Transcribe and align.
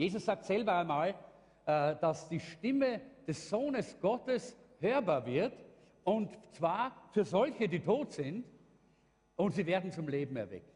Jesus 0.00 0.24
sagt 0.24 0.46
selber 0.46 0.78
einmal, 0.78 1.10
äh, 1.66 1.94
dass 2.00 2.26
die 2.26 2.40
Stimme 2.40 3.02
des 3.26 3.50
Sohnes 3.50 4.00
Gottes 4.00 4.56
hörbar 4.80 5.26
wird, 5.26 5.52
und 6.04 6.30
zwar 6.52 6.96
für 7.12 7.22
solche, 7.22 7.68
die 7.68 7.80
tot 7.80 8.10
sind, 8.12 8.46
und 9.36 9.52
sie 9.52 9.66
werden 9.66 9.92
zum 9.92 10.08
Leben 10.08 10.36
erweckt. 10.36 10.72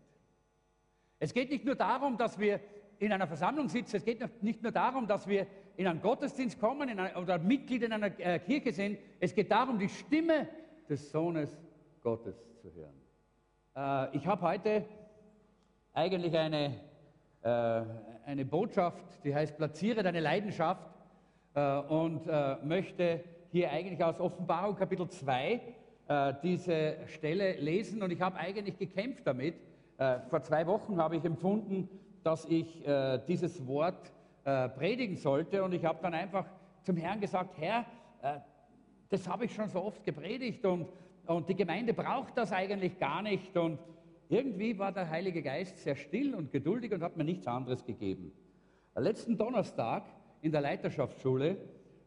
Es 1.18 1.32
geht 1.32 1.48
nicht 1.48 1.64
nur 1.64 1.74
darum, 1.74 2.18
dass 2.18 2.38
wir 2.38 2.60
in 2.98 3.14
einer 3.14 3.26
Versammlung 3.26 3.70
sitzen, 3.70 3.96
es 3.96 4.04
geht 4.04 4.42
nicht 4.42 4.62
nur 4.62 4.72
darum, 4.72 5.06
dass 5.06 5.26
wir 5.26 5.46
in 5.78 5.86
einen 5.86 6.02
Gottesdienst 6.02 6.60
kommen 6.60 6.90
einer, 6.90 7.18
oder 7.18 7.38
Mitglied 7.38 7.82
in 7.82 7.94
einer 7.94 8.20
äh, 8.20 8.38
Kirche 8.40 8.72
sind, 8.72 8.98
es 9.20 9.34
geht 9.34 9.50
darum, 9.50 9.78
die 9.78 9.88
Stimme 9.88 10.50
des 10.86 11.10
Sohnes 11.10 11.50
Gottes 12.02 12.36
zu 12.60 12.70
hören. 12.74 13.00
Äh, 13.74 14.18
ich 14.18 14.26
habe 14.26 14.42
heute 14.42 14.84
eigentlich 15.94 16.36
eine, 16.36 16.78
eine 17.44 18.44
Botschaft, 18.44 19.04
die 19.24 19.34
heißt, 19.34 19.56
platziere 19.56 20.02
deine 20.02 20.20
Leidenschaft 20.20 20.88
äh, 21.54 21.78
und 21.78 22.26
äh, 22.26 22.56
möchte 22.64 23.22
hier 23.52 23.70
eigentlich 23.70 24.02
aus 24.02 24.18
Offenbarung 24.18 24.76
Kapitel 24.76 25.08
2 25.08 25.60
äh, 26.06 26.34
diese 26.42 26.96
Stelle 27.06 27.52
lesen. 27.52 28.02
Und 28.02 28.10
ich 28.10 28.20
habe 28.20 28.36
eigentlich 28.36 28.76
gekämpft 28.76 29.26
damit. 29.26 29.54
Äh, 29.96 30.18
vor 30.28 30.42
zwei 30.42 30.66
Wochen 30.66 30.96
habe 30.96 31.16
ich 31.16 31.24
empfunden, 31.24 31.88
dass 32.22 32.44
ich 32.46 32.86
äh, 32.86 33.20
dieses 33.28 33.66
Wort 33.66 34.12
predigen 34.76 35.16
sollte. 35.16 35.64
Und 35.64 35.72
ich 35.72 35.82
habe 35.86 36.00
dann 36.02 36.12
einfach 36.12 36.44
zum 36.82 36.98
Herrn 36.98 37.18
gesagt, 37.18 37.56
Herr, 37.56 37.86
das 39.08 39.26
habe 39.26 39.46
ich 39.46 39.54
schon 39.54 39.70
so 39.70 39.82
oft 39.82 40.04
gepredigt 40.04 40.66
und, 40.66 40.86
und 41.24 41.48
die 41.48 41.54
Gemeinde 41.54 41.94
braucht 41.94 42.36
das 42.36 42.52
eigentlich 42.52 42.98
gar 42.98 43.22
nicht. 43.22 43.56
Und 43.56 43.78
irgendwie 44.34 44.76
war 44.78 44.90
der 44.90 45.08
Heilige 45.08 45.42
Geist 45.42 45.78
sehr 45.78 45.94
still 45.94 46.34
und 46.34 46.50
geduldig 46.50 46.92
und 46.92 47.02
hat 47.02 47.16
mir 47.16 47.24
nichts 47.24 47.46
anderes 47.46 47.84
gegeben. 47.84 48.32
Letzten 48.96 49.36
Donnerstag 49.38 50.04
in 50.42 50.50
der 50.50 50.60
Leiterschaftsschule 50.60 51.50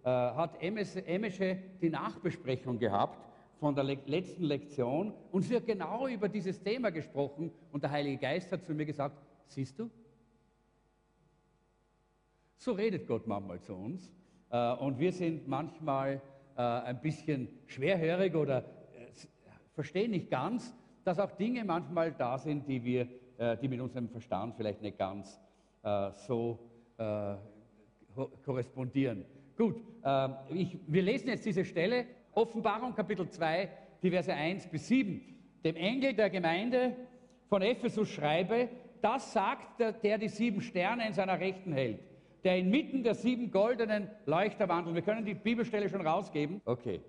äh, 0.03 0.09
hat 0.09 0.61
Emesche 0.61 1.58
die 1.81 1.89
Nachbesprechung 1.89 2.80
gehabt 2.80 3.25
von 3.59 3.73
der 3.73 3.84
le 3.86 3.97
letzten 4.06 4.44
Lektion 4.44 5.14
und 5.31 5.42
sie 5.44 5.56
hat 5.56 5.66
genau 5.66 6.08
über 6.08 6.30
dieses 6.30 6.61
Thema 6.61 6.92
gesprochen 6.92 7.52
und 7.72 7.81
der 7.84 7.92
Heilige 7.92 8.17
Geist 8.17 8.52
hat 8.52 8.64
zu 8.66 8.73
mir 8.73 8.86
gesagt, 8.86 9.17
siehst 9.47 9.80
du, 9.80 9.89
so 12.58 12.73
redet 12.73 13.08
Gott 13.08 13.25
manchmal 13.25 13.62
zu 13.62 13.73
uns 13.73 14.12
äh, 14.50 14.73
und 14.73 15.00
wir 15.00 15.14
sind 15.14 15.47
manchmal 15.47 16.22
äh, 16.58 16.62
ein 16.62 17.02
bisschen 17.02 17.47
schwerhörig 17.66 18.36
oder 18.36 18.59
äh, 18.59 18.64
verstehen 19.73 20.12
nicht 20.12 20.30
ganz, 20.30 20.73
dass 21.08 21.19
auch 21.19 21.31
Dinge 21.31 21.63
manchmal 21.63 22.11
da 22.11 22.38
sind, 22.38 22.67
die 22.67 22.83
wir, 22.83 23.08
äh, 23.38 23.55
die 23.55 23.69
mit 23.69 23.80
unserem 23.80 24.09
Verstand 24.09 24.55
vielleicht 24.58 24.81
nicht 24.81 24.97
ganz 24.97 25.39
äh, 25.81 26.11
so 26.11 26.59
äh, 26.97 27.36
korrespondieren. 28.44 29.23
Gut, 29.58 29.78
äh, 30.03 30.28
ich, 30.50 30.78
wir 30.85 31.02
lesen 31.02 31.30
jetzt 31.30 31.45
diese 31.45 31.63
Stelle, 31.63 32.08
Offenbarung 32.33 32.94
Kapitel 32.94 33.30
2, 33.30 33.69
die 34.03 34.11
Verse 34.11 34.33
1 34.33 34.67
bis 34.67 34.89
7. 34.89 35.22
Dem 35.63 35.78
Engel 35.78 36.13
der 36.13 36.30
Gemeinde 36.30 36.94
von 37.47 37.61
Ephesus 37.61 38.09
schreibe, 38.09 38.67
das 39.02 39.31
sagt 39.31 39.80
der, 39.80 39.94
der 39.94 40.17
die 40.17 40.28
sieben 40.28 40.59
Sterne 40.59 41.08
in 41.08 41.13
seiner 41.13 41.39
Rechten 41.39 41.72
hält, 41.72 42.02
der 42.44 42.58
inmitten 42.58 43.03
der 43.03 43.16
sieben 43.16 43.50
goldenen 43.50 44.09
Leuchter 44.25 44.67
wandelt. 44.67 44.95
Wir 44.95 45.03
können 45.03 45.23
die 45.23 45.35
Bibelstelle 45.35 45.88
schon 45.88 46.05
rausgeben. 46.05 46.59
Okay. 46.66 47.00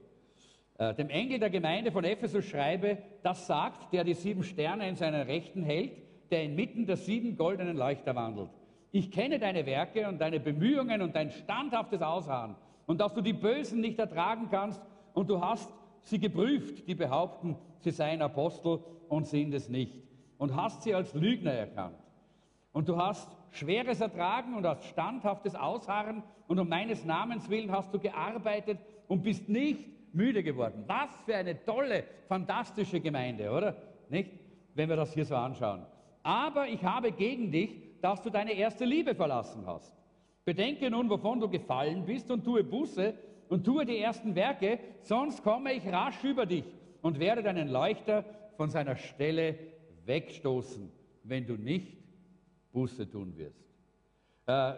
Äh, 0.79 0.95
dem 0.95 1.11
Engel 1.11 1.41
der 1.41 1.51
Gemeinde 1.51 1.91
von 1.91 2.05
Ephesus 2.05 2.45
schreibe, 2.45 2.99
das 3.23 3.47
sagt, 3.49 3.93
der 3.93 4.05
die 4.05 4.15
sieben 4.15 4.45
Sterne 4.45 4.89
in 4.89 4.95
seiner 4.95 5.27
Rechten 5.27 5.65
hält, 5.65 5.93
der 6.31 6.45
inmitten 6.45 6.87
der 6.87 6.97
sieben 6.97 7.37
goldenen 7.37 7.77
Leuchter 7.77 8.15
wandelt. 8.15 8.51
Ich 8.93 9.11
kenne 9.11 9.41
deine 9.41 9.67
Werke 9.67 10.09
und 10.09 10.21
deine 10.21 10.39
Bemühungen 10.39 11.03
und 11.03 11.17
dein 11.17 11.31
standhaftes 11.31 12.01
Ausharren 12.01 12.55
und 12.87 13.01
dass 13.01 13.13
du 13.13 13.21
die 13.21 13.33
Bösen 13.33 13.81
nicht 13.81 13.99
ertragen 13.99 14.49
kannst 14.51 14.81
und 15.15 15.29
du 15.29 15.41
hast 15.41 15.69
sie 16.03 16.21
geprüft, 16.21 16.87
die 16.87 16.95
behaupten, 16.95 17.57
sie 17.81 17.91
seien 17.91 18.23
Apostel 18.23 18.79
und 19.09 19.27
sind 19.27 19.53
es 19.55 19.69
nicht 19.69 20.05
und 20.39 20.55
hast 20.55 20.83
sie 20.83 20.95
als 20.95 21.13
Lügner 21.13 21.53
erkannt. 21.53 21.99
Und 22.73 22.89
du 22.89 22.97
hast 22.97 23.29
Schweres 23.51 24.01
ertragen 24.01 24.55
und 24.55 24.65
hast 24.65 24.85
standhaftes 24.85 25.57
Ausharren 25.57 26.23
und 26.47 26.61
um 26.61 26.69
meines 26.69 27.05
Namens 27.05 27.51
willen 27.51 27.73
hast 27.73 27.93
du 27.93 27.99
gearbeitet 27.99 28.79
und 29.09 29.23
bist 29.23 29.49
nicht 29.49 29.98
müde 30.13 30.43
geworden. 30.43 30.85
Was 30.87 31.11
für 31.25 31.37
eine 31.37 31.63
tolle, 31.65 32.05
fantastische 32.27 33.01
Gemeinde, 33.01 33.51
oder? 33.51 33.77
Nicht? 34.09 34.31
Wenn 34.75 34.89
wir 34.89 34.97
das 34.97 35.13
hier 35.13 35.25
so 35.25 35.35
anschauen. 35.35 35.85
Aber 36.23 36.69
ich 36.69 36.83
habe 36.85 37.13
gegen 37.13 37.51
dich, 37.51 37.71
dass 38.01 38.23
du 38.23 38.31
deine 38.31 38.53
erste 38.53 38.85
Liebe 38.85 39.15
verlassen 39.15 39.67
hast. 39.67 39.93
Bedenke 40.45 40.91
nun, 40.91 41.11
wovon 41.11 41.41
du 41.41 41.49
gefallen 41.49 42.05
bist 42.05 42.31
und 42.31 42.45
tue 42.45 42.65
Buße 42.65 43.15
und 43.49 43.65
tue 43.65 43.85
die 43.85 43.99
ersten 43.99 44.35
Werke, 44.35 44.79
sonst 45.03 45.43
komme 45.43 45.73
ich 45.73 45.87
rasch 45.87 46.23
über 46.25 46.47
dich 46.47 46.65
und 47.03 47.19
werde 47.19 47.43
deinen 47.43 47.69
Leuchter 47.69 48.25
von 48.57 48.71
seiner 48.71 48.97
Stelle 48.97 49.59
wegstoßen, 50.05 50.91
wenn 51.25 51.47
du 51.47 51.55
nicht 51.55 51.99
Buße 52.73 53.11
tun 53.11 53.37
wirst. 53.37 53.65
Äh, 54.47 54.75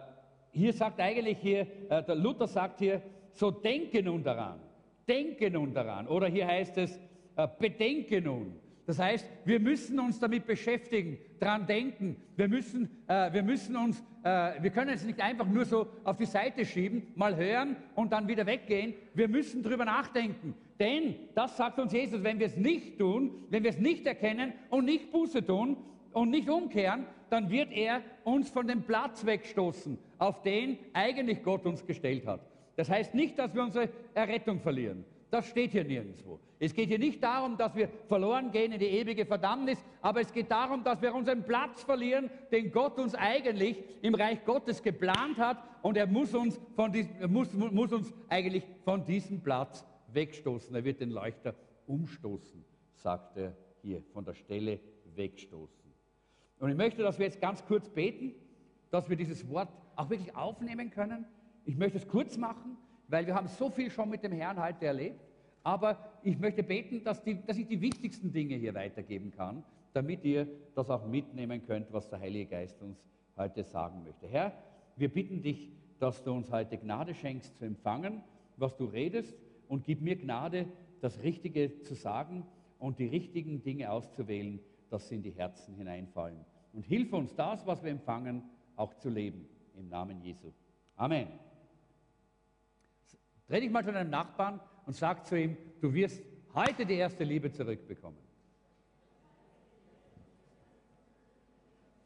hier 0.51 0.73
sagt 0.73 0.99
eigentlich 0.99 1.37
hier, 1.37 1.61
äh, 1.89 2.03
der 2.03 2.15
Luther 2.15 2.47
sagt 2.47 2.79
hier, 2.79 3.01
so 3.31 3.51
denke 3.51 4.03
nun 4.03 4.23
daran. 4.23 4.59
Denke 5.07 5.49
nun 5.49 5.73
daran. 5.73 6.07
Oder 6.07 6.27
hier 6.27 6.47
heißt 6.47 6.77
es, 6.77 6.99
äh, 7.35 7.47
bedenke 7.59 8.21
nun. 8.21 8.59
Das 8.85 8.99
heißt, 8.99 9.25
wir 9.45 9.59
müssen 9.59 9.99
uns 9.99 10.19
damit 10.19 10.45
beschäftigen, 10.45 11.17
daran 11.39 11.65
denken. 11.65 12.17
Wir 12.35 12.47
müssen, 12.47 12.89
äh, 13.07 13.31
wir 13.31 13.43
müssen 13.43 13.75
uns, 13.75 14.03
äh, 14.23 14.61
wir 14.61 14.71
können 14.71 14.89
es 14.89 15.05
nicht 15.05 15.21
einfach 15.21 15.47
nur 15.47 15.65
so 15.65 15.87
auf 16.03 16.17
die 16.17 16.25
Seite 16.25 16.65
schieben, 16.65 17.07
mal 17.15 17.35
hören 17.35 17.75
und 17.95 18.11
dann 18.11 18.27
wieder 18.27 18.45
weggehen. 18.45 18.93
Wir 19.13 19.27
müssen 19.27 19.63
darüber 19.63 19.85
nachdenken. 19.85 20.55
Denn, 20.79 21.15
das 21.35 21.55
sagt 21.57 21.79
uns 21.79 21.93
Jesus, 21.93 22.23
wenn 22.23 22.39
wir 22.39 22.47
es 22.47 22.57
nicht 22.57 22.97
tun, 22.97 23.45
wenn 23.49 23.63
wir 23.63 23.69
es 23.69 23.79
nicht 23.79 24.05
erkennen 24.07 24.53
und 24.69 24.85
nicht 24.85 25.11
Buße 25.11 25.45
tun 25.45 25.77
und 26.11 26.31
nicht 26.31 26.49
umkehren, 26.49 27.05
dann 27.29 27.49
wird 27.49 27.71
er 27.71 28.01
uns 28.23 28.49
von 28.49 28.67
dem 28.67 28.83
Platz 28.83 29.25
wegstoßen, 29.25 29.97
auf 30.17 30.41
den 30.41 30.77
eigentlich 30.91 31.43
Gott 31.43 31.65
uns 31.65 31.85
gestellt 31.85 32.27
hat. 32.27 32.41
Das 32.81 32.89
heißt 32.89 33.13
nicht, 33.13 33.37
dass 33.37 33.53
wir 33.53 33.61
unsere 33.61 33.89
Errettung 34.15 34.59
verlieren. 34.59 35.05
Das 35.29 35.47
steht 35.47 35.71
hier 35.71 35.83
nirgendwo. 35.83 36.39
Es 36.57 36.73
geht 36.73 36.89
hier 36.89 36.97
nicht 36.97 37.21
darum, 37.21 37.55
dass 37.55 37.75
wir 37.75 37.87
verloren 38.07 38.49
gehen 38.49 38.71
in 38.71 38.79
die 38.79 38.87
ewige 38.87 39.23
Verdammnis, 39.23 39.77
aber 40.01 40.21
es 40.21 40.33
geht 40.33 40.49
darum, 40.49 40.83
dass 40.83 40.99
wir 40.99 41.13
unseren 41.13 41.43
Platz 41.43 41.83
verlieren, 41.83 42.31
den 42.51 42.71
Gott 42.71 42.97
uns 42.97 43.13
eigentlich 43.13 43.77
im 44.01 44.15
Reich 44.15 44.43
Gottes 44.45 44.81
geplant 44.81 45.37
hat 45.37 45.63
und 45.83 45.95
er 45.95 46.07
muss 46.07 46.33
uns, 46.33 46.59
von 46.75 46.91
diesem, 46.91 47.31
muss, 47.31 47.53
muss 47.53 47.93
uns 47.93 48.11
eigentlich 48.29 48.63
von 48.83 49.05
diesem 49.05 49.43
Platz 49.43 49.85
wegstoßen. 50.07 50.73
Er 50.73 50.83
wird 50.83 51.01
den 51.01 51.11
Leuchter 51.11 51.53
umstoßen, 51.85 52.65
sagt 52.95 53.37
er 53.37 53.55
hier, 53.83 54.01
von 54.11 54.25
der 54.25 54.33
Stelle 54.33 54.79
wegstoßen. 55.13 55.93
Und 56.57 56.71
ich 56.71 56.75
möchte, 56.75 57.03
dass 57.03 57.19
wir 57.19 57.27
jetzt 57.27 57.39
ganz 57.39 57.63
kurz 57.63 57.87
beten, 57.89 58.33
dass 58.89 59.07
wir 59.07 59.17
dieses 59.17 59.47
Wort 59.47 59.69
auch 59.95 60.09
wirklich 60.09 60.35
aufnehmen 60.35 60.89
können 60.89 61.27
ich 61.65 61.77
möchte 61.77 61.97
es 61.97 62.07
kurz 62.07 62.37
machen, 62.37 62.77
weil 63.07 63.27
wir 63.27 63.35
haben 63.35 63.47
so 63.47 63.69
viel 63.69 63.89
schon 63.91 64.09
mit 64.09 64.23
dem 64.23 64.31
Herrn 64.31 64.61
heute 64.61 64.85
erlebt. 64.85 65.19
Aber 65.63 65.97
ich 66.23 66.39
möchte 66.39 66.63
beten, 66.63 67.03
dass, 67.03 67.23
die, 67.23 67.45
dass 67.45 67.57
ich 67.57 67.67
die 67.67 67.81
wichtigsten 67.81 68.31
Dinge 68.31 68.55
hier 68.55 68.73
weitergeben 68.73 69.31
kann, 69.31 69.63
damit 69.93 70.23
ihr 70.23 70.47
das 70.73 70.89
auch 70.89 71.05
mitnehmen 71.05 71.65
könnt, 71.65 71.91
was 71.93 72.09
der 72.09 72.19
Heilige 72.19 72.47
Geist 72.47 72.81
uns 72.81 73.03
heute 73.37 73.63
sagen 73.63 74.03
möchte. 74.03 74.27
Herr, 74.27 74.53
wir 74.95 75.09
bitten 75.09 75.41
dich, 75.41 75.71
dass 75.99 76.23
du 76.23 76.31
uns 76.31 76.51
heute 76.51 76.77
Gnade 76.77 77.13
schenkst 77.13 77.57
zu 77.57 77.65
empfangen, 77.65 78.23
was 78.57 78.75
du 78.75 78.85
redest 78.85 79.35
und 79.67 79.85
gib 79.85 80.01
mir 80.01 80.15
Gnade, 80.15 80.65
das 81.01 81.21
Richtige 81.21 81.81
zu 81.81 81.93
sagen 81.93 82.45
und 82.79 82.99
die 82.99 83.07
richtigen 83.07 83.61
Dinge 83.61 83.91
auszuwählen, 83.91 84.59
dass 84.89 85.07
sie 85.07 85.15
in 85.15 85.23
die 85.23 85.31
Herzen 85.31 85.75
hineinfallen. 85.75 86.39
Und 86.73 86.85
hilf 86.85 87.13
uns 87.13 87.35
das, 87.35 87.65
was 87.67 87.83
wir 87.83 87.91
empfangen, 87.91 88.43
auch 88.75 88.93
zu 88.95 89.09
leben. 89.09 89.47
Im 89.75 89.89
Namen 89.89 90.21
Jesu. 90.21 90.51
Amen. 90.95 91.27
Dreh 93.51 93.59
dich 93.59 93.69
mal 93.69 93.83
zu 93.83 93.91
deinem 93.91 94.09
Nachbarn 94.09 94.61
und 94.85 94.95
sag 94.95 95.27
zu 95.27 95.37
ihm, 95.37 95.57
du 95.81 95.93
wirst 95.93 96.23
heute 96.55 96.85
die 96.85 96.93
erste 96.93 97.25
Liebe 97.25 97.51
zurückbekommen. 97.51 98.17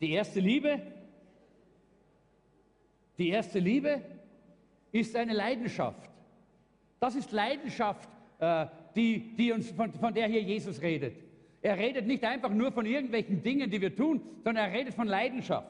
Die 0.01 0.11
erste 0.11 0.39
Liebe, 0.39 0.81
die 3.19 3.29
erste 3.29 3.59
Liebe 3.59 4.01
ist 4.91 5.15
eine 5.15 5.33
Leidenschaft. 5.33 6.09
Das 6.99 7.13
ist 7.13 7.31
Leidenschaft, 7.31 8.09
äh, 8.39 8.65
die, 8.95 9.35
die 9.35 9.51
uns, 9.51 9.69
von, 9.69 9.93
von 9.93 10.15
der 10.15 10.27
hier 10.27 10.41
Jesus 10.41 10.81
redet. 10.81 11.15
Er 11.61 11.77
redet 11.77 12.07
nicht 12.07 12.23
einfach 12.23 12.49
nur 12.49 12.71
von 12.71 12.87
irgendwelchen 12.87 13.43
Dingen, 13.43 13.69
die 13.69 13.81
wir 13.81 13.95
tun, 13.95 14.19
sondern 14.43 14.65
er 14.65 14.73
redet 14.73 14.95
von 14.95 15.07
Leidenschaft. 15.07 15.69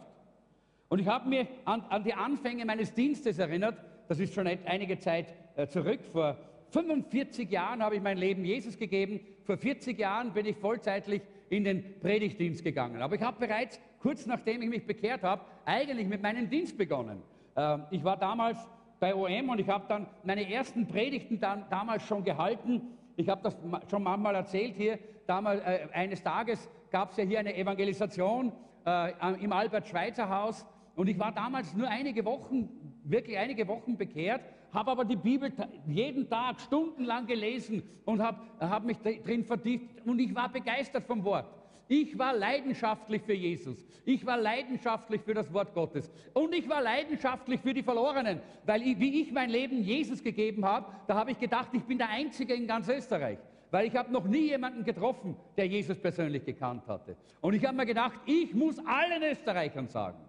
Und 0.87 0.99
ich 0.99 1.07
habe 1.07 1.27
mir 1.27 1.45
an, 1.65 1.81
an 1.89 2.05
die 2.05 2.13
Anfänge 2.13 2.63
meines 2.63 2.93
Dienstes 2.93 3.39
erinnert, 3.39 3.77
das 4.07 4.19
ist 4.21 4.33
schon 4.33 4.47
einige 4.47 4.99
Zeit 4.99 5.33
zurück. 5.67 5.99
Vor 6.11 6.37
45 6.69 7.49
Jahren 7.49 7.81
habe 7.81 7.95
ich 7.95 8.01
mein 8.01 8.17
Leben 8.17 8.43
Jesus 8.43 8.77
gegeben. 8.77 9.19
Vor 9.43 9.57
40 9.57 9.97
Jahren 9.97 10.33
bin 10.33 10.45
ich 10.45 10.57
vollzeitlich 10.57 11.21
in 11.49 11.63
den 11.63 11.99
Predigtdienst 11.99 12.63
gegangen. 12.63 13.01
Aber 13.01 13.15
ich 13.15 13.21
habe 13.21 13.39
bereits 13.39 13.79
kurz 14.05 14.27
nachdem 14.27 14.61
ich 14.61 14.69
mich 14.69 14.85
bekehrt 14.85 15.23
habe, 15.23 15.41
eigentlich 15.65 16.07
mit 16.07 16.21
meinem 16.21 16.47
Dienst 16.47 16.77
begonnen. 16.77 17.23
Äh, 17.55 17.79
ich 17.89 18.03
war 18.03 18.17
damals 18.17 18.57
bei 18.99 19.15
OM 19.15 19.49
und 19.49 19.59
ich 19.59 19.67
habe 19.67 19.85
dann 19.87 20.05
meine 20.23 20.47
ersten 20.47 20.87
Predigten 20.87 21.39
dann, 21.39 21.65
damals 21.71 22.03
schon 22.03 22.23
gehalten. 22.23 22.81
Ich 23.15 23.29
habe 23.29 23.41
das 23.41 23.57
schon 23.89 24.03
manchmal 24.03 24.35
erzählt 24.35 24.75
hier. 24.75 24.99
Damals, 25.25 25.59
äh, 25.61 25.87
eines 25.91 26.21
Tages 26.21 26.69
gab 26.91 27.11
es 27.11 27.17
ja 27.17 27.23
hier 27.23 27.39
eine 27.39 27.55
Evangelisation 27.55 28.51
äh, 28.85 29.11
im 29.43 29.51
Albert-Schweitzer-Haus 29.51 30.67
und 30.95 31.07
ich 31.07 31.17
war 31.17 31.31
damals 31.31 31.73
nur 31.73 31.89
einige 31.89 32.25
Wochen, 32.25 32.69
wirklich 33.03 33.37
einige 33.37 33.67
Wochen 33.67 33.97
bekehrt, 33.97 34.41
habe 34.75 34.91
aber 34.91 35.05
die 35.05 35.15
Bibel 35.15 35.51
jeden 35.87 36.29
Tag 36.29 36.59
stundenlang 36.59 37.25
gelesen 37.25 37.81
und 38.03 38.21
habe 38.21 38.39
hab 38.59 38.83
mich 38.83 38.97
drin 38.99 39.43
vertieft 39.43 40.05
und 40.05 40.19
ich 40.19 40.35
war 40.35 40.49
begeistert 40.49 41.05
vom 41.05 41.23
Wort. 41.23 41.47
Ich 41.87 42.17
war 42.17 42.35
leidenschaftlich 42.35 43.21
für 43.21 43.33
Jesus. 43.33 43.85
Ich 44.05 44.25
war 44.25 44.37
leidenschaftlich 44.37 45.21
für 45.21 45.35
das 45.35 45.51
Wort 45.53 45.73
Gottes. 45.73 46.11
Und 46.33 46.53
ich 46.55 46.67
war 46.67 46.81
leidenschaftlich 46.81 47.59
für 47.61 47.73
die 47.73 47.83
Verlorenen, 47.83 48.39
weil 48.65 48.81
ich, 48.81 48.99
wie 48.99 49.21
ich 49.21 49.31
mein 49.31 49.49
Leben 49.49 49.83
Jesus 49.83 50.23
gegeben 50.23 50.65
habe, 50.65 50.91
da 51.07 51.15
habe 51.15 51.31
ich 51.31 51.39
gedacht, 51.39 51.69
ich 51.73 51.83
bin 51.83 51.97
der 51.97 52.09
Einzige 52.09 52.55
in 52.55 52.65
ganz 52.65 52.87
Österreich. 52.89 53.37
Weil 53.69 53.87
ich 53.87 53.95
habe 53.95 54.11
noch 54.11 54.25
nie 54.25 54.47
jemanden 54.47 54.83
getroffen, 54.83 55.35
der 55.57 55.67
Jesus 55.67 55.99
persönlich 55.99 56.43
gekannt 56.43 56.87
hatte. 56.87 57.15
Und 57.41 57.53
ich 57.53 57.65
habe 57.65 57.77
mir 57.77 57.85
gedacht, 57.85 58.19
ich 58.25 58.53
muss 58.53 58.79
allen 58.79 59.21
Österreichern 59.23 59.87
sagen, 59.87 60.19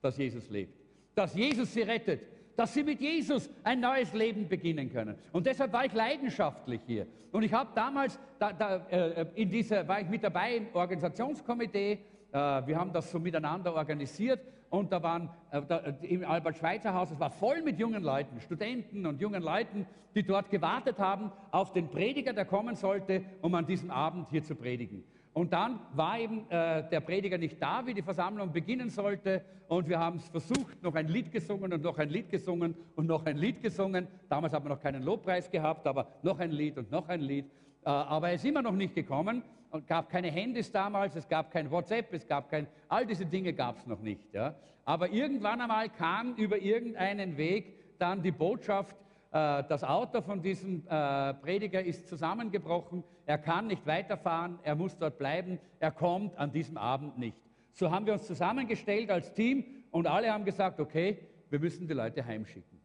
dass 0.00 0.16
Jesus 0.16 0.48
lebt. 0.50 0.78
Dass 1.14 1.34
Jesus 1.34 1.72
sie 1.72 1.82
rettet 1.82 2.31
dass 2.56 2.74
sie 2.74 2.82
mit 2.82 3.00
Jesus 3.00 3.50
ein 3.64 3.80
neues 3.80 4.12
Leben 4.12 4.48
beginnen 4.48 4.92
können. 4.92 5.16
Und 5.32 5.46
deshalb 5.46 5.72
war 5.72 5.84
ich 5.84 5.92
leidenschaftlich 5.92 6.80
hier. 6.86 7.06
Und 7.30 7.42
ich 7.42 7.52
habe 7.52 7.70
damals, 7.74 8.18
da, 8.38 8.52
da, 8.52 8.76
äh, 8.88 9.26
in 9.34 9.50
dieser, 9.50 9.86
war 9.88 10.00
ich 10.00 10.08
mit 10.08 10.22
dabei 10.22 10.56
im 10.56 10.66
Organisationskomitee. 10.74 11.92
Äh, 11.92 11.98
wir 12.32 12.78
haben 12.78 12.92
das 12.92 13.10
so 13.10 13.18
miteinander 13.18 13.74
organisiert. 13.74 14.40
Und 14.68 14.90
da 14.92 15.02
waren 15.02 15.30
äh, 15.50 15.62
da, 15.62 15.78
im 16.02 16.24
Albert-Schweitzer-Haus, 16.24 17.10
es 17.10 17.20
war 17.20 17.30
voll 17.30 17.62
mit 17.62 17.78
jungen 17.78 18.02
Leuten, 18.02 18.40
Studenten 18.40 19.06
und 19.06 19.20
jungen 19.20 19.42
Leuten, 19.42 19.86
die 20.14 20.22
dort 20.22 20.50
gewartet 20.50 20.98
haben 20.98 21.32
auf 21.50 21.72
den 21.72 21.88
Prediger, 21.88 22.32
der 22.32 22.44
kommen 22.44 22.74
sollte, 22.74 23.24
um 23.40 23.54
an 23.54 23.66
diesem 23.66 23.90
Abend 23.90 24.28
hier 24.30 24.42
zu 24.42 24.54
predigen. 24.54 25.04
Und 25.34 25.52
dann 25.52 25.80
war 25.94 26.18
eben 26.18 26.48
äh, 26.50 26.88
der 26.90 27.00
Prediger 27.00 27.38
nicht 27.38 27.60
da, 27.60 27.86
wie 27.86 27.94
die 27.94 28.02
Versammlung 28.02 28.52
beginnen 28.52 28.90
sollte. 28.90 29.42
Und 29.68 29.88
wir 29.88 29.98
haben 29.98 30.18
es 30.18 30.28
versucht, 30.28 30.82
noch 30.82 30.94
ein 30.94 31.08
Lied 31.08 31.32
gesungen 31.32 31.72
und 31.72 31.82
noch 31.82 31.96
ein 31.98 32.10
Lied 32.10 32.28
gesungen 32.28 32.74
und 32.96 33.06
noch 33.06 33.24
ein 33.24 33.38
Lied 33.38 33.62
gesungen. 33.62 34.06
Damals 34.28 34.52
haben 34.52 34.66
wir 34.66 34.70
noch 34.70 34.80
keinen 34.80 35.02
Lobpreis 35.02 35.50
gehabt, 35.50 35.86
aber 35.86 36.08
noch 36.22 36.38
ein 36.38 36.50
Lied 36.50 36.76
und 36.76 36.90
noch 36.90 37.08
ein 37.08 37.20
Lied. 37.20 37.46
Äh, 37.84 37.88
aber 37.88 38.28
er 38.28 38.34
ist 38.34 38.44
immer 38.44 38.60
noch 38.60 38.74
nicht 38.74 38.94
gekommen. 38.94 39.42
Es 39.72 39.86
gab 39.86 40.10
keine 40.10 40.30
Handys 40.30 40.70
damals, 40.70 41.16
es 41.16 41.26
gab 41.26 41.50
kein 41.50 41.70
WhatsApp, 41.70 42.12
es 42.12 42.26
gab 42.26 42.50
kein, 42.50 42.66
all 42.88 43.06
diese 43.06 43.24
Dinge 43.24 43.54
gab 43.54 43.78
es 43.78 43.86
noch 43.86 44.00
nicht. 44.00 44.34
Ja. 44.34 44.54
Aber 44.84 45.08
irgendwann 45.08 45.62
einmal 45.62 45.88
kam 45.88 46.34
über 46.34 46.58
irgendeinen 46.58 47.38
Weg 47.38 47.98
dann 47.98 48.22
die 48.22 48.32
Botschaft, 48.32 48.94
äh, 49.30 49.64
das 49.66 49.82
Auto 49.82 50.20
von 50.20 50.42
diesem 50.42 50.82
äh, 50.86 51.32
Prediger 51.34 51.82
ist 51.82 52.06
zusammengebrochen. 52.06 53.02
Er 53.26 53.38
kann 53.38 53.66
nicht 53.68 53.86
weiterfahren. 53.86 54.58
Er 54.62 54.74
muss 54.74 54.96
dort 54.98 55.18
bleiben. 55.18 55.58
Er 55.78 55.90
kommt 55.90 56.36
an 56.38 56.52
diesem 56.52 56.76
Abend 56.76 57.18
nicht. 57.18 57.36
So 57.72 57.90
haben 57.90 58.06
wir 58.06 58.12
uns 58.12 58.26
zusammengestellt 58.26 59.10
als 59.10 59.32
Team 59.32 59.64
und 59.90 60.06
alle 60.06 60.32
haben 60.32 60.44
gesagt, 60.44 60.80
okay, 60.80 61.18
wir 61.48 61.58
müssen 61.58 61.86
die 61.86 61.94
Leute 61.94 62.24
heimschicken. 62.24 62.80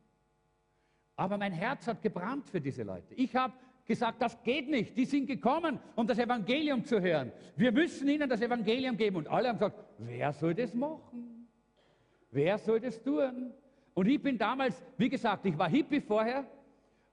Aber 1.15 1.37
mein 1.37 1.51
Herz 1.51 1.87
hat 1.87 2.01
gebrannt 2.01 2.47
für 2.47 2.61
diese 2.61 2.83
Leute. 2.83 3.13
Ich 3.15 3.35
habe 3.35 3.53
gesagt, 3.85 4.21
das 4.21 4.41
geht 4.43 4.69
nicht. 4.69 4.95
Die 4.95 5.05
sind 5.05 5.25
gekommen, 5.25 5.79
um 5.95 6.05
das 6.05 6.19
Evangelium 6.19 6.83
zu 6.83 7.01
hören. 7.01 7.31
Wir 7.55 7.71
müssen 7.71 8.07
ihnen 8.07 8.29
das 8.29 8.41
Evangelium 8.41 8.95
geben. 8.95 9.17
Und 9.17 9.27
alle 9.27 9.49
haben 9.49 9.57
gesagt, 9.57 9.79
wer 9.97 10.31
soll 10.33 10.53
das 10.53 10.73
machen? 10.73 11.47
Wer 12.29 12.57
soll 12.57 12.79
das 12.79 13.01
tun? 13.01 13.51
Und 13.93 14.07
ich 14.07 14.21
bin 14.21 14.37
damals, 14.37 14.83
wie 14.97 15.09
gesagt, 15.09 15.45
ich 15.45 15.57
war 15.57 15.69
Hippie 15.69 16.01
vorher, 16.01 16.45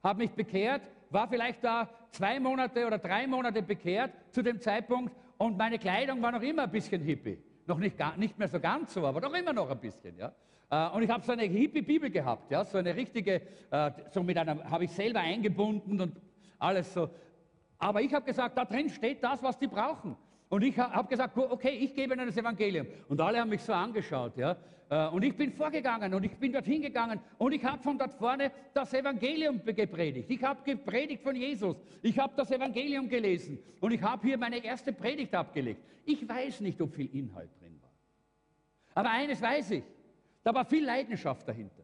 habe 0.03 0.19
mich 0.19 0.31
bekehrt, 0.31 0.83
war 1.09 1.27
vielleicht 1.27 1.63
da 1.63 1.89
zwei 2.11 2.39
Monate 2.39 2.85
oder 2.85 2.97
drei 2.97 3.27
Monate 3.27 3.61
bekehrt 3.61 4.11
zu 4.31 4.41
dem 4.41 4.59
Zeitpunkt 4.59 5.13
und 5.37 5.57
meine 5.57 5.79
Kleidung 5.79 6.21
war 6.21 6.31
noch 6.31 6.41
immer 6.41 6.63
ein 6.63 6.71
bisschen 6.71 7.01
Hippie. 7.01 7.37
Noch 7.67 7.79
nicht, 7.79 7.97
nicht 8.17 8.37
mehr 8.37 8.47
so 8.47 8.59
ganz 8.59 8.93
so, 8.93 9.05
aber 9.05 9.21
doch 9.21 9.33
immer 9.33 9.53
noch 9.53 9.69
ein 9.69 9.79
bisschen. 9.79 10.17
Ja? 10.17 10.31
Äh, 10.69 10.95
und 10.95 11.03
ich 11.03 11.09
habe 11.09 11.23
so 11.23 11.31
eine 11.31 11.43
Hippie-Bibel 11.43 12.09
gehabt, 12.09 12.51
ja? 12.51 12.63
so 12.63 12.77
eine 12.77 12.95
richtige, 12.95 13.41
äh, 13.71 13.91
so 14.11 14.23
mit 14.23 14.37
einer, 14.37 14.63
habe 14.69 14.85
ich 14.85 14.91
selber 14.91 15.19
eingebunden 15.19 15.99
und 15.99 16.21
alles 16.59 16.93
so. 16.93 17.09
Aber 17.77 18.01
ich 18.01 18.13
habe 18.13 18.25
gesagt, 18.25 18.57
da 18.57 18.65
drin 18.65 18.89
steht 18.89 19.23
das, 19.23 19.41
was 19.43 19.57
die 19.57 19.67
brauchen. 19.67 20.15
Und 20.49 20.63
ich 20.63 20.77
habe 20.77 21.07
gesagt, 21.07 21.37
okay, 21.37 21.71
ich 21.71 21.95
gebe 21.95 22.13
ihnen 22.13 22.27
das 22.27 22.37
Evangelium. 22.37 22.87
Und 23.09 23.19
alle 23.19 23.39
haben 23.39 23.49
mich 23.49 23.61
so 23.61 23.73
angeschaut, 23.73 24.37
ja. 24.37 24.55
Äh, 24.89 25.07
und 25.07 25.23
ich 25.23 25.35
bin 25.35 25.51
vorgegangen 25.51 26.13
und 26.13 26.23
ich 26.23 26.37
bin 26.37 26.53
dorthin 26.53 26.81
gegangen 26.81 27.19
und 27.39 27.51
ich 27.53 27.63
habe 27.63 27.81
von 27.81 27.97
dort 27.97 28.13
vorne 28.13 28.51
das 28.73 28.93
Evangelium 28.93 29.61
gepredigt. 29.63 30.29
Ich 30.29 30.43
habe 30.43 30.61
gepredigt 30.63 31.23
von 31.23 31.35
Jesus. 31.35 31.75
Ich 32.03 32.17
habe 32.19 32.33
das 32.35 32.51
Evangelium 32.51 33.09
gelesen 33.09 33.57
und 33.81 33.91
ich 33.91 34.01
habe 34.01 34.27
hier 34.27 34.37
meine 34.37 34.63
erste 34.63 34.93
Predigt 34.93 35.33
abgelegt. 35.33 35.81
Ich 36.05 36.27
weiß 36.27 36.61
nicht, 36.61 36.79
ob 36.81 36.93
viel 36.93 37.09
Inhalt 37.15 37.49
drin 37.59 37.79
war. 37.81 37.91
Aber 38.93 39.09
eines 39.09 39.41
weiß 39.41 39.71
ich, 39.71 39.83
da 40.43 40.53
war 40.53 40.65
viel 40.65 40.85
Leidenschaft 40.85 41.47
dahinter. 41.47 41.83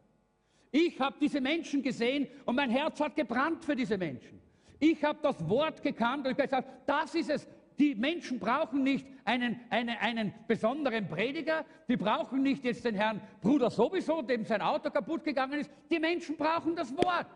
Ich 0.70 0.98
habe 1.00 1.16
diese 1.20 1.40
Menschen 1.40 1.82
gesehen 1.82 2.28
und 2.46 2.54
mein 2.54 2.70
Herz 2.70 3.00
hat 3.00 3.16
gebrannt 3.16 3.64
für 3.64 3.74
diese 3.74 3.98
Menschen. 3.98 4.40
Ich 4.78 5.02
habe 5.04 5.18
das 5.22 5.48
Wort 5.48 5.82
gekannt 5.82 6.26
und 6.26 6.36
gesagt, 6.36 6.68
das 6.86 7.14
ist 7.14 7.30
es, 7.30 7.48
die 7.82 7.96
Menschen 7.96 8.38
brauchen 8.38 8.84
nicht 8.84 9.04
einen, 9.24 9.60
einen, 9.68 9.96
einen 9.98 10.34
besonderen 10.46 11.08
Prediger, 11.08 11.64
die 11.88 11.96
brauchen 11.96 12.40
nicht 12.40 12.62
jetzt 12.62 12.84
den 12.84 12.94
Herrn 12.94 13.20
Bruder 13.40 13.70
sowieso, 13.70 14.22
dem 14.22 14.44
sein 14.44 14.62
Auto 14.62 14.88
kaputt 14.88 15.24
gegangen 15.24 15.58
ist. 15.58 15.70
Die 15.90 15.98
Menschen 15.98 16.36
brauchen 16.36 16.76
das 16.76 16.96
Wort. 16.96 17.26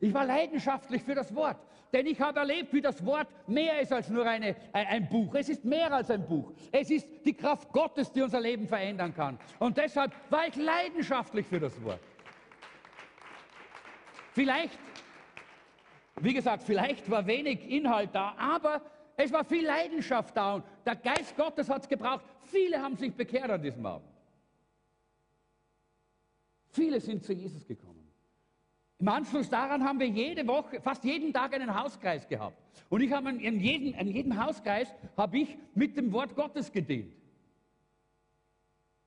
Ich 0.00 0.12
war 0.12 0.26
leidenschaftlich 0.26 1.00
für 1.04 1.14
das 1.14 1.32
Wort, 1.32 1.58
denn 1.92 2.06
ich 2.06 2.20
habe 2.20 2.40
erlebt, 2.40 2.72
wie 2.72 2.80
das 2.80 3.06
Wort 3.06 3.28
mehr 3.46 3.80
ist 3.80 3.92
als 3.92 4.08
nur 4.08 4.26
eine, 4.26 4.56
ein 4.72 5.08
Buch. 5.08 5.32
Es 5.36 5.48
ist 5.48 5.64
mehr 5.64 5.92
als 5.92 6.10
ein 6.10 6.26
Buch. 6.26 6.52
Es 6.72 6.90
ist 6.90 7.06
die 7.24 7.34
Kraft 7.34 7.70
Gottes, 7.70 8.10
die 8.10 8.20
unser 8.20 8.40
Leben 8.40 8.66
verändern 8.66 9.14
kann. 9.14 9.38
Und 9.60 9.76
deshalb 9.76 10.12
war 10.28 10.48
ich 10.48 10.56
leidenschaftlich 10.56 11.46
für 11.46 11.60
das 11.60 11.80
Wort. 11.84 12.00
Vielleicht, 14.32 14.76
wie 16.20 16.34
gesagt, 16.34 16.64
vielleicht 16.64 17.08
war 17.08 17.24
wenig 17.28 17.70
Inhalt 17.70 18.10
da, 18.12 18.34
aber 18.36 18.82
es 19.16 19.32
war 19.32 19.44
viel 19.44 19.66
Leidenschaft 19.66 20.36
da 20.36 20.54
und 20.54 20.64
der 20.84 20.96
Geist 20.96 21.36
Gottes 21.36 21.68
hat 21.68 21.82
es 21.82 21.88
gebraucht. 21.88 22.24
Viele 22.44 22.80
haben 22.80 22.96
sich 22.96 23.12
bekehrt 23.12 23.50
an 23.50 23.62
diesem 23.62 23.84
Abend. 23.84 24.08
Viele 26.70 27.00
sind 27.00 27.22
zu 27.22 27.32
Jesus 27.32 27.66
gekommen. 27.66 27.92
Im 28.98 29.08
Anschluss 29.08 29.50
daran 29.50 29.84
haben 29.84 29.98
wir 29.98 30.06
jede 30.06 30.46
Woche, 30.46 30.80
fast 30.80 31.02
jeden 31.04 31.32
Tag 31.32 31.52
einen 31.54 31.74
Hauskreis 31.74 32.26
gehabt. 32.28 32.56
Und 32.88 33.00
ich 33.00 33.12
habe 33.12 33.30
in 33.30 33.60
jedem, 33.60 33.94
in 33.94 34.08
jedem 34.08 34.42
Hauskreis 34.42 34.94
habe 35.16 35.38
ich 35.38 35.58
mit 35.74 35.96
dem 35.96 36.12
Wort 36.12 36.34
Gottes 36.36 36.70
gedient. 36.70 37.12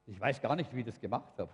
Ich 0.06 0.20
weiß 0.20 0.42
gar 0.42 0.56
nicht, 0.56 0.74
wie 0.76 0.82
ich 0.82 0.86
das 0.86 1.00
gemacht 1.00 1.34
habe. 1.38 1.50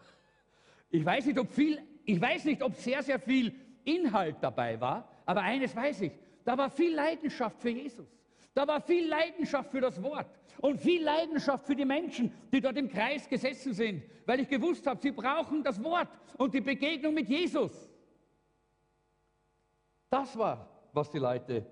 Ich 0.90 1.06
weiß 1.06 1.28
nicht, 1.28 1.40
ob 1.40 1.50
viel, 1.52 1.82
ich 2.04 2.20
weiß 2.20 2.46
nicht, 2.46 2.62
ob 2.62 2.76
sehr, 2.76 3.02
sehr 3.04 3.20
viel 3.20 3.54
Inhalt 3.86 4.38
dabei 4.42 4.80
war, 4.82 5.08
aber 5.26 5.42
eines 5.42 5.76
weiß 5.76 6.02
ich, 6.02 6.12
da 6.44 6.58
war 6.58 6.70
viel 6.70 6.94
Leidenschaft 6.94 7.62
für 7.62 7.70
Jesus. 7.70 8.08
Da 8.54 8.68
war 8.68 8.82
viel 8.82 9.08
Leidenschaft 9.08 9.72
für 9.72 9.80
das 9.80 10.02
Wort 10.04 10.28
und 10.60 10.80
viel 10.80 11.04
Leidenschaft 11.04 11.66
für 11.66 11.76
die 11.76 11.86
Menschen, 11.86 12.34
die 12.52 12.60
dort 12.60 12.78
im 12.78 12.90
Kreis 12.90 13.28
gesessen 13.30 13.74
sind, 13.74 14.04
weil 14.26 14.42
ich 14.42 14.50
gewusst 14.50 14.86
habe, 14.86 15.00
sie 15.02 15.12
brauchen 15.12 15.64
das 15.64 15.82
Wort 15.84 16.10
und 16.38 16.54
die 16.54 16.62
Begegnung 16.62 17.14
mit 17.14 17.30
Jesus. 17.30 17.90
Das 20.10 20.38
war, 20.38 20.68
was 20.92 21.10
die 21.10 21.20
Leute 21.20 21.66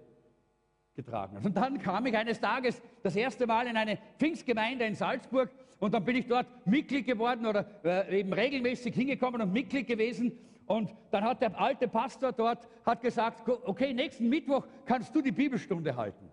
getragen 0.95 1.35
haben. 1.35 1.45
Und 1.45 1.57
dann 1.57 1.79
kam 1.79 2.05
ich 2.05 2.15
eines 2.15 2.39
Tages 2.39 2.81
das 3.03 3.15
erste 3.15 3.45
Mal 3.45 3.67
in 3.67 3.75
eine 3.75 3.99
Pfingstgemeinde 4.17 4.85
in 4.85 4.95
Salzburg 4.95 5.51
und 5.79 5.93
dann 5.93 6.05
bin 6.05 6.15
ich 6.15 6.27
dort 6.27 6.47
Mitglied 6.65 7.05
geworden 7.05 7.45
oder 7.45 7.65
äh, 7.83 8.19
eben 8.19 8.31
regelmäßig 8.31 8.95
hingekommen 8.95 9.41
und 9.41 9.51
Mitglied 9.51 9.87
gewesen. 9.87 10.37
Und 10.65 10.89
dann 11.11 11.23
hat 11.25 11.41
der 11.41 11.59
alte 11.59 11.87
Pastor 11.89 12.31
dort 12.31 12.65
hat 12.85 13.01
gesagt, 13.01 13.49
okay, 13.65 13.93
nächsten 13.93 14.29
Mittwoch 14.29 14.65
kannst 14.85 15.13
du 15.13 15.21
die 15.21 15.31
Bibelstunde 15.31 15.95
halten 15.95 16.29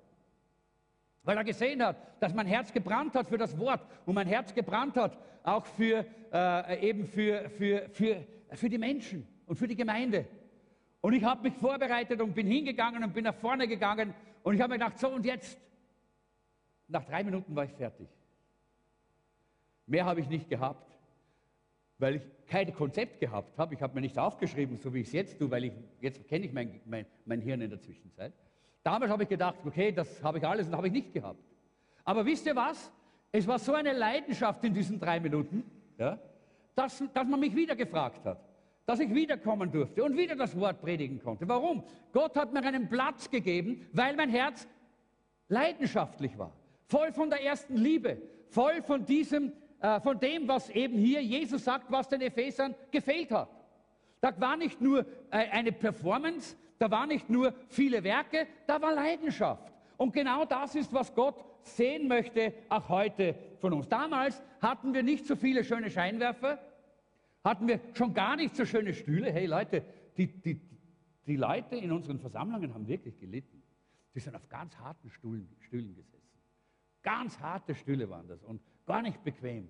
weil 1.27 1.37
er 1.37 1.45
gesehen 1.45 1.85
hat, 1.85 1.97
dass 2.21 2.33
mein 2.33 2.47
Herz 2.47 2.73
gebrannt 2.73 3.15
hat 3.17 3.27
für 3.29 3.37
das 3.37 3.59
Wort 3.59 3.85
und 4.07 4.15
mein 4.15 4.29
Herz 4.29 4.55
gebrannt 4.55 4.97
hat 4.97 5.19
auch 5.43 5.67
für, 5.67 6.07
äh, 6.33 6.89
eben 6.89 7.05
für, 7.05 7.51
für, 7.51 7.89
für, 7.91 8.25
für 8.53 8.69
die 8.69 8.79
Menschen 8.79 9.27
und 9.45 9.57
für 9.57 9.67
die 9.67 9.75
Gemeinde. 9.75 10.27
Und 11.01 11.15
ich 11.15 11.25
habe 11.25 11.43
mich 11.43 11.55
vorbereitet 11.55 12.21
und 12.21 12.33
bin 12.33 12.47
hingegangen 12.47 13.03
und 13.03 13.13
bin 13.13 13.25
nach 13.25 13.35
vorne 13.35 13.67
gegangen 13.67 14.15
und 14.45 14.55
ich 14.55 14.61
habe 14.61 14.73
mir 14.73 14.79
gedacht, 14.79 14.99
so 14.99 15.09
und 15.09 15.27
jetzt, 15.27 15.59
nach 16.87 17.05
drei 17.05 17.25
Minuten 17.25 17.57
war 17.57 17.65
ich 17.65 17.73
fertig. 17.73 18.09
Mehr 19.87 20.05
habe 20.05 20.21
ich 20.21 20.29
nicht 20.29 20.49
gehabt, 20.49 20.97
weil 21.99 22.17
ich 22.17 22.23
kein 22.47 22.73
Konzept 22.73 23.19
gehabt 23.19 23.59
habe. 23.59 23.75
Ich 23.75 23.83
habe 23.83 23.95
mir 23.95 24.01
nicht 24.01 24.17
aufgeschrieben, 24.17 24.77
so 24.77 24.95
wie 24.95 25.01
ich 25.01 25.09
es 25.09 25.13
jetzt 25.13 25.39
tue, 25.41 25.51
weil 25.51 25.65
ich, 25.65 25.73
jetzt 26.01 26.29
kenne 26.29 26.47
ich 26.47 26.53
mein, 26.53 26.81
mein, 26.85 27.05
mein 27.25 27.41
Hirn 27.41 27.63
in 27.63 27.71
der 27.71 27.81
Zwischenzeit. 27.81 28.33
Damals 28.87 29.11
habe 29.11 29.25
ich 29.25 29.29
gedacht, 29.29 29.57
okay, 29.67 29.91
das 29.91 30.23
habe 30.23 30.39
ich 30.39 30.47
alles 30.47 30.69
und 30.69 30.77
habe 30.77 30.87
ich 30.87 30.93
nicht 30.93 31.13
gehabt. 31.13 31.41
Aber 32.05 32.25
wisst 32.25 32.47
ihr 32.47 32.55
was? 32.55 32.93
Es 33.33 33.45
war 33.45 33.59
so 33.59 33.75
eine 33.75 33.93
Leidenschaft 33.93 34.63
in 34.63 34.73
diesen 34.73 35.01
drei 35.01 35.19
Minuten, 35.19 35.69
ja, 35.99 36.17
dass, 36.77 37.03
dass 37.13 37.27
man 37.27 37.41
mich 37.41 37.57
wieder 37.57 37.75
gefragt 37.75 38.25
hat, 38.25 38.39
dass 38.87 39.01
ich 39.01 39.13
wiederkommen 39.13 39.73
durfte 39.73 40.05
und 40.05 40.17
wieder 40.17 40.37
das 40.37 40.57
Wort 40.57 40.81
predigen 40.81 41.21
konnte. 41.21 41.49
Warum? 41.49 41.83
Gott 42.13 42.37
hat 42.37 42.53
mir 42.53 42.63
einen 42.63 42.89
Platz 42.89 43.29
gegeben, 43.29 43.85
weil 43.93 44.15
mein 44.15 44.31
Herz 44.31 44.69
leidenschaftlich 45.49 46.39
war, 46.39 46.53
voll 46.85 47.13
von 47.13 47.29
der 47.29 47.43
ersten 47.43 47.77
Liebe, 47.77 48.23
voll 48.51 48.83
von 48.83 49.05
diesem, 49.05 49.53
äh, 49.81 49.99
von 50.01 50.21
dem, 50.21 50.47
was 50.47 50.71
eben 50.71 50.97
hier 50.97 51.21
Jesus 51.25 51.65
sagt, 51.65 51.91
was 51.91 52.09
den 52.09 52.21
Ephesern 52.21 52.73
gefehlt 52.93 53.33
hat. 53.33 53.49
Da 54.21 54.39
war 54.41 54.57
nicht 54.57 54.81
nur 54.81 55.01
äh, 55.31 55.49
eine 55.51 55.73
Performance, 55.73 56.57
da 56.79 56.91
war 56.91 57.07
nicht 57.07 57.31
nur 57.31 57.55
viele 57.69 58.03
Werke, 58.05 58.47
da 58.67 58.81
war 58.81 58.93
Leidenschaft. 58.95 59.73
Und 59.97 60.13
genau 60.13 60.45
das 60.45 60.75
ist, 60.75 60.93
was 60.93 61.15
Gott 61.15 61.43
sehen 61.63 62.07
möchte, 62.09 62.53
auch 62.69 62.89
heute 62.89 63.35
von 63.59 63.73
uns. 63.73 63.89
Damals 63.89 64.43
hatten 64.61 64.95
wir 64.95 65.03
nicht 65.03 65.27
so 65.27 65.37
viele 65.37 65.65
schöne 65.65 65.91
Scheinwerfer, 65.91 66.59
hatten 67.43 67.69
wir 67.69 67.81
schon 67.95 68.15
gar 68.15 68.37
nicht 68.37 68.55
so 68.55 68.65
schöne 68.65 68.95
Stühle. 68.95 69.33
Hey 69.33 69.47
Leute, 69.47 69.85
die, 70.17 70.27
die, 70.27 70.61
die 71.27 71.37
Leute 71.37 71.77
in 71.77 71.93
unseren 71.93 72.19
Versammlungen 72.19 72.75
haben 72.75 72.87
wirklich 72.87 73.19
gelitten. 73.19 73.63
Die 74.15 74.21
sind 74.21 74.35
auf 74.35 74.49
ganz 74.49 74.77
harten 74.79 75.11
Stühlen, 75.11 75.49
Stühlen 75.61 75.95
gesessen. 75.95 76.17
Ganz 77.03 77.39
harte 77.39 77.75
Stühle 77.75 78.09
waren 78.11 78.27
das 78.27 78.43
und 78.43 78.61
gar 78.87 79.03
nicht 79.03 79.23
bequem. 79.23 79.69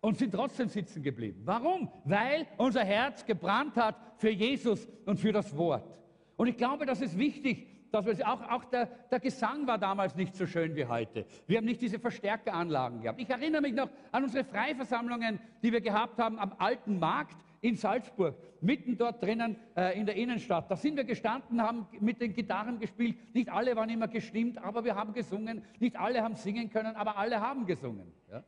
Und 0.00 0.16
sind 0.16 0.32
trotzdem 0.32 0.68
sitzen 0.68 1.02
geblieben. 1.02 1.42
Warum? 1.44 1.90
Weil 2.04 2.46
unser 2.56 2.84
Herz 2.84 3.24
gebrannt 3.24 3.76
hat 3.76 3.96
für 4.16 4.30
Jesus 4.30 4.88
und 5.04 5.18
für 5.18 5.32
das 5.32 5.54
Wort. 5.56 5.98
Und 6.36 6.46
ich 6.46 6.56
glaube, 6.56 6.86
das 6.86 7.02
ist 7.02 7.18
wichtig, 7.18 7.66
dass 7.90 8.06
wir 8.06 8.28
auch, 8.28 8.40
auch 8.50 8.64
der, 8.64 8.86
der, 9.10 9.20
Gesang 9.20 9.66
war 9.66 9.78
damals 9.78 10.14
nicht 10.14 10.34
so 10.34 10.46
schön 10.46 10.74
wie 10.76 10.86
heute. 10.86 11.26
Wir 11.46 11.58
haben 11.58 11.64
nicht 11.64 11.80
diese 11.80 11.98
Verstärkeranlagen 11.98 13.02
gehabt. 13.02 13.20
Ich 13.20 13.28
erinnere 13.28 13.62
mich 13.62 13.74
noch 13.74 13.90
an 14.12 14.24
unsere 14.24 14.44
Freiversammlungen, 14.44 15.40
die 15.62 15.72
wir 15.72 15.80
gehabt 15.80 16.18
haben 16.18 16.38
am 16.38 16.54
Alten 16.58 16.98
Markt 16.98 17.36
in 17.60 17.76
Salzburg, 17.76 18.36
mitten 18.60 18.96
dort 18.96 19.22
drinnen 19.22 19.56
äh, 19.76 19.98
in 19.98 20.06
der 20.06 20.16
Innenstadt. 20.16 20.70
Da 20.70 20.76
sind 20.76 20.96
wir 20.96 21.04
gestanden, 21.04 21.60
haben 21.60 21.86
mit 22.00 22.20
den 22.20 22.32
Gitarren 22.32 22.78
gespielt. 22.78 23.16
Nicht 23.34 23.50
alle 23.50 23.76
waren 23.76 23.90
immer 23.90 24.08
gestimmt, 24.08 24.56
aber 24.58 24.84
wir 24.84 24.94
haben 24.94 25.12
gesungen. 25.12 25.62
Nicht 25.78 25.96
alle 25.96 26.22
haben 26.22 26.36
singen 26.36 26.70
können, 26.70 26.96
aber 26.96 27.18
alle 27.18 27.40
haben 27.40 27.66
gesungen. 27.66 28.12
Ja? 28.30 28.42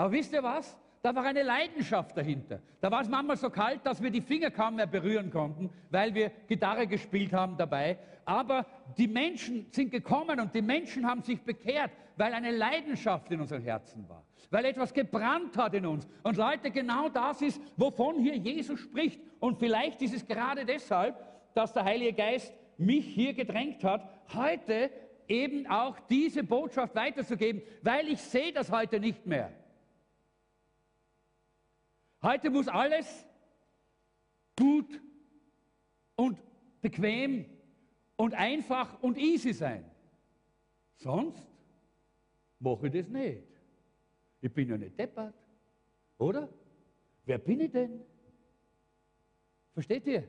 Aber 0.00 0.12
wisst 0.12 0.32
ihr 0.32 0.42
was? 0.42 0.78
Da 1.02 1.14
war 1.14 1.24
eine 1.24 1.42
Leidenschaft 1.42 2.16
dahinter. 2.16 2.62
Da 2.80 2.90
war 2.90 3.02
es 3.02 3.08
manchmal 3.10 3.36
so 3.36 3.50
kalt, 3.50 3.84
dass 3.84 4.02
wir 4.02 4.08
die 4.08 4.22
Finger 4.22 4.50
kaum 4.50 4.76
mehr 4.76 4.86
berühren 4.86 5.30
konnten, 5.30 5.68
weil 5.90 6.14
wir 6.14 6.30
Gitarre 6.48 6.86
gespielt 6.86 7.34
haben 7.34 7.58
dabei. 7.58 7.98
Aber 8.24 8.64
die 8.96 9.06
Menschen 9.06 9.66
sind 9.70 9.90
gekommen 9.90 10.40
und 10.40 10.54
die 10.54 10.62
Menschen 10.62 11.06
haben 11.06 11.20
sich 11.20 11.42
bekehrt, 11.42 11.90
weil 12.16 12.32
eine 12.32 12.50
Leidenschaft 12.50 13.30
in 13.30 13.42
unseren 13.42 13.62
Herzen 13.62 14.08
war 14.08 14.24
weil 14.52 14.64
etwas 14.64 14.92
gebrannt 14.92 15.56
hat 15.56 15.74
in 15.74 15.86
uns. 15.86 16.08
Und 16.24 16.36
Leute, 16.36 16.72
genau 16.72 17.08
das 17.08 17.40
ist, 17.40 17.60
wovon 17.76 18.18
hier 18.18 18.36
Jesus 18.36 18.80
spricht. 18.80 19.20
Und 19.38 19.60
vielleicht 19.60 20.02
ist 20.02 20.12
es 20.12 20.26
gerade 20.26 20.64
deshalb, 20.64 21.14
dass 21.54 21.72
der 21.72 21.84
Heilige 21.84 22.14
Geist 22.14 22.52
mich 22.76 23.06
hier 23.06 23.32
gedrängt 23.32 23.84
hat, 23.84 24.02
heute 24.34 24.90
eben 25.28 25.68
auch 25.68 26.00
diese 26.08 26.42
Botschaft 26.42 26.96
weiterzugeben, 26.96 27.62
weil 27.82 28.08
ich 28.08 28.20
sehe 28.20 28.52
das 28.52 28.72
heute 28.72 28.98
nicht 28.98 29.24
mehr. 29.24 29.52
Heute 32.22 32.50
muss 32.50 32.68
alles 32.68 33.26
gut 34.58 35.00
und 36.16 36.38
bequem 36.82 37.46
und 38.16 38.34
einfach 38.34 39.02
und 39.02 39.16
easy 39.16 39.52
sein. 39.52 39.84
Sonst 40.96 41.46
mache 42.58 42.88
ich 42.88 42.92
das 42.92 43.08
nicht. 43.08 43.42
Ich 44.42 44.52
bin 44.52 44.68
ja 44.68 44.76
nicht 44.76 44.98
deppert, 44.98 45.34
oder? 46.18 46.48
Wer 47.24 47.38
bin 47.38 47.60
ich 47.60 47.70
denn? 47.70 48.02
Versteht 49.72 50.06
ihr? 50.06 50.24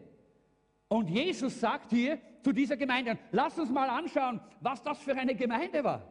Und 0.88 1.10
Jesus 1.10 1.60
sagt 1.60 1.91
hier 1.91 2.19
zu 2.41 2.51
dieser 2.51 2.77
Gemeinde, 2.77 3.17
lass 3.31 3.57
uns 3.57 3.69
mal 3.69 3.89
anschauen, 3.89 4.39
was 4.60 4.81
das 4.81 5.00
für 5.00 5.15
eine 5.15 5.36
Gemeinde 5.36 5.83
war. 5.83 6.10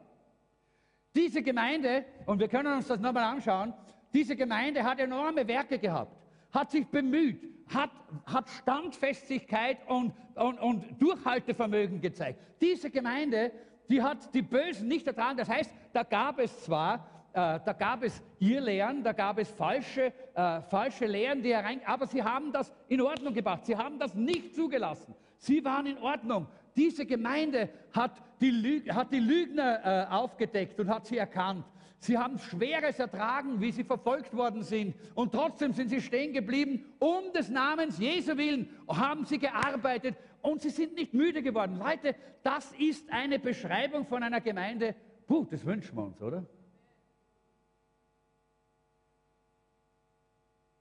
Diese 1.14 1.42
Gemeinde, 1.42 2.04
und 2.26 2.38
wir 2.38 2.48
können 2.48 2.72
uns 2.74 2.86
das 2.86 3.00
nochmal 3.00 3.24
anschauen, 3.24 3.74
diese 4.12 4.36
Gemeinde 4.36 4.82
hat 4.82 4.98
enorme 4.98 5.46
Werke 5.46 5.78
gehabt, 5.78 6.16
hat 6.52 6.70
sich 6.70 6.86
bemüht, 6.86 7.40
hat, 7.72 7.90
hat 8.26 8.48
Standfestigkeit 8.48 9.78
und, 9.88 10.12
und, 10.34 10.58
und 10.58 11.00
Durchhaltevermögen 11.00 12.00
gezeigt. 12.00 12.40
Diese 12.60 12.90
Gemeinde, 12.90 13.52
die 13.88 14.02
hat 14.02 14.34
die 14.34 14.42
Bösen 14.42 14.88
nicht 14.88 15.06
ertragen. 15.06 15.38
Das 15.38 15.48
heißt, 15.48 15.72
da 15.92 16.02
gab 16.02 16.38
es 16.38 16.64
zwar 16.64 17.06
äh, 17.32 17.60
da 17.64 17.72
gab 17.72 18.02
es 18.02 18.20
Irrlehren, 18.40 19.04
da 19.04 19.12
gab 19.12 19.38
es 19.38 19.48
falsche, 19.50 20.12
äh, 20.34 20.60
falsche 20.62 21.06
Lehren, 21.06 21.42
die 21.42 21.54
herein, 21.54 21.80
aber 21.86 22.06
sie 22.08 22.22
haben 22.22 22.52
das 22.52 22.72
in 22.88 23.00
Ordnung 23.00 23.32
gebracht. 23.32 23.66
Sie 23.66 23.76
haben 23.76 24.00
das 24.00 24.14
nicht 24.14 24.54
zugelassen. 24.56 25.14
Sie 25.38 25.64
waren 25.64 25.86
in 25.86 25.98
Ordnung. 25.98 26.48
Diese 26.74 27.06
Gemeinde 27.06 27.68
hat 27.92 28.12
die, 28.40 28.50
Lüg 28.50 28.92
hat 28.92 29.12
die 29.12 29.20
Lügner 29.20 29.80
äh, 29.84 30.12
aufgedeckt 30.12 30.80
und 30.80 30.88
hat 30.88 31.06
sie 31.06 31.18
erkannt. 31.18 31.64
Sie 32.00 32.16
haben 32.16 32.38
Schweres 32.38 32.98
ertragen, 32.98 33.60
wie 33.60 33.72
sie 33.72 33.84
verfolgt 33.84 34.34
worden 34.34 34.62
sind. 34.62 34.96
Und 35.14 35.32
trotzdem 35.32 35.74
sind 35.74 35.90
sie 35.90 36.00
stehen 36.00 36.32
geblieben. 36.32 36.86
Um 36.98 37.30
des 37.34 37.50
Namens 37.50 37.98
Jesu 37.98 38.38
willen 38.38 38.70
haben 38.88 39.26
sie 39.26 39.38
gearbeitet 39.38 40.16
und 40.40 40.62
sie 40.62 40.70
sind 40.70 40.94
nicht 40.94 41.12
müde 41.12 41.42
geworden. 41.42 41.76
Leute, 41.76 42.16
das 42.42 42.72
ist 42.72 43.10
eine 43.10 43.38
Beschreibung 43.38 44.06
von 44.06 44.22
einer 44.22 44.40
Gemeinde. 44.40 44.94
Puh, 45.26 45.44
das 45.44 45.62
wünschen 45.66 45.94
wir 45.94 46.04
uns, 46.04 46.22
oder? 46.22 46.46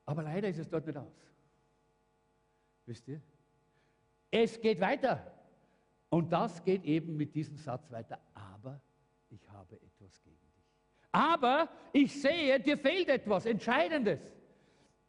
Aber 0.05 0.23
leider 0.23 0.47
ist 0.47 0.59
es 0.59 0.69
dort 0.69 0.87
nicht 0.87 0.97
aus. 0.97 1.13
Wisst 2.85 3.09
ihr? 3.09 3.21
Es 4.31 4.59
geht 4.61 4.79
weiter. 4.79 5.33
Und 6.09 6.31
das 6.31 6.63
geht 6.63 6.85
eben 6.85 7.17
mit 7.17 7.35
diesem 7.35 7.57
Satz 7.57 7.91
weiter. 7.91 8.19
Aber 8.33 8.79
ich 9.29 9.47
habe 9.49 9.75
dich. 9.75 9.88
Aber 11.11 11.69
ich 11.91 12.21
sehe, 12.21 12.59
dir 12.59 12.77
fehlt 12.77 13.09
etwas 13.09 13.45
Entscheidendes. 13.45 14.19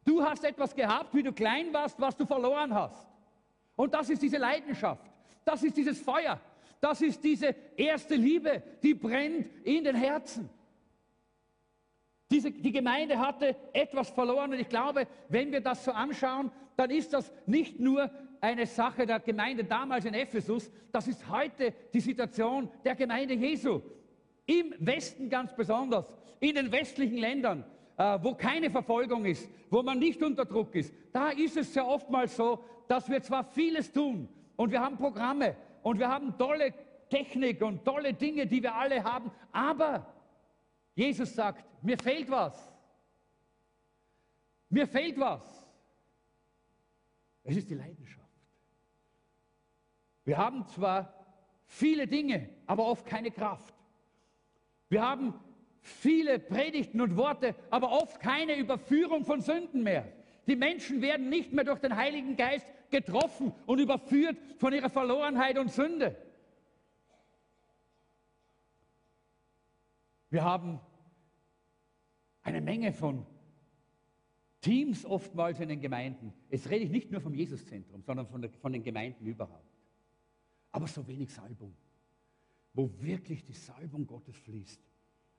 Du 0.03 0.23
hast 0.23 0.43
etwas 0.43 0.73
gehabt, 0.75 1.13
wie 1.13 1.23
du 1.23 1.31
klein 1.31 1.71
warst, 1.73 1.99
was 1.99 2.17
du 2.17 2.25
verloren 2.25 2.73
hast. 2.73 3.07
Und 3.75 3.93
das 3.93 4.09
ist 4.09 4.21
diese 4.21 4.37
Leidenschaft. 4.37 5.11
Das 5.45 5.63
ist 5.63 5.77
dieses 5.77 6.01
Feuer. 6.01 6.39
Das 6.79 7.01
ist 7.01 7.23
diese 7.23 7.55
erste 7.77 8.15
Liebe, 8.15 8.63
die 8.81 8.95
brennt 8.95 9.47
in 9.63 9.83
den 9.83 9.95
Herzen. 9.95 10.49
Diese, 12.31 12.49
die 12.49 12.71
Gemeinde 12.71 13.19
hatte 13.19 13.55
etwas 13.73 14.09
verloren 14.09 14.53
und 14.53 14.59
ich 14.59 14.69
glaube, 14.69 15.05
wenn 15.27 15.51
wir 15.51 15.61
das 15.61 15.83
so 15.83 15.91
anschauen, 15.91 16.51
dann 16.77 16.89
ist 16.89 17.13
das 17.13 17.31
nicht 17.45 17.79
nur 17.79 18.09
eine 18.39 18.65
Sache 18.65 19.05
der 19.05 19.19
Gemeinde 19.19 19.63
damals 19.63 20.05
in 20.05 20.13
Ephesus, 20.13 20.71
das 20.91 21.07
ist 21.07 21.29
heute 21.29 21.73
die 21.93 21.99
Situation 21.99 22.71
der 22.83 22.95
Gemeinde 22.95 23.35
Jesu. 23.35 23.81
Im 24.51 24.73
Westen 24.79 25.29
ganz 25.29 25.55
besonders, 25.55 26.05
in 26.41 26.55
den 26.55 26.71
westlichen 26.73 27.17
Ländern, 27.17 27.63
äh, 27.95 28.19
wo 28.21 28.33
keine 28.33 28.69
Verfolgung 28.69 29.23
ist, 29.23 29.49
wo 29.69 29.81
man 29.81 29.97
nicht 29.97 30.21
unter 30.21 30.43
Druck 30.43 30.75
ist. 30.75 30.93
Da 31.13 31.29
ist 31.29 31.55
es 31.55 31.73
sehr 31.73 31.87
oftmals 31.87 32.35
so, 32.35 32.61
dass 32.89 33.09
wir 33.09 33.21
zwar 33.21 33.45
vieles 33.45 33.93
tun 33.93 34.27
und 34.57 34.71
wir 34.71 34.81
haben 34.81 34.97
Programme 34.97 35.55
und 35.83 35.99
wir 35.99 36.09
haben 36.09 36.37
tolle 36.37 36.73
Technik 37.09 37.61
und 37.61 37.85
tolle 37.85 38.13
Dinge, 38.13 38.45
die 38.45 38.61
wir 38.61 38.75
alle 38.75 39.01
haben, 39.01 39.31
aber 39.53 40.05
Jesus 40.95 41.33
sagt, 41.33 41.63
mir 41.81 41.97
fehlt 41.97 42.29
was. 42.29 42.73
Mir 44.69 44.85
fehlt 44.85 45.17
was. 45.17 45.65
Es 47.43 47.55
ist 47.55 47.69
die 47.69 47.75
Leidenschaft. 47.75 48.21
Wir 50.25 50.37
haben 50.37 50.67
zwar 50.67 51.13
viele 51.65 52.05
Dinge, 52.05 52.49
aber 52.67 52.85
oft 52.85 53.05
keine 53.05 53.31
Kraft. 53.31 53.73
Wir 54.91 55.01
haben 55.03 55.33
viele 55.79 56.37
Predigten 56.37 56.99
und 56.99 57.15
Worte, 57.15 57.55
aber 57.69 57.93
oft 57.93 58.19
keine 58.19 58.57
Überführung 58.57 59.23
von 59.23 59.39
Sünden 59.39 59.83
mehr. 59.83 60.11
Die 60.47 60.57
Menschen 60.57 61.01
werden 61.01 61.29
nicht 61.29 61.53
mehr 61.53 61.63
durch 61.63 61.79
den 61.79 61.95
Heiligen 61.95 62.35
Geist 62.35 62.67
getroffen 62.89 63.53
und 63.67 63.79
überführt 63.79 64.37
von 64.57 64.73
ihrer 64.73 64.89
Verlorenheit 64.89 65.57
und 65.57 65.71
Sünde. 65.71 66.17
Wir 70.29 70.43
haben 70.43 70.81
eine 72.43 72.59
Menge 72.59 72.91
von 72.91 73.25
Teams 74.59 75.05
oftmals 75.05 75.61
in 75.61 75.69
den 75.69 75.79
Gemeinden. 75.79 76.33
Jetzt 76.49 76.69
rede 76.69 76.83
ich 76.83 76.91
nicht 76.91 77.11
nur 77.11 77.21
vom 77.21 77.33
Jesuszentrum, 77.33 78.03
sondern 78.03 78.27
von, 78.27 78.41
der, 78.41 78.51
von 78.51 78.73
den 78.73 78.83
Gemeinden 78.83 79.25
überhaupt. 79.25 79.71
Aber 80.73 80.85
so 80.85 81.07
wenig 81.07 81.33
Salbung, 81.33 81.73
wo 82.73 82.89
wirklich 82.99 83.43
die 83.43 83.53
Salbung 83.53 84.07
Gottes 84.07 84.35
fließt 84.37 84.81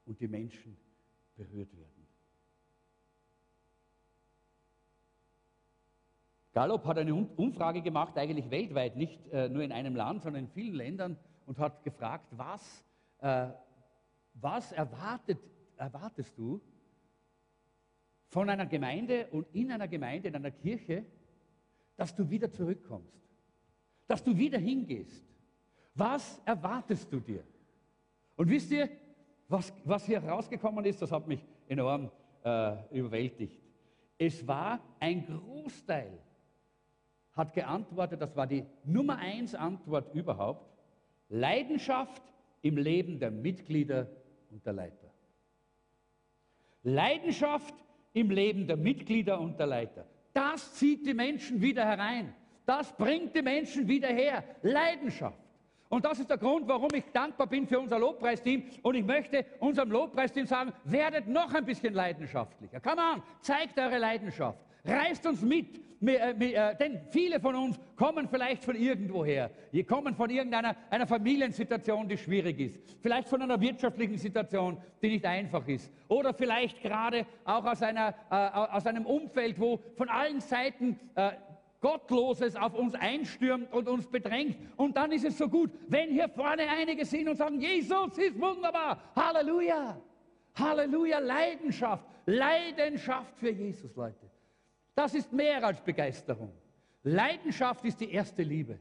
und 0.04 0.20
die 0.20 0.28
Menschen 0.28 0.76
berührt 1.36 1.74
werden. 1.76 2.06
Gallup 6.52 6.84
hat 6.84 6.98
eine 6.98 7.14
Umfrage 7.14 7.80
gemacht, 7.80 8.18
eigentlich 8.18 8.50
weltweit, 8.50 8.96
nicht 8.96 9.26
äh, 9.32 9.48
nur 9.48 9.62
in 9.62 9.72
einem 9.72 9.96
Land, 9.96 10.22
sondern 10.22 10.44
in 10.44 10.50
vielen 10.50 10.74
Ländern 10.74 11.16
und 11.46 11.58
hat 11.58 11.82
gefragt, 11.82 12.26
was, 12.32 12.84
äh, 13.20 13.48
was 14.34 14.72
erwartet, 14.72 15.38
erwartest 15.76 16.36
du 16.36 16.60
von 18.28 18.50
einer 18.50 18.66
Gemeinde 18.66 19.28
und 19.30 19.46
in 19.54 19.72
einer 19.72 19.88
Gemeinde, 19.88 20.28
in 20.28 20.36
einer 20.36 20.50
Kirche, 20.50 21.06
dass 21.96 22.14
du 22.14 22.28
wieder 22.28 22.50
zurückkommst, 22.50 23.18
dass 24.06 24.22
du 24.22 24.36
wieder 24.36 24.58
hingehst. 24.58 25.31
Was 25.94 26.40
erwartest 26.44 27.12
du 27.12 27.20
dir? 27.20 27.44
Und 28.36 28.48
wisst 28.48 28.70
ihr, 28.70 28.88
was, 29.48 29.72
was 29.84 30.06
hier 30.06 30.22
rausgekommen 30.24 30.84
ist, 30.84 31.02
das 31.02 31.12
hat 31.12 31.26
mich 31.26 31.44
enorm 31.68 32.10
äh, 32.44 32.74
überwältigt. 32.90 33.60
Es 34.16 34.46
war 34.46 34.80
ein 34.98 35.26
Großteil, 35.26 36.18
hat 37.32 37.52
geantwortet, 37.52 38.20
das 38.20 38.34
war 38.36 38.46
die 38.46 38.64
Nummer 38.84 39.18
eins 39.18 39.54
Antwort 39.54 40.14
überhaupt, 40.14 40.72
Leidenschaft 41.28 42.22
im 42.62 42.76
Leben 42.76 43.18
der 43.18 43.30
Mitglieder 43.30 44.08
und 44.50 44.64
der 44.64 44.72
Leiter. 44.72 45.10
Leidenschaft 46.82 47.74
im 48.12 48.30
Leben 48.30 48.66
der 48.66 48.76
Mitglieder 48.76 49.40
und 49.40 49.58
der 49.58 49.66
Leiter. 49.66 50.06
Das 50.32 50.74
zieht 50.74 51.06
die 51.06 51.14
Menschen 51.14 51.60
wieder 51.60 51.84
herein. 51.84 52.34
Das 52.64 52.96
bringt 52.96 53.34
die 53.34 53.42
Menschen 53.42 53.88
wieder 53.88 54.08
her. 54.08 54.44
Leidenschaft. 54.62 55.41
Und 55.92 56.06
das 56.06 56.18
ist 56.18 56.30
der 56.30 56.38
Grund, 56.38 56.66
warum 56.66 56.88
ich 56.94 57.04
dankbar 57.12 57.46
bin 57.46 57.66
für 57.66 57.78
unser 57.78 57.98
Lobpreisteam. 57.98 58.62
Und 58.80 58.94
ich 58.94 59.04
möchte 59.04 59.44
unserem 59.60 59.90
Lobpreisteam 59.90 60.46
sagen, 60.46 60.72
werdet 60.84 61.28
noch 61.28 61.52
ein 61.52 61.66
bisschen 61.66 61.92
leidenschaftlicher. 61.92 62.80
Come 62.80 62.96
on, 62.96 63.22
zeigt 63.42 63.78
eure 63.78 63.98
Leidenschaft. 63.98 64.58
Reißt 64.86 65.26
uns 65.26 65.42
mit, 65.42 65.82
äh, 66.02 66.30
äh, 66.30 66.76
denn 66.78 67.02
viele 67.10 67.38
von 67.40 67.54
uns 67.56 67.78
kommen 67.94 68.26
vielleicht 68.26 68.64
von 68.64 68.74
irgendwoher. 68.74 69.50
Wir 69.70 69.84
kommen 69.84 70.14
von 70.14 70.30
irgendeiner 70.30 70.74
einer 70.88 71.06
Familiensituation, 71.06 72.08
die 72.08 72.16
schwierig 72.16 72.58
ist. 72.58 72.78
Vielleicht 73.02 73.28
von 73.28 73.42
einer 73.42 73.60
wirtschaftlichen 73.60 74.16
Situation, 74.16 74.78
die 75.02 75.10
nicht 75.10 75.26
einfach 75.26 75.68
ist. 75.68 75.92
Oder 76.08 76.32
vielleicht 76.32 76.80
gerade 76.80 77.26
auch 77.44 77.66
aus, 77.66 77.82
einer, 77.82 78.14
äh, 78.30 78.34
aus 78.34 78.86
einem 78.86 79.04
Umfeld, 79.04 79.60
wo 79.60 79.78
von 79.94 80.08
allen 80.08 80.40
Seiten 80.40 80.98
Gottloses 81.82 82.56
auf 82.56 82.74
uns 82.74 82.94
einstürmt 82.94 83.70
und 83.72 83.88
uns 83.88 84.06
bedrängt. 84.06 84.56
Und 84.76 84.96
dann 84.96 85.12
ist 85.12 85.24
es 85.24 85.36
so 85.36 85.48
gut, 85.48 85.70
wenn 85.88 86.10
hier 86.10 86.28
vorne 86.28 86.62
einige 86.68 87.04
sind 87.04 87.28
und 87.28 87.36
sagen, 87.36 87.60
Jesus 87.60 88.16
ist 88.16 88.40
wunderbar. 88.40 89.02
Halleluja. 89.14 90.00
Halleluja. 90.54 91.18
Leidenschaft. 91.18 92.06
Leidenschaft 92.24 93.36
für 93.36 93.50
Jesus, 93.50 93.94
Leute. 93.96 94.30
Das 94.94 95.12
ist 95.14 95.32
mehr 95.32 95.62
als 95.64 95.80
Begeisterung. 95.80 96.52
Leidenschaft 97.02 97.84
ist 97.84 98.00
die 98.00 98.12
erste 98.12 98.44
Liebe. 98.44 98.78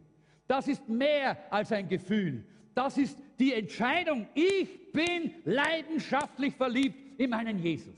Das 0.47 0.67
ist 0.67 0.87
mehr 0.87 1.37
als 1.49 1.71
ein 1.71 1.89
Gefühl. 1.89 2.45
Das 2.75 2.97
ist 2.99 3.17
die 3.39 3.53
Entscheidung. 3.53 4.27
Ich 4.35 4.91
bin 4.91 5.33
leidenschaftlich 5.43 6.55
verliebt 6.55 7.19
in 7.19 7.31
meinen 7.31 7.57
Jesus. 7.57 7.97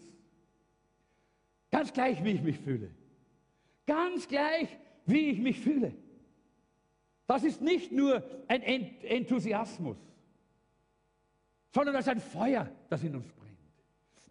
Ganz 1.69 1.91
gleich, 1.91 2.23
wie 2.23 2.31
ich 2.31 2.41
mich 2.41 2.59
fühle. 2.59 2.89
Ganz 3.85 4.27
gleich, 4.27 4.69
wie 5.05 5.29
ich 5.29 5.39
mich 5.39 5.59
fühle. 5.59 5.93
Das 7.27 7.43
ist 7.43 7.61
nicht 7.61 7.91
nur 7.91 8.23
ein 8.47 8.61
Enthusiasmus, 8.61 9.97
sondern 11.71 11.95
das 11.95 12.05
ist 12.05 12.11
ein 12.11 12.19
Feuer, 12.19 12.69
das 12.89 13.03
in 13.03 13.15
uns 13.15 13.31
brennt. 13.31 13.57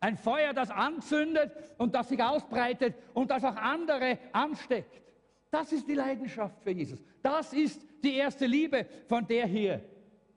Ein 0.01 0.17
Feuer, 0.17 0.53
das 0.53 0.71
anzündet 0.71 1.53
und 1.79 1.95
das 1.95 2.09
sich 2.09 2.23
ausbreitet 2.23 2.95
und 3.15 3.31
das 3.31 3.45
auch 3.45 3.57
andere 3.57 4.19
ansteckt. 4.33 5.03
Das 5.51 5.73
ist 5.73 5.87
die 5.87 5.95
Leidenschaft 5.95 6.63
für 6.63 6.71
Jesus. 6.71 6.99
Das 7.23 7.53
ist 7.53 7.81
die 8.03 8.15
erste 8.15 8.47
Liebe, 8.47 8.87
von 9.07 9.27
der 9.27 9.47
hier 9.47 9.83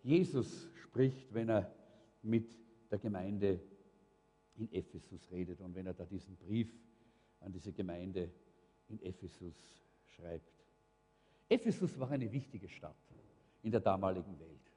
Jesus 0.04 0.70
spricht, 0.84 1.34
wenn 1.34 1.50
er 1.50 1.74
mit 2.22 2.56
der 2.92 3.00
Gemeinde 3.00 3.60
in 4.56 4.72
Ephesus 4.72 5.30
redet 5.32 5.62
und 5.62 5.76
wenn 5.76 5.88
er 5.88 5.94
da 5.94 6.06
diesen 6.06 6.36
Brief 6.38 6.72
an 7.40 7.52
diese 7.52 7.74
Gemeinde 7.74 8.32
in 8.88 9.02
Ephesus 9.02 9.85
schreibt. 10.16 10.52
Ephesus 11.50 12.00
war 12.00 12.12
eine 12.12 12.32
wichtige 12.32 12.68
Stadt 12.68 12.96
in 13.62 13.72
der 13.72 13.80
damaligen 13.82 14.40
Welt. 14.40 14.72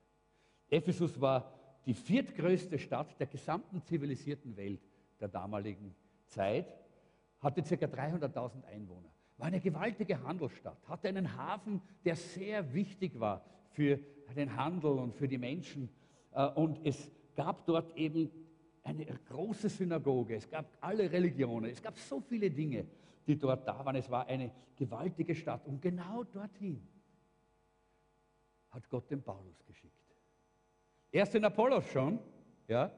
Ephesus 0.70 1.20
war 1.20 1.52
die 1.86 1.94
viertgrößte 1.94 2.78
Stadt 2.78 3.18
der 3.18 3.26
gesamten 3.26 3.82
zivilisierten 3.82 4.56
Welt 4.56 4.80
der 5.20 5.28
damaligen 5.28 5.94
Zeit, 6.26 6.74
hatte 7.40 7.62
ca. 7.62 7.86
300.000 7.86 8.64
Einwohner, 8.64 9.08
war 9.38 9.46
eine 9.46 9.60
gewaltige 9.60 10.22
Handelsstadt, 10.22 10.86
hatte 10.88 11.08
einen 11.08 11.36
Hafen, 11.36 11.80
der 12.04 12.16
sehr 12.16 12.74
wichtig 12.74 13.18
war 13.18 13.44
für 13.70 13.98
den 14.36 14.54
Handel 14.56 14.98
und 14.98 15.14
für 15.14 15.28
die 15.28 15.38
Menschen. 15.38 15.88
Äh, 16.32 16.46
und 16.48 16.84
es 16.84 17.10
gab 17.34 17.64
dort 17.66 17.96
eben 17.96 18.30
eine 18.82 19.06
große 19.06 19.68
Synagoge, 19.68 20.36
es 20.36 20.48
gab 20.48 20.66
alle 20.80 21.10
Religionen, 21.10 21.70
es 21.70 21.82
gab 21.82 21.96
so 21.98 22.20
viele 22.20 22.50
Dinge, 22.50 22.86
die 23.28 23.38
dort 23.38 23.68
da 23.68 23.84
waren. 23.84 23.94
Es 23.94 24.10
war 24.10 24.26
eine 24.26 24.50
gewaltige 24.74 25.34
Stadt 25.34 25.64
und 25.66 25.80
genau 25.80 26.24
dorthin 26.24 26.86
hat 28.70 28.88
Gott 28.88 29.10
den 29.10 29.22
Paulus 29.22 29.64
geschickt. 29.66 29.94
Erst 31.12 31.34
den 31.34 31.44
Apollos 31.44 31.86
schon, 31.90 32.18
ja, 32.66 32.90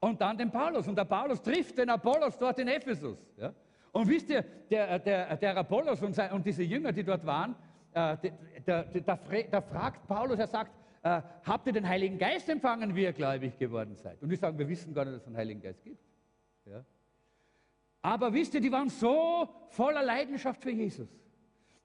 und 0.00 0.20
dann 0.20 0.36
den 0.36 0.50
Paulus. 0.50 0.86
Und 0.86 0.96
der 0.96 1.04
Paulus 1.04 1.42
trifft 1.42 1.78
den 1.78 1.90
Apollos 1.90 2.36
dort 2.38 2.58
in 2.58 2.68
Ephesus. 2.68 3.18
Ja. 3.36 3.52
Und 3.92 4.08
wisst 4.08 4.30
ihr, 4.30 4.42
der, 4.70 4.98
der, 4.98 5.36
der 5.36 5.56
Apollos 5.56 6.02
und, 6.02 6.14
sein, 6.14 6.30
und, 6.32 6.44
diese 6.44 6.62
Jünger, 6.62 6.92
die 6.92 7.02
dort 7.02 7.24
waren, 7.24 7.56
äh, 7.92 8.16
da 8.64 9.60
fragt 9.62 10.06
Paulus, 10.06 10.38
er 10.38 10.46
sagt, 10.46 10.72
äh, 11.02 11.22
habt 11.42 11.66
ihr 11.66 11.72
den 11.72 11.88
Heiligen 11.88 12.18
Geist 12.18 12.48
empfangen, 12.48 12.94
wie 12.94 13.04
ihr 13.04 13.12
gläubig 13.12 13.58
geworden 13.58 13.96
seid? 13.96 14.22
Und 14.22 14.28
die 14.28 14.36
sagen, 14.36 14.58
wir 14.58 14.68
wissen 14.68 14.94
gar 14.94 15.04
nicht, 15.04 15.14
dass 15.14 15.22
es 15.22 15.26
einen 15.26 15.36
Heiligen 15.36 15.60
Geist 15.60 15.82
gibt. 15.82 16.00
Ja. 16.66 16.84
Aber 18.02 18.32
wisst 18.32 18.54
ihr, 18.54 18.60
die 18.60 18.72
waren 18.72 18.88
so 18.88 19.48
voller 19.70 20.02
Leidenschaft 20.02 20.62
für 20.62 20.70
Jesus. 20.70 21.08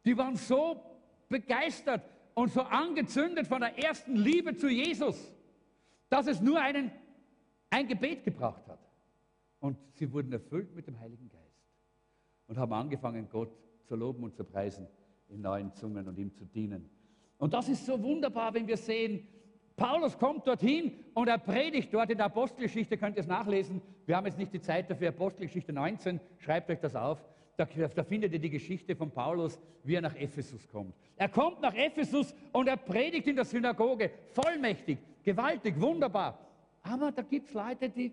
Die 0.05 0.17
waren 0.17 0.35
so 0.35 0.81
begeistert 1.29 2.03
und 2.33 2.51
so 2.51 2.61
angezündet 2.61 3.47
von 3.47 3.61
der 3.61 3.77
ersten 3.77 4.15
Liebe 4.15 4.55
zu 4.55 4.67
Jesus 4.67 5.33
dass 6.13 6.27
es 6.27 6.39
nur 6.39 6.61
einen, 6.61 6.91
ein 7.71 7.87
Gebet 7.87 8.23
gebraucht 8.23 8.67
hat. 8.67 8.77
Und 9.59 9.77
sie 9.93 10.11
wurden 10.11 10.31
erfüllt 10.31 10.75
mit 10.75 10.85
dem 10.85 10.99
Heiligen 10.99 11.27
Geist 11.27 11.65
und 12.45 12.59
haben 12.59 12.71
angefangen, 12.71 13.27
Gott 13.31 13.49
zu 13.85 13.95
loben 13.95 14.23
und 14.23 14.35
zu 14.35 14.43
preisen 14.43 14.85
in 15.27 15.41
neuen 15.41 15.73
Zungen 15.73 16.07
und 16.07 16.19
ihm 16.19 16.31
zu 16.35 16.45
dienen. 16.45 16.87
Und 17.39 17.55
das 17.55 17.67
ist 17.67 17.87
so 17.87 17.99
wunderbar, 17.99 18.53
wenn 18.53 18.67
wir 18.67 18.77
sehen, 18.77 19.27
Paulus 19.75 20.17
kommt 20.17 20.45
dorthin 20.45 20.93
und 21.13 21.27
er 21.27 21.39
predigt 21.39 21.93
dort 21.93 22.11
in 22.11 22.17
der 22.17 22.27
Apostelgeschichte, 22.27 22.97
könnt 22.97 23.15
ihr 23.17 23.21
es 23.21 23.27
nachlesen. 23.27 23.81
Wir 24.05 24.15
haben 24.15 24.25
jetzt 24.25 24.37
nicht 24.37 24.53
die 24.53 24.61
Zeit 24.61 24.89
dafür, 24.89 25.09
Apostelgeschichte 25.09 25.73
19, 25.73 26.19
schreibt 26.37 26.69
euch 26.69 26.79
das 26.79 26.95
auf. 26.95 27.23
Da, 27.55 27.65
da, 27.65 28.03
findet 28.03 28.33
ihr 28.33 28.39
die 28.39 28.49
Geschichte 28.49 28.95
von 28.95 29.11
Paulus, 29.11 29.59
wie 29.83 29.95
er 29.95 30.01
nach 30.01 30.15
Ephesus 30.15 30.67
kommt. 30.67 30.95
Er 31.15 31.29
kommt 31.29 31.61
nach 31.61 31.73
Ephesus 31.75 32.33
und 32.51 32.67
er 32.67 32.77
predigt 32.77 33.27
in 33.27 33.35
der 33.35 33.45
Synagoge, 33.45 34.09
vollmächtig, 34.31 34.97
gewaltig, 35.23 35.79
wunderbar. 35.79 36.39
Aber 36.81 37.11
da 37.11 37.21
gibt 37.21 37.49
es 37.49 37.53
Leute, 37.53 37.89
die, 37.89 38.11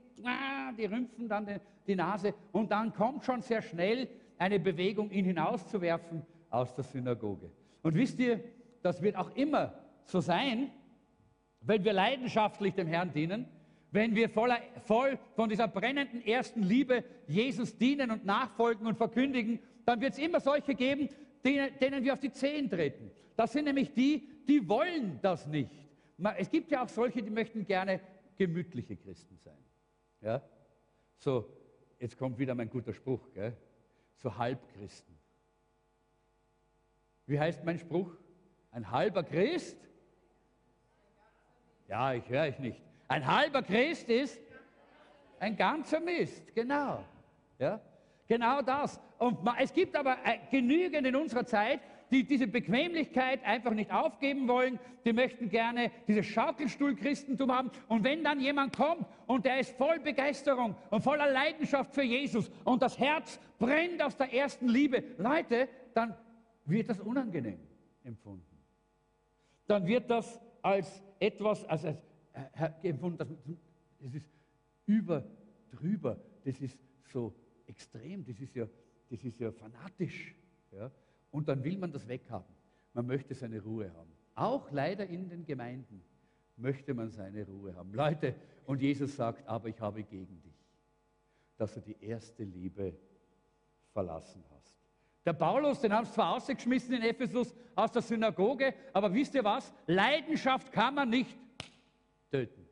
die 0.79 0.85
rümpfen 0.85 1.29
dann 1.29 1.47
die, 1.47 1.57
die 1.87 1.97
Nase 1.97 2.35
und 2.53 2.71
dann 2.71 2.93
kommt 2.93 3.25
schon 3.25 3.41
sehr 3.41 3.63
schnell 3.63 4.09
eine 4.39 4.61
Bewegung, 4.61 5.11
ihn 5.11 5.25
hinauszuwerfen 5.25 6.23
aus 6.51 6.75
der 6.75 6.85
Synagoge. 6.85 7.51
Und 7.83 7.95
wisst 7.95 8.19
ihr, 8.19 8.41
das 8.83 9.01
wird 9.01 9.17
auch 9.17 9.35
immer 9.35 9.73
so 10.05 10.21
sein, 10.21 10.71
wenn 11.61 11.85
wir 11.85 11.93
leidenschaftlich 11.93 12.75
dem 12.75 12.87
Herrn 12.87 13.13
dienen, 13.13 13.47
wenn 13.93 14.15
wir 14.15 14.29
voller, 14.29 14.59
voll 14.85 15.19
von 15.35 15.49
dieser 15.49 15.69
brennenden 15.69 16.25
ersten 16.25 16.63
Liebe 16.63 17.05
Jesus 17.27 17.77
dienen 17.77 18.11
und 18.11 18.25
nachfolgen 18.25 18.87
und 18.87 18.97
verkündigen, 18.97 19.59
dann 19.85 20.01
wird 20.01 20.13
es 20.13 20.19
immer 20.19 20.41
solche 20.41 20.75
geben, 20.75 21.09
denen, 21.45 21.77
denen 21.81 22.05
wir 22.05 22.13
auf 22.13 22.21
die 22.21 22.33
Zehen 22.33 22.71
treten. 22.71 23.11
Das 23.37 23.53
sind 23.53 23.65
nämlich 23.65 23.93
die, 23.93 24.29
die 24.49 24.69
wollen 24.69 25.19
das 25.23 25.47
nicht. 25.47 25.71
Es 26.37 26.51
gibt 26.51 26.71
ja 26.71 26.85
auch 26.85 26.89
solche, 26.89 27.23
die 27.23 27.31
möchten 27.31 27.65
gerne 27.65 28.01
gemütliche 28.37 28.97
Christen 28.97 29.39
sein. 29.39 29.59
Ja? 30.21 30.43
So, 31.19 31.47
jetzt 31.99 32.17
kommt 32.17 32.39
wieder 32.39 32.55
mein 32.55 32.71
guter 32.71 32.93
Spruch, 32.93 33.33
gell? 33.33 33.57
so 34.17 34.37
Halbchristen. 34.37 35.15
Wie 37.27 37.39
heißt 37.39 37.65
mein 37.65 37.79
Spruch? 37.79 38.13
Ein 38.71 38.91
halber 38.91 39.23
Christ? 39.23 39.77
Ja, 41.91 42.15
ich 42.15 42.29
höre 42.29 42.43
euch 42.43 42.59
nicht. 42.61 42.81
Ein 43.09 43.27
halber 43.27 43.63
Christ 43.63 44.09
ist 44.09 44.41
ein 45.41 45.57
ganzer 45.57 45.99
Mist, 45.99 46.55
genau. 46.55 47.05
Ja? 47.59 47.81
Genau 48.29 48.63
das. 48.63 49.01
Und 49.19 49.39
es 49.59 49.73
gibt 49.73 49.97
aber 49.97 50.17
äh, 50.25 50.39
genügend 50.53 51.05
in 51.05 51.17
unserer 51.17 51.45
Zeit, 51.45 51.81
die 52.13 52.23
diese 52.23 52.47
Bequemlichkeit 52.47 53.45
einfach 53.45 53.73
nicht 53.73 53.93
aufgeben 53.93 54.47
wollen. 54.47 54.79
Die 55.05 55.13
möchten 55.13 55.49
gerne 55.49 55.91
dieses 56.07 56.27
Schaukelstuhl-Christentum 56.27 57.51
haben. 57.51 57.73
Und 57.89 58.05
wenn 58.05 58.23
dann 58.23 58.39
jemand 58.39 58.77
kommt 58.77 59.05
und 59.27 59.45
der 59.45 59.59
ist 59.59 59.77
voll 59.77 59.99
Begeisterung 59.99 60.77
und 60.91 61.03
voller 61.03 61.29
Leidenschaft 61.29 61.93
für 61.93 62.03
Jesus 62.03 62.53
und 62.63 62.83
das 62.83 63.01
Herz 63.01 63.41
brennt 63.59 64.01
aus 64.01 64.17
der 64.17 64.33
ersten 64.33 64.69
Liebe, 64.69 65.03
Leute, 65.19 65.69
dann 65.93 66.17
wird 66.67 66.89
das 66.89 67.01
unangenehm 67.01 67.59
empfunden. 68.05 68.47
Dann 69.67 69.85
wird 69.89 70.09
das 70.09 70.41
als 70.63 71.03
etwas, 71.19 71.65
als, 71.65 71.85
als 71.85 71.99
das 73.99 74.15
ist 74.15 74.31
über, 74.87 75.25
drüber, 75.71 76.21
das 76.45 76.61
ist 76.61 76.79
so 77.13 77.35
extrem, 77.67 78.25
das 78.25 78.41
ist 78.41 78.55
ja, 78.55 78.67
das 79.09 79.23
ist 79.25 79.39
ja 79.39 79.53
fanatisch. 79.53 80.35
Ja? 80.73 80.91
Und 81.31 81.49
dann 81.49 81.63
will 81.63 81.79
man 81.79 81.93
das 81.93 82.07
weghaben. 82.07 82.55
Man 82.93 83.07
möchte 83.07 83.35
seine 83.35 83.63
Ruhe 83.63 83.93
haben. 83.95 84.11
Auch 84.35 84.71
leider 84.71 85.07
in 85.07 85.29
den 85.29 85.45
Gemeinden 85.45 86.03
möchte 86.57 86.95
man 86.95 87.11
seine 87.11 87.47
Ruhe 87.47 87.75
haben. 87.75 87.93
Leute, 87.95 88.35
und 88.67 88.81
Jesus 88.81 89.17
sagt, 89.17 89.47
aber 89.47 89.69
ich 89.69 89.81
habe 89.81 90.03
gegen 90.03 90.41
dich, 90.43 90.55
dass 91.57 91.75
du 91.75 91.81
die 91.81 91.97
erste 92.01 92.45
Liebe 92.45 92.97
verlassen 93.93 94.43
hast. 94.51 94.80
Der 95.31 95.35
Paulus, 95.35 95.81
den 95.81 95.93
haben 95.93 96.07
sie 96.07 96.13
zwar 96.13 96.35
ausgeschmissen 96.35 96.93
in 96.93 97.03
Ephesus 97.03 97.55
aus 97.77 97.93
der 97.93 98.03
Synagoge, 98.03 98.75
aber 98.93 99.15
wisst 99.15 99.33
ihr 99.37 99.45
was? 99.45 99.73
Leidenschaft 99.87 100.73
kann 100.73 100.97
man 100.97 101.09
nicht 101.09 101.39
töten. 102.33 102.67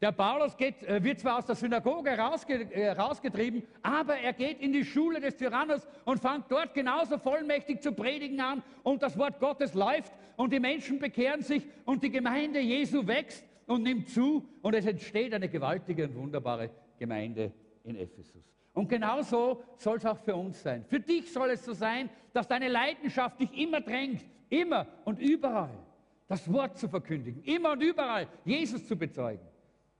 Der 0.00 0.12
Paulus 0.12 0.56
geht, 0.56 0.80
äh, 0.84 1.02
wird 1.02 1.18
zwar 1.18 1.38
aus 1.38 1.46
der 1.46 1.56
Synagoge 1.56 2.16
rausge, 2.16 2.72
äh, 2.72 2.90
rausgetrieben, 2.90 3.64
aber 3.82 4.16
er 4.16 4.32
geht 4.32 4.60
in 4.60 4.72
die 4.72 4.84
Schule 4.84 5.18
des 5.18 5.36
Tyrannos 5.36 5.88
und 6.04 6.20
fängt 6.20 6.44
dort 6.50 6.72
genauso 6.72 7.18
vollmächtig 7.18 7.82
zu 7.82 7.90
predigen 7.90 8.40
an 8.40 8.62
und 8.84 9.02
das 9.02 9.18
Wort 9.18 9.40
Gottes 9.40 9.74
läuft 9.74 10.12
und 10.36 10.52
die 10.52 10.60
Menschen 10.60 11.00
bekehren 11.00 11.42
sich 11.42 11.66
und 11.84 12.04
die 12.04 12.10
Gemeinde 12.10 12.60
Jesu 12.60 13.04
wächst 13.08 13.44
und 13.66 13.82
nimmt 13.82 14.08
zu 14.08 14.48
und 14.62 14.72
es 14.72 14.86
entsteht 14.86 15.34
eine 15.34 15.48
gewaltige 15.48 16.04
und 16.04 16.14
wunderbare 16.14 16.70
Gemeinde 16.96 17.50
in 17.82 17.96
Ephesus. 17.96 18.57
Und 18.78 18.88
genauso 18.88 19.64
soll 19.76 19.96
es 19.96 20.06
auch 20.06 20.18
für 20.18 20.36
uns 20.36 20.62
sein. 20.62 20.84
Für 20.84 21.00
dich 21.00 21.32
soll 21.32 21.50
es 21.50 21.64
so 21.64 21.72
sein, 21.72 22.08
dass 22.32 22.46
deine 22.46 22.68
Leidenschaft 22.68 23.40
dich 23.40 23.52
immer 23.58 23.80
drängt, 23.80 24.24
immer 24.50 24.86
und 25.04 25.18
überall 25.18 25.84
das 26.28 26.50
Wort 26.52 26.78
zu 26.78 26.88
verkündigen, 26.88 27.42
immer 27.42 27.72
und 27.72 27.82
überall 27.82 28.28
Jesus 28.44 28.86
zu 28.86 28.94
bezeugen. 28.94 29.44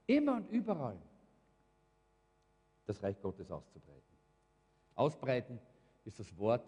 Immer 0.07 0.37
und 0.37 0.49
überall 0.49 0.97
das 2.85 3.03
Reich 3.03 3.19
Gottes 3.21 3.51
auszubreiten. 3.51 4.01
Ausbreiten 4.95 5.59
ist 6.05 6.17
das 6.17 6.37
Wort, 6.37 6.63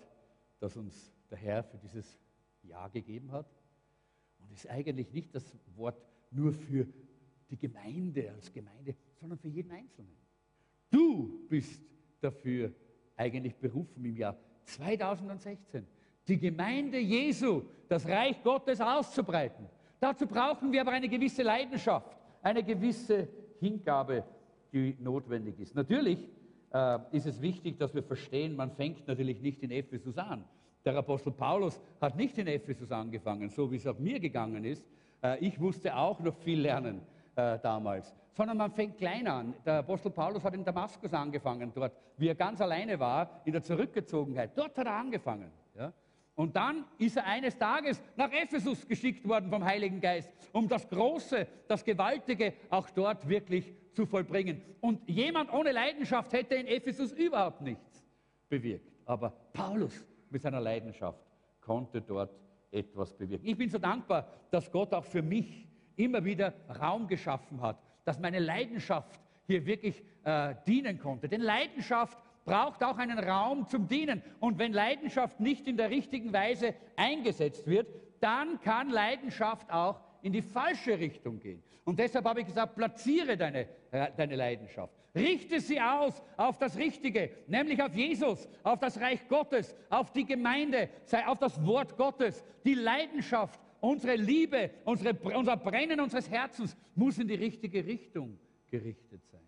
das 0.59 0.75
uns 0.75 1.13
der 1.29 1.37
Herr 1.37 1.63
für 1.63 1.77
dieses 1.77 2.19
Jahr 2.63 2.89
gegeben 2.89 3.31
hat. 3.31 3.47
Und 4.37 4.51
ist 4.51 4.69
eigentlich 4.69 5.13
nicht 5.13 5.33
das 5.33 5.45
Wort 5.77 6.03
nur 6.29 6.51
für 6.51 6.85
die 7.49 7.57
Gemeinde 7.57 8.33
als 8.33 8.51
Gemeinde, 8.51 8.97
sondern 9.13 9.39
für 9.39 9.47
jeden 9.47 9.71
Einzelnen. 9.71 10.17
Du 10.89 11.47
bist 11.47 11.81
dafür 12.21 12.71
eigentlich 13.17 13.55
berufen 13.55 14.05
im 14.05 14.15
Jahr 14.15 14.37
2016, 14.65 15.85
die 16.27 16.39
Gemeinde 16.39 16.97
Jesu, 16.97 17.63
das 17.89 18.07
Reich 18.07 18.41
Gottes 18.43 18.79
auszubreiten. 18.79 19.65
Dazu 19.99 20.25
brauchen 20.25 20.71
wir 20.71 20.81
aber 20.81 20.91
eine 20.91 21.09
gewisse 21.09 21.43
Leidenschaft 21.43 22.21
eine 22.41 22.63
gewisse 22.63 23.27
Hingabe, 23.59 24.23
die 24.73 24.95
notwendig 24.99 25.59
ist. 25.59 25.75
Natürlich 25.75 26.27
äh, 26.73 26.99
ist 27.11 27.27
es 27.27 27.41
wichtig, 27.41 27.77
dass 27.77 27.93
wir 27.93 28.03
verstehen, 28.03 28.55
man 28.55 28.71
fängt 28.71 29.07
natürlich 29.07 29.41
nicht 29.41 29.61
in 29.63 29.71
Ephesus 29.71 30.17
an. 30.17 30.43
Der 30.83 30.95
Apostel 30.95 31.31
Paulus 31.31 31.79
hat 31.99 32.15
nicht 32.15 32.37
in 32.37 32.47
Ephesus 32.47 32.91
angefangen, 32.91 33.49
so 33.49 33.71
wie 33.71 33.75
es 33.75 33.85
auch 33.85 33.99
mir 33.99 34.19
gegangen 34.19 34.63
ist. 34.63 34.85
Äh, 35.21 35.45
ich 35.45 35.59
musste 35.59 35.95
auch 35.95 36.19
noch 36.19 36.35
viel 36.37 36.61
lernen 36.61 37.01
äh, 37.35 37.59
damals, 37.59 38.13
sondern 38.33 38.57
man 38.57 38.71
fängt 38.71 38.97
klein 38.97 39.27
an. 39.27 39.53
Der 39.65 39.79
Apostel 39.79 40.11
Paulus 40.11 40.43
hat 40.43 40.53
in 40.53 40.63
Damaskus 40.63 41.13
angefangen, 41.13 41.71
dort, 41.73 41.93
wie 42.17 42.27
er 42.27 42.35
ganz 42.35 42.61
alleine 42.61 42.99
war, 42.99 43.41
in 43.45 43.53
der 43.53 43.63
Zurückgezogenheit. 43.63 44.51
Dort 44.55 44.77
hat 44.77 44.85
er 44.85 44.93
angefangen. 44.93 45.51
Ja? 45.77 45.93
Und 46.35 46.55
dann 46.55 46.85
ist 46.97 47.17
er 47.17 47.25
eines 47.25 47.57
Tages 47.57 48.01
nach 48.15 48.31
Ephesus 48.31 48.87
geschickt 48.87 49.27
worden 49.27 49.49
vom 49.49 49.63
Heiligen 49.63 49.99
Geist, 49.99 50.31
um 50.53 50.67
das 50.67 50.87
Große, 50.87 51.47
das 51.67 51.83
Gewaltige 51.83 52.53
auch 52.69 52.89
dort 52.89 53.27
wirklich 53.27 53.73
zu 53.93 54.05
vollbringen. 54.05 54.61
Und 54.79 55.07
jemand 55.07 55.53
ohne 55.53 55.71
Leidenschaft 55.71 56.33
hätte 56.33 56.55
in 56.55 56.67
Ephesus 56.67 57.11
überhaupt 57.11 57.61
nichts 57.61 58.03
bewirkt. 58.49 58.91
Aber 59.05 59.31
Paulus 59.53 60.05
mit 60.29 60.41
seiner 60.41 60.61
Leidenschaft 60.61 61.19
konnte 61.59 62.01
dort 62.01 62.31
etwas 62.71 63.13
bewirken. 63.13 63.45
Ich 63.45 63.57
bin 63.57 63.69
so 63.69 63.77
dankbar, 63.77 64.27
dass 64.49 64.71
Gott 64.71 64.93
auch 64.93 65.03
für 65.03 65.21
mich 65.21 65.67
immer 65.95 66.23
wieder 66.23 66.53
Raum 66.79 67.07
geschaffen 67.07 67.61
hat, 67.61 67.77
dass 68.05 68.19
meine 68.19 68.39
Leidenschaft 68.39 69.19
hier 69.47 69.65
wirklich 69.65 70.03
äh, 70.23 70.55
dienen 70.67 70.99
konnte. 70.99 71.27
Denn 71.27 71.41
Leidenschaft 71.41 72.17
braucht 72.45 72.83
auch 72.83 72.97
einen 72.97 73.19
Raum 73.19 73.67
zum 73.67 73.87
Dienen. 73.87 74.21
Und 74.39 74.57
wenn 74.59 74.73
Leidenschaft 74.73 75.39
nicht 75.39 75.67
in 75.67 75.77
der 75.77 75.89
richtigen 75.89 76.33
Weise 76.33 76.73
eingesetzt 76.95 77.67
wird, 77.67 77.87
dann 78.19 78.59
kann 78.61 78.89
Leidenschaft 78.89 79.71
auch 79.71 79.99
in 80.21 80.33
die 80.33 80.41
falsche 80.41 80.99
Richtung 80.99 81.39
gehen. 81.39 81.63
Und 81.83 81.99
deshalb 81.99 82.25
habe 82.25 82.41
ich 82.41 82.45
gesagt, 82.45 82.75
platziere 82.75 83.35
deine, 83.37 83.67
äh, 83.91 84.07
deine 84.15 84.35
Leidenschaft. 84.35 84.93
Richte 85.13 85.59
sie 85.59 85.81
aus 85.81 86.21
auf 86.37 86.57
das 86.57 86.77
Richtige, 86.77 87.31
nämlich 87.47 87.81
auf 87.81 87.93
Jesus, 87.93 88.47
auf 88.63 88.79
das 88.79 88.99
Reich 88.99 89.27
Gottes, 89.27 89.75
auf 89.89 90.11
die 90.13 90.25
Gemeinde, 90.25 90.89
sei 91.03 91.25
auf 91.27 91.39
das 91.39 91.65
Wort 91.65 91.97
Gottes. 91.97 92.45
Die 92.63 92.75
Leidenschaft, 92.75 93.59
unsere 93.81 94.15
Liebe, 94.15 94.71
unsere, 94.85 95.13
unser 95.35 95.57
Brennen 95.57 95.99
unseres 95.99 96.29
Herzens 96.29 96.77
muss 96.95 97.17
in 97.17 97.27
die 97.27 97.35
richtige 97.35 97.85
Richtung 97.85 98.39
gerichtet 98.69 99.25
sein. 99.25 99.41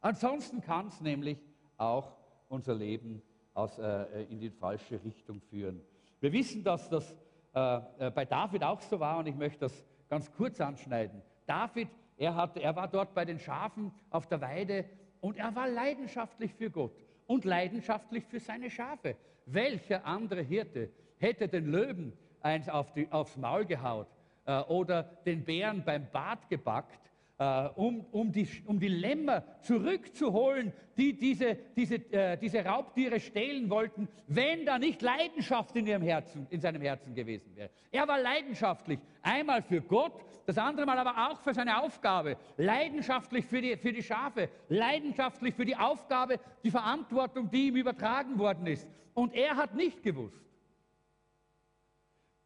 Ansonsten 0.00 0.60
kann 0.60 0.86
es 0.86 1.00
nämlich 1.00 1.38
auch 1.76 2.16
unser 2.48 2.74
Leben 2.74 3.20
aus, 3.54 3.78
äh, 3.78 4.22
in 4.30 4.38
die 4.38 4.50
falsche 4.50 5.02
Richtung 5.02 5.40
führen. 5.40 5.80
Wir 6.20 6.32
wissen, 6.32 6.62
dass 6.62 6.88
das 6.88 7.14
äh, 7.54 8.06
äh, 8.06 8.10
bei 8.10 8.24
David 8.24 8.62
auch 8.62 8.80
so 8.80 9.00
war 9.00 9.18
und 9.18 9.26
ich 9.26 9.34
möchte 9.34 9.60
das 9.60 9.84
ganz 10.08 10.30
kurz 10.32 10.60
anschneiden. 10.60 11.22
David, 11.46 11.88
er, 12.16 12.34
hat, 12.34 12.56
er 12.56 12.76
war 12.76 12.88
dort 12.88 13.14
bei 13.14 13.24
den 13.24 13.38
Schafen 13.38 13.92
auf 14.10 14.26
der 14.26 14.40
Weide 14.40 14.84
und 15.20 15.36
er 15.36 15.54
war 15.54 15.68
leidenschaftlich 15.68 16.52
für 16.54 16.70
Gott 16.70 16.92
und 17.26 17.44
leidenschaftlich 17.44 18.24
für 18.24 18.38
seine 18.38 18.70
Schafe. 18.70 19.16
Welcher 19.46 20.04
andere 20.04 20.42
Hirte 20.42 20.90
hätte 21.16 21.48
den 21.48 21.66
Löwen 21.66 22.12
eins 22.42 22.68
auf 22.68 22.92
die, 22.92 23.10
aufs 23.10 23.36
Maul 23.36 23.64
gehaut 23.64 24.08
äh, 24.46 24.60
oder 24.62 25.04
den 25.24 25.44
Bären 25.44 25.84
beim 25.84 26.10
Bart 26.10 26.48
gebackt 26.48 27.08
äh, 27.38 27.68
um, 27.76 28.04
um, 28.10 28.32
die, 28.32 28.48
um 28.66 28.80
die 28.80 28.88
Lämmer 28.88 29.44
zurückzuholen, 29.60 30.72
die 30.96 31.16
diese, 31.16 31.56
diese, 31.76 31.94
äh, 32.12 32.36
diese 32.36 32.64
Raubtiere 32.64 33.20
stehlen 33.20 33.70
wollten, 33.70 34.08
wenn 34.26 34.66
da 34.66 34.78
nicht 34.78 35.00
Leidenschaft 35.02 35.76
in, 35.76 35.86
ihrem 35.86 36.02
Herzen, 36.02 36.48
in 36.50 36.60
seinem 36.60 36.82
Herzen 36.82 37.14
gewesen 37.14 37.54
wäre. 37.54 37.70
Er 37.92 38.08
war 38.08 38.20
leidenschaftlich, 38.20 38.98
einmal 39.22 39.62
für 39.62 39.80
Gott, 39.80 40.24
das 40.46 40.58
andere 40.58 40.84
Mal 40.84 40.98
aber 40.98 41.30
auch 41.30 41.40
für 41.40 41.54
seine 41.54 41.80
Aufgabe, 41.80 42.36
leidenschaftlich 42.56 43.44
für 43.44 43.60
die, 43.60 43.76
für 43.76 43.92
die 43.92 44.02
Schafe, 44.02 44.48
leidenschaftlich 44.68 45.54
für 45.54 45.64
die 45.64 45.76
Aufgabe, 45.76 46.40
die 46.64 46.72
Verantwortung, 46.72 47.50
die 47.50 47.68
ihm 47.68 47.76
übertragen 47.76 48.38
worden 48.38 48.66
ist. 48.66 48.88
Und 49.14 49.34
er 49.34 49.56
hat 49.56 49.74
nicht 49.74 50.02
gewusst, 50.02 50.47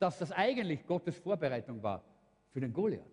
dass 0.03 0.19
das 0.19 0.33
eigentlich 0.33 0.85
Gottes 0.85 1.17
Vorbereitung 1.17 1.81
war 1.81 2.03
für 2.51 2.61
den 2.61 2.73
Goliath. 2.73 3.07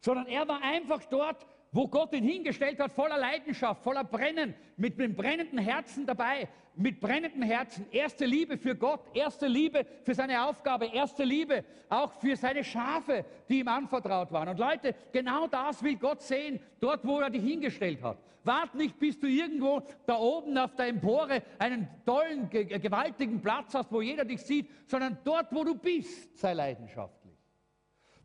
Sondern 0.00 0.26
er 0.26 0.48
war 0.48 0.62
einfach 0.62 1.04
dort, 1.10 1.46
wo 1.74 1.88
Gott 1.88 2.14
ihn 2.14 2.22
hingestellt 2.22 2.78
hat, 2.78 2.92
voller 2.92 3.18
Leidenschaft, 3.18 3.82
voller 3.82 4.04
Brennen, 4.04 4.54
mit 4.76 4.98
einem 4.98 5.16
brennenden 5.16 5.58
Herzen 5.58 6.06
dabei, 6.06 6.48
mit 6.76 7.00
brennenden 7.00 7.42
Herzen. 7.42 7.86
Erste 7.90 8.26
Liebe 8.26 8.56
für 8.56 8.76
Gott, 8.76 9.00
erste 9.12 9.48
Liebe 9.48 9.84
für 10.04 10.14
seine 10.14 10.46
Aufgabe, 10.46 10.86
erste 10.86 11.24
Liebe 11.24 11.64
auch 11.88 12.12
für 12.12 12.36
seine 12.36 12.62
Schafe, 12.62 13.24
die 13.48 13.58
ihm 13.58 13.66
anvertraut 13.66 14.30
waren. 14.30 14.50
Und 14.50 14.60
Leute, 14.60 14.94
genau 15.12 15.48
das 15.48 15.82
will 15.82 15.96
Gott 15.96 16.22
sehen, 16.22 16.60
dort, 16.78 17.04
wo 17.04 17.18
er 17.18 17.30
dich 17.30 17.42
hingestellt 17.42 18.00
hat. 18.02 18.18
Wart 18.44 18.76
nicht, 18.76 18.96
bis 19.00 19.18
du 19.18 19.26
irgendwo 19.26 19.82
da 20.06 20.16
oben 20.16 20.56
auf 20.56 20.76
der 20.76 20.86
Empore 20.86 21.42
einen 21.58 21.88
tollen, 22.06 22.48
gewaltigen 22.50 23.40
Platz 23.40 23.74
hast, 23.74 23.90
wo 23.90 24.00
jeder 24.00 24.24
dich 24.24 24.42
sieht, 24.42 24.70
sondern 24.86 25.18
dort, 25.24 25.48
wo 25.50 25.64
du 25.64 25.74
bist, 25.74 26.38
sei 26.38 26.54
Leidenschaft. 26.54 27.24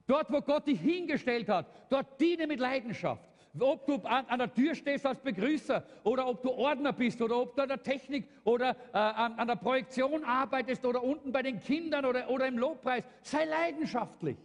Dort, 0.05 0.31
wo 0.31 0.41
Gott 0.41 0.67
dich 0.67 0.81
hingestellt 0.81 1.49
hat, 1.49 1.67
dort 1.88 2.19
diene 2.19 2.47
mit 2.47 2.59
Leidenschaft. 2.59 3.28
Ob 3.57 3.88
du 3.88 3.95
an, 4.03 4.25
an, 4.27 4.39
der 4.39 4.53
Tür 4.53 4.75
stehst 4.75 5.05
als 5.05 5.19
Begrüßer 5.19 5.83
oder 6.03 6.27
ob 6.27 6.43
du 6.43 6.51
Ordner 6.51 6.93
bist 6.93 7.21
oder 7.21 7.38
ob 7.38 7.55
du 7.55 7.63
an 7.63 7.69
der 7.69 7.81
Technik 7.81 8.27
oder 8.43 8.75
äh, 8.93 8.97
an, 8.97 9.33
an, 9.33 9.47
der 9.47 9.55
Projektion 9.55 10.23
arbeitest 10.23 10.85
oder 10.85 11.03
unten 11.03 11.31
bei 11.31 11.41
den 11.41 11.59
Kindern 11.59 12.05
oder, 12.05 12.29
oder 12.29 12.47
im 12.47 12.57
Lobpreis, 12.57 13.03
sei 13.23 13.45
leidenschaftlich. 13.45 14.38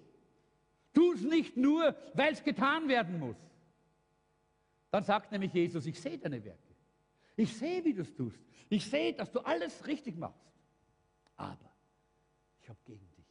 Tu 0.95 1.13
es 1.13 1.23
nicht 1.23 1.57
nur, 1.57 1.95
weil 2.15 2.33
es 2.33 2.43
getan 2.43 2.89
werden 2.89 3.19
muss. 3.19 3.37
Dann 4.91 5.03
sagt 5.03 5.33
nämlich 5.33 5.53
Jesus, 5.53 5.87
ich 5.87 6.01
sehe 6.01 6.17
deine 6.17 6.43
Werke. 6.45 6.59
Ich 7.37 7.55
sehe, 7.57 7.85
wie 7.85 7.93
du 7.93 8.03
es 8.03 8.15
tust. 8.15 8.39
Ich 8.69 8.89
sehe, 8.89 9.13
dass 9.13 9.31
du 9.31 9.41
alles 9.41 9.87
richtig 9.87 10.17
machst. 10.17 10.41
Aber 11.37 11.71
ich 12.63 12.69
habe 12.69 12.79
gegen 12.85 13.11
dich, 13.17 13.27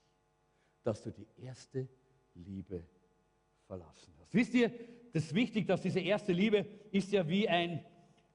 dass 0.84 1.02
du 1.02 1.12
die 1.12 1.28
erste 1.38 1.88
Liebe 2.36 2.86
verlassen 3.66 4.14
hast. 4.20 4.34
Wisst 4.34 4.54
ihr, 4.54 4.72
das 5.14 5.26
ist 5.26 5.36
wichtig, 5.36 5.68
dass 5.68 5.82
diese 5.82 6.00
erste 6.00 6.34
Liebe 6.34 6.66
ist 6.92 7.12
ja 7.12 7.28
wie 7.28 7.48
ein, 7.48 7.86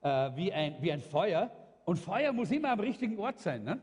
äh, 0.01 0.09
wie 0.37 0.53
ein, 0.53 0.77
wie 0.81 0.93
ein 0.93 1.01
Feuer. 1.01 1.51
Und 1.85 1.99
Feuer 1.99 2.33
muss 2.33 2.53
immer 2.53 2.71
am 2.71 2.81
richtigen 2.81 3.19
Ort 3.19 3.41
sein. 3.41 3.65
Ne? 3.65 3.81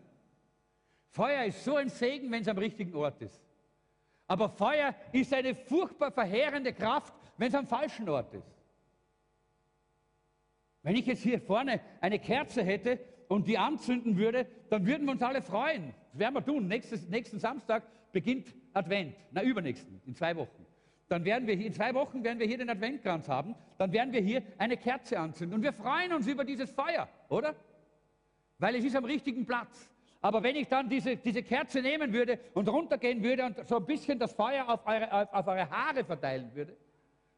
Feuer 1.10 1.44
ist 1.44 1.64
so 1.64 1.76
ein 1.76 1.90
Segen, 1.90 2.32
wenn 2.32 2.42
es 2.42 2.48
am 2.48 2.58
richtigen 2.58 2.96
Ort 2.96 3.22
ist. 3.22 3.44
Aber 4.28 4.50
Feuer 4.50 4.96
ist 5.12 5.34
eine 5.34 5.54
furchtbar 5.54 6.12
verheerende 6.12 6.72
Kraft, 6.72 7.14
wenn 7.38 7.50
es 7.50 7.56
am 7.56 7.68
falschen 7.68 8.08
Ort 8.08 8.34
ist. 8.34 8.56
Wenn 10.82 10.96
ich 10.96 11.06
jetzt 11.06 11.24
hier 11.24 11.42
vorne 11.42 11.82
eine 12.00 12.20
Kerze 12.20 12.64
hätte 12.64 13.00
und 13.28 13.48
die 13.48 13.58
anzünden 13.58 14.18
würde, 14.18 14.48
dann 14.70 14.86
würden 14.86 15.06
wir 15.06 15.12
uns 15.12 15.22
alle 15.22 15.42
freuen. 15.42 15.94
Das 16.12 16.20
werden 16.20 16.36
wir 16.36 16.46
tun. 16.46 16.68
Nächstes, 16.68 17.10
nächsten 17.10 17.40
Samstag 17.40 17.84
beginnt 18.14 18.56
Advent. 18.74 19.16
Na, 19.32 19.44
übernächsten, 19.44 20.02
in 20.06 20.16
zwei 20.16 20.36
Wochen. 20.36 20.65
Dann 21.08 21.24
werden 21.24 21.48
wir 21.48 21.56
hier, 21.56 21.68
in 21.68 21.74
zwei 21.74 21.94
Wochen 21.94 22.24
werden 22.24 22.40
wir 22.40 22.48
hier 22.48 22.58
den 22.58 22.70
Adventkranz 22.70 23.30
haben. 23.30 23.56
Dann 23.78 23.92
werden 23.92 24.12
wir 24.12 24.22
hier 24.22 24.42
eine 24.58 24.78
Kerze 24.78 25.20
anzünden. 25.20 25.56
Und 25.56 25.64
wir 25.64 25.74
freuen 25.74 26.14
uns 26.14 26.28
über 26.28 26.44
dieses 26.44 26.72
Feuer, 26.72 27.08
oder? 27.30 27.56
Weil 28.58 28.76
es 28.76 28.86
ist 28.86 28.96
am 28.96 29.06
richtigen 29.06 29.46
Platz. 29.46 29.90
Aber 30.22 30.42
wenn 30.42 30.56
ich 30.56 30.68
dann 30.68 30.90
diese, 30.90 31.18
diese 31.18 31.44
Kerze 31.44 31.82
nehmen 31.82 32.12
würde 32.12 32.40
und 32.56 32.68
runtergehen 32.68 33.22
würde 33.22 33.46
und 33.46 33.68
so 33.68 33.78
ein 33.78 33.86
bisschen 33.86 34.18
das 34.18 34.34
Feuer 34.34 34.68
auf 34.68 34.88
eure, 34.88 35.12
auf, 35.14 35.34
auf 35.34 35.48
eure 35.48 35.70
Haare 35.70 36.04
verteilen 36.04 36.50
würde, 36.56 36.76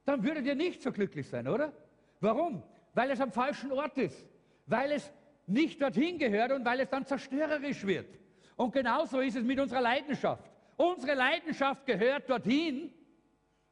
dann 0.05 0.23
würdet 0.23 0.45
ihr 0.45 0.55
nicht 0.55 0.81
so 0.81 0.93
glücklich 0.93 1.27
sein, 1.27 1.49
oder? 1.49 1.73
Warum? 2.21 2.63
Weil 2.93 3.11
es 3.11 3.19
am 3.19 3.33
falschen 3.33 3.73
Ort 3.73 3.97
ist. 3.97 4.25
Weil 4.65 4.93
es 4.93 5.11
nicht 5.47 5.81
dorthin 5.81 6.17
gehört 6.17 6.53
und 6.53 6.63
weil 6.63 6.79
es 6.79 6.89
dann 6.89 7.05
zerstörerisch 7.05 7.85
wird. 7.85 8.07
Und 8.55 8.71
genauso 8.71 9.19
ist 9.19 9.35
es 9.35 9.43
mit 9.43 9.59
unserer 9.59 9.81
Leidenschaft. 9.81 10.49
Unsere 10.77 11.15
Leidenschaft 11.15 11.85
gehört 11.85 12.29
dorthin, 12.29 12.93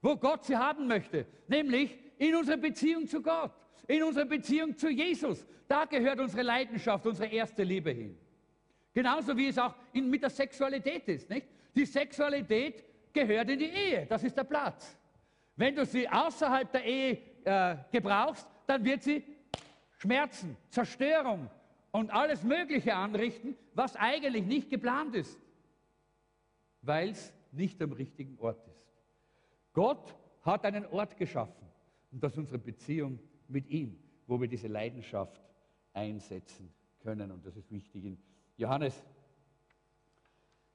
wo 0.05 0.15
Gott 0.15 0.45
sie 0.45 0.55
haben 0.55 0.85
möchte, 0.85 1.25
nämlich 1.47 1.97
in 2.19 2.35
unsere 2.35 2.59
Beziehung 2.59 3.07
zu 3.07 3.23
Gott, 3.23 3.51
in 3.87 4.03
unsere 4.03 4.27
Beziehung 4.27 4.77
zu 4.77 4.87
Jesus. 4.87 5.47
Da 5.67 5.85
gehört 5.85 6.19
unsere 6.19 6.43
Leidenschaft, 6.43 7.07
unsere 7.07 7.27
erste 7.27 7.63
Liebe 7.63 7.89
hin. 7.89 8.15
Genauso 8.93 9.35
wie 9.35 9.47
es 9.47 9.57
auch 9.57 9.73
in, 9.93 10.07
mit 10.07 10.21
der 10.21 10.29
Sexualität 10.29 11.07
ist. 11.07 11.27
Nicht? 11.27 11.47
Die 11.75 11.85
Sexualität 11.85 12.83
gehört 13.11 13.49
in 13.49 13.57
die 13.57 13.65
Ehe, 13.65 14.05
das 14.05 14.23
ist 14.23 14.37
der 14.37 14.43
Platz. 14.43 14.95
Wenn 15.55 15.75
du 15.75 15.83
sie 15.83 16.07
außerhalb 16.07 16.71
der 16.71 16.85
Ehe 16.85 17.17
äh, 17.43 17.75
gebrauchst, 17.91 18.47
dann 18.67 18.85
wird 18.85 19.01
sie 19.01 19.23
Schmerzen, 19.97 20.55
Zerstörung 20.69 21.49
und 21.91 22.11
alles 22.11 22.43
Mögliche 22.43 22.93
anrichten, 22.93 23.57
was 23.73 23.95
eigentlich 23.95 24.45
nicht 24.45 24.69
geplant 24.69 25.15
ist, 25.15 25.39
weil 26.83 27.09
es 27.09 27.33
nicht 27.51 27.81
am 27.81 27.93
richtigen 27.93 28.37
Ort 28.37 28.67
ist. 28.67 28.74
Gott 29.75 30.15
hat 30.41 30.65
einen 30.65 30.85
Ort 30.87 31.17
geschaffen 31.17 31.67
und 32.11 32.23
das 32.23 32.31
ist 32.31 32.39
unsere 32.39 32.57
Beziehung 32.57 33.19
mit 33.47 33.69
ihm, 33.69 33.99
wo 34.25 34.39
wir 34.39 34.47
diese 34.47 34.67
Leidenschaft 34.67 35.39
einsetzen 35.93 36.73
können 37.01 37.29
und 37.29 37.45
das 37.45 37.55
ist 37.57 37.69
wichtig. 37.69 38.05
In 38.05 38.17
Johannes, 38.57 39.03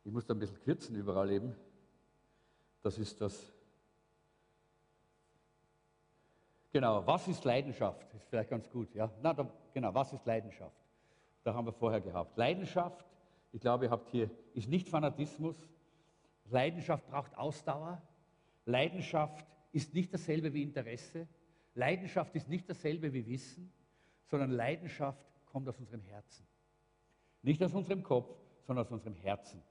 ich 0.05 0.13
muss 0.13 0.25
da 0.27 0.35
ein 0.35 0.39
bisschen 0.39 0.61
kürzen 0.61 0.95
überall 0.95 1.31
eben, 1.33 1.57
das 2.83 2.99
ist 2.99 3.21
das 3.21 3.53
Genau, 6.73 7.05
was 7.05 7.27
ist 7.27 7.45
Leidenschaft? 7.45 8.15
Ist 8.15 8.29
vielleicht 8.29 8.51
ganz 8.51 8.71
gut, 8.71 8.95
ja? 8.95 9.11
Na, 9.23 9.35
da, 9.35 9.45
genau, 9.75 9.93
was 9.93 10.13
ist 10.13 10.25
Leidenschaft? 10.25 10.77
Da 11.43 11.53
haben 11.53 11.67
wir 11.67 11.73
vorher 11.73 12.01
gehabt. 12.01 12.37
Leidenschaft, 12.37 13.05
ich 13.51 13.61
glaube, 13.61 13.87
ihr 13.87 13.91
habt 13.91 14.09
hier, 14.11 14.31
ist 14.55 14.69
nicht 14.69 14.89
Fanatismus. 14.89 15.57
Leidenschaft 16.49 17.09
braucht 17.09 17.37
Ausdauer. 17.37 18.01
Leidenschaft 18.65 19.47
ist 19.73 19.95
nicht 19.95 20.13
dasselbe 20.13 20.53
wie 20.53 20.63
Interesse. 20.63 21.29
Leidenschaft 21.75 22.35
ist 22.35 22.49
nicht 22.49 22.69
dasselbe 22.69 23.13
wie 23.13 23.27
Wissen, 23.27 23.73
sondern 24.27 24.51
Leidenschaft 24.51 25.25
kommt 25.47 25.69
aus 25.69 25.79
unserem 25.79 26.03
Herzen. 26.03 26.47
Nicht 27.43 27.63
aus 27.63 27.75
unserem 27.75 28.03
Kopf, 28.03 28.35
sondern 28.67 28.85
aus 28.85 28.93
unserem 28.93 29.15
Herzen. 29.17 29.63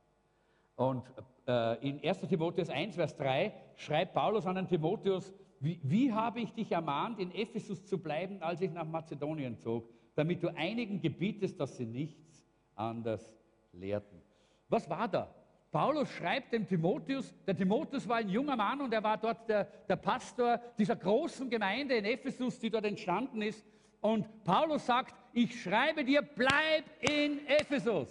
Und 0.76 1.04
äh, 1.48 1.88
in 1.88 2.04
1 2.04 2.22
Timotheus 2.22 2.70
1, 2.70 2.96
Vers 2.96 3.16
3 3.18 3.54
schreibt 3.76 4.14
Paulus 4.14 4.46
an 4.46 4.56
den 4.56 4.68
Timotheus, 4.68 5.34
wie, 5.60 5.80
wie 5.84 6.14
habe 6.14 6.40
ich 6.40 6.54
dich 6.54 6.72
ermahnt, 6.72 7.20
in 7.20 7.34
Ephesus 7.34 7.86
zu 7.86 7.98
bleiben, 8.02 8.42
als 8.42 8.62
ich 8.62 8.72
nach 8.72 8.88
Mazedonien 8.88 9.58
zog, 9.58 9.90
damit 10.16 10.42
du 10.42 10.56
einigen 10.56 11.02
gebietest, 11.02 11.60
dass 11.60 11.76
sie 11.76 11.86
nichts 11.86 12.46
anders 12.76 13.34
lehrten. 13.74 14.22
Was 14.70 14.90
war 14.90 15.08
da? 15.08 15.34
Paulus 15.72 16.10
schreibt 16.12 16.52
dem 16.52 16.68
Timotheus, 16.68 17.34
der 17.46 17.56
Timotheus 17.56 18.08
war 18.08 18.18
ein 18.18 18.30
junger 18.30 18.56
Mann 18.56 18.82
und 18.82 18.92
er 18.92 19.04
war 19.04 19.18
dort 19.18 19.48
der, 19.48 19.66
der 19.66 19.98
Pastor 19.98 20.60
dieser 20.78 20.96
großen 20.96 21.50
Gemeinde 21.50 21.96
in 21.96 22.06
Ephesus, 22.06 22.58
die 22.60 22.72
dort 22.72 22.86
entstanden 22.86 23.42
ist. 23.42 23.64
Und 24.02 24.44
Paulus 24.44 24.86
sagt, 24.86 25.14
ich 25.34 25.62
schreibe 25.62 26.04
dir, 26.04 26.24
bleib 26.24 26.86
in 27.02 27.46
Ephesus. 27.48 28.08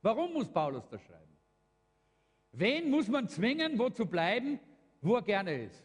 Warum 0.00 0.32
muss 0.32 0.48
Paulus 0.48 0.88
das 0.88 1.02
schreiben? 1.02 1.36
Wen 2.52 2.90
muss 2.90 3.08
man 3.08 3.28
zwingen, 3.28 3.78
wo 3.78 3.90
zu 3.90 4.06
bleiben, 4.06 4.58
wo 5.02 5.16
er 5.16 5.22
gerne 5.22 5.64
ist? 5.64 5.84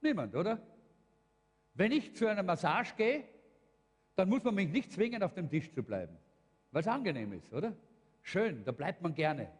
Niemand, 0.00 0.34
oder? 0.34 0.60
Wenn 1.74 1.92
ich 1.92 2.16
zu 2.16 2.26
einer 2.26 2.42
Massage 2.42 2.94
gehe, 2.96 3.24
dann 4.16 4.28
muss 4.28 4.42
man 4.42 4.56
mich 4.56 4.70
nicht 4.70 4.92
zwingen, 4.92 5.22
auf 5.22 5.34
dem 5.34 5.48
Tisch 5.48 5.72
zu 5.72 5.82
bleiben, 5.82 6.16
weil 6.72 6.80
es 6.80 6.88
angenehm 6.88 7.32
ist, 7.32 7.52
oder? 7.52 7.74
Schön, 8.22 8.64
da 8.64 8.72
bleibt 8.72 9.02
man 9.02 9.14
gerne. 9.14 9.50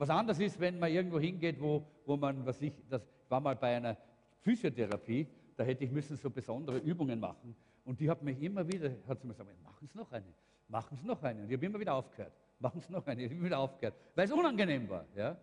Was 0.00 0.08
anders 0.08 0.40
ist, 0.40 0.58
wenn 0.58 0.78
man 0.78 0.90
irgendwo 0.90 1.20
hingeht, 1.20 1.60
wo, 1.60 1.86
wo 2.06 2.16
man, 2.16 2.46
was 2.46 2.62
ich, 2.62 2.72
das 2.88 3.06
war 3.28 3.38
mal 3.38 3.54
bei 3.54 3.76
einer 3.76 3.98
Physiotherapie, 4.40 5.28
da 5.58 5.62
hätte 5.62 5.84
ich 5.84 5.90
müssen 5.90 6.16
so 6.16 6.30
besondere 6.30 6.78
Übungen 6.78 7.20
machen. 7.20 7.54
Und 7.84 8.00
die 8.00 8.08
hat 8.08 8.22
mich 8.22 8.40
immer 8.40 8.66
wieder, 8.66 8.88
hat 9.06 9.20
sie 9.20 9.26
mir 9.26 9.34
gesagt, 9.34 9.50
machen 9.62 9.86
Sie 9.86 9.98
noch 9.98 10.10
eine, 10.10 10.24
machen 10.68 10.96
Sie 10.96 11.06
noch 11.06 11.22
eine. 11.22 11.42
Und 11.42 11.50
ich 11.50 11.54
habe 11.54 11.66
immer 11.66 11.78
wieder 11.78 11.92
aufgehört, 11.92 12.32
machen 12.60 12.80
Sie 12.80 12.90
noch 12.90 13.06
eine, 13.06 13.20
ich 13.20 13.26
habe 13.26 13.34
immer 13.34 13.44
wieder 13.44 13.58
aufgehört, 13.58 13.94
weil 14.14 14.24
es 14.24 14.32
unangenehm 14.32 14.88
war. 14.88 15.04
Ja? 15.14 15.36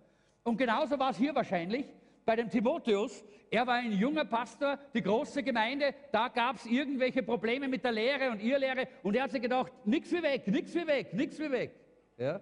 Und 0.43 0.57
genauso 0.57 0.97
war 0.97 1.11
es 1.11 1.17
hier 1.17 1.35
wahrscheinlich 1.35 1.85
bei 2.25 2.35
dem 2.35 2.49
Timotheus. 2.49 3.23
Er 3.51 3.67
war 3.67 3.75
ein 3.75 3.91
junger 3.91 4.25
Pastor, 4.25 4.79
die 4.91 5.03
große 5.03 5.43
Gemeinde, 5.43 5.93
da 6.11 6.29
gab 6.29 6.55
es 6.55 6.65
irgendwelche 6.65 7.21
Probleme 7.21 7.67
mit 7.67 7.83
der 7.83 7.91
Lehre 7.91 8.31
und 8.31 8.41
ihr 8.41 8.57
Lehre 8.57 8.87
und 9.03 9.15
er 9.15 9.25
hat 9.25 9.31
sich 9.31 9.41
gedacht, 9.43 9.71
nichts 9.85 10.11
wie 10.11 10.23
weg, 10.23 10.47
nichts 10.47 10.73
wie 10.73 10.87
weg, 10.87 11.13
nichts 11.13 11.37
wie 11.37 11.51
weg. 11.51 11.75
Ja? 12.17 12.41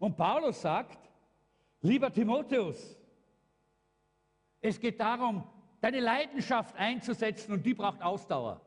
Und 0.00 0.16
Paulus 0.16 0.60
sagt, 0.60 0.98
lieber 1.82 2.12
Timotheus, 2.12 2.96
es 4.60 4.80
geht 4.80 4.98
darum, 4.98 5.44
deine 5.80 6.00
Leidenschaft 6.00 6.74
einzusetzen 6.76 7.52
und 7.52 7.64
die 7.64 7.74
braucht 7.74 8.02
Ausdauer. 8.02 8.60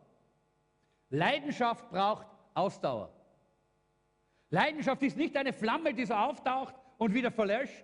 Leidenschaft 1.09 1.89
braucht 1.89 2.27
Ausdauer. 2.53 3.11
Leidenschaft 4.49 5.03
ist 5.03 5.17
nicht 5.17 5.35
eine 5.35 5.51
Flamme, 5.51 5.93
die 5.93 6.05
so 6.05 6.13
auftaucht 6.13 6.75
und 6.97 7.13
wieder 7.13 7.31
verlöscht, 7.31 7.83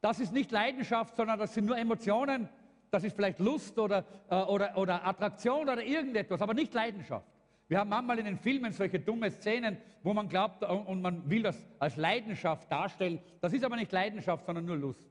das 0.00 0.18
ist 0.18 0.32
nicht 0.32 0.50
Leidenschaft, 0.50 1.14
sondern 1.16 1.38
das 1.38 1.54
sind 1.54 1.66
nur 1.66 1.76
Emotionen. 1.76 2.48
Das 2.90 3.04
ist 3.04 3.14
vielleicht 3.14 3.38
Lust 3.38 3.78
oder, 3.78 4.04
äh, 4.28 4.34
oder, 4.34 4.76
oder 4.76 5.06
Attraktion 5.06 5.68
oder 5.68 5.82
irgendetwas, 5.82 6.40
aber 6.42 6.54
nicht 6.54 6.74
Leidenschaft. 6.74 7.26
Wir 7.70 7.78
haben 7.78 7.88
manchmal 7.88 8.18
in 8.18 8.24
den 8.24 8.36
Filmen 8.36 8.72
solche 8.72 8.98
dumme 8.98 9.30
Szenen, 9.30 9.78
wo 10.02 10.12
man 10.12 10.28
glaubt 10.28 10.64
und 10.64 11.00
man 11.00 11.30
will 11.30 11.44
das 11.44 11.64
als 11.78 11.94
Leidenschaft 11.94 12.68
darstellen. 12.68 13.20
Das 13.40 13.52
ist 13.52 13.62
aber 13.62 13.76
nicht 13.76 13.92
Leidenschaft, 13.92 14.44
sondern 14.44 14.64
nur 14.64 14.76
Lust. 14.76 15.08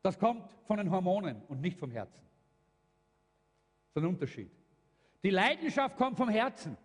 Das 0.00 0.18
kommt 0.18 0.50
von 0.64 0.78
den 0.78 0.90
Hormonen 0.90 1.42
und 1.48 1.60
nicht 1.60 1.78
vom 1.78 1.90
Herzen. 1.90 2.24
Das 3.92 4.02
ist 4.02 4.06
ein 4.06 4.08
Unterschied. 4.08 4.50
Die 5.22 5.28
Leidenschaft 5.28 5.98
kommt 5.98 6.16
vom 6.16 6.30
Herzen. 6.30 6.78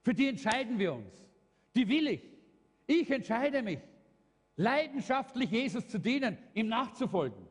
Für 0.00 0.14
die 0.14 0.26
entscheiden 0.26 0.78
wir 0.78 0.94
uns. 0.94 1.28
Die 1.76 1.86
will 1.86 2.08
ich. 2.08 2.22
Ich 2.86 3.10
entscheide 3.10 3.60
mich 3.60 3.80
leidenschaftlich 4.56 5.50
Jesus 5.50 5.86
zu 5.86 5.98
dienen, 5.98 6.38
ihm 6.54 6.68
nachzufolgen 6.68 7.46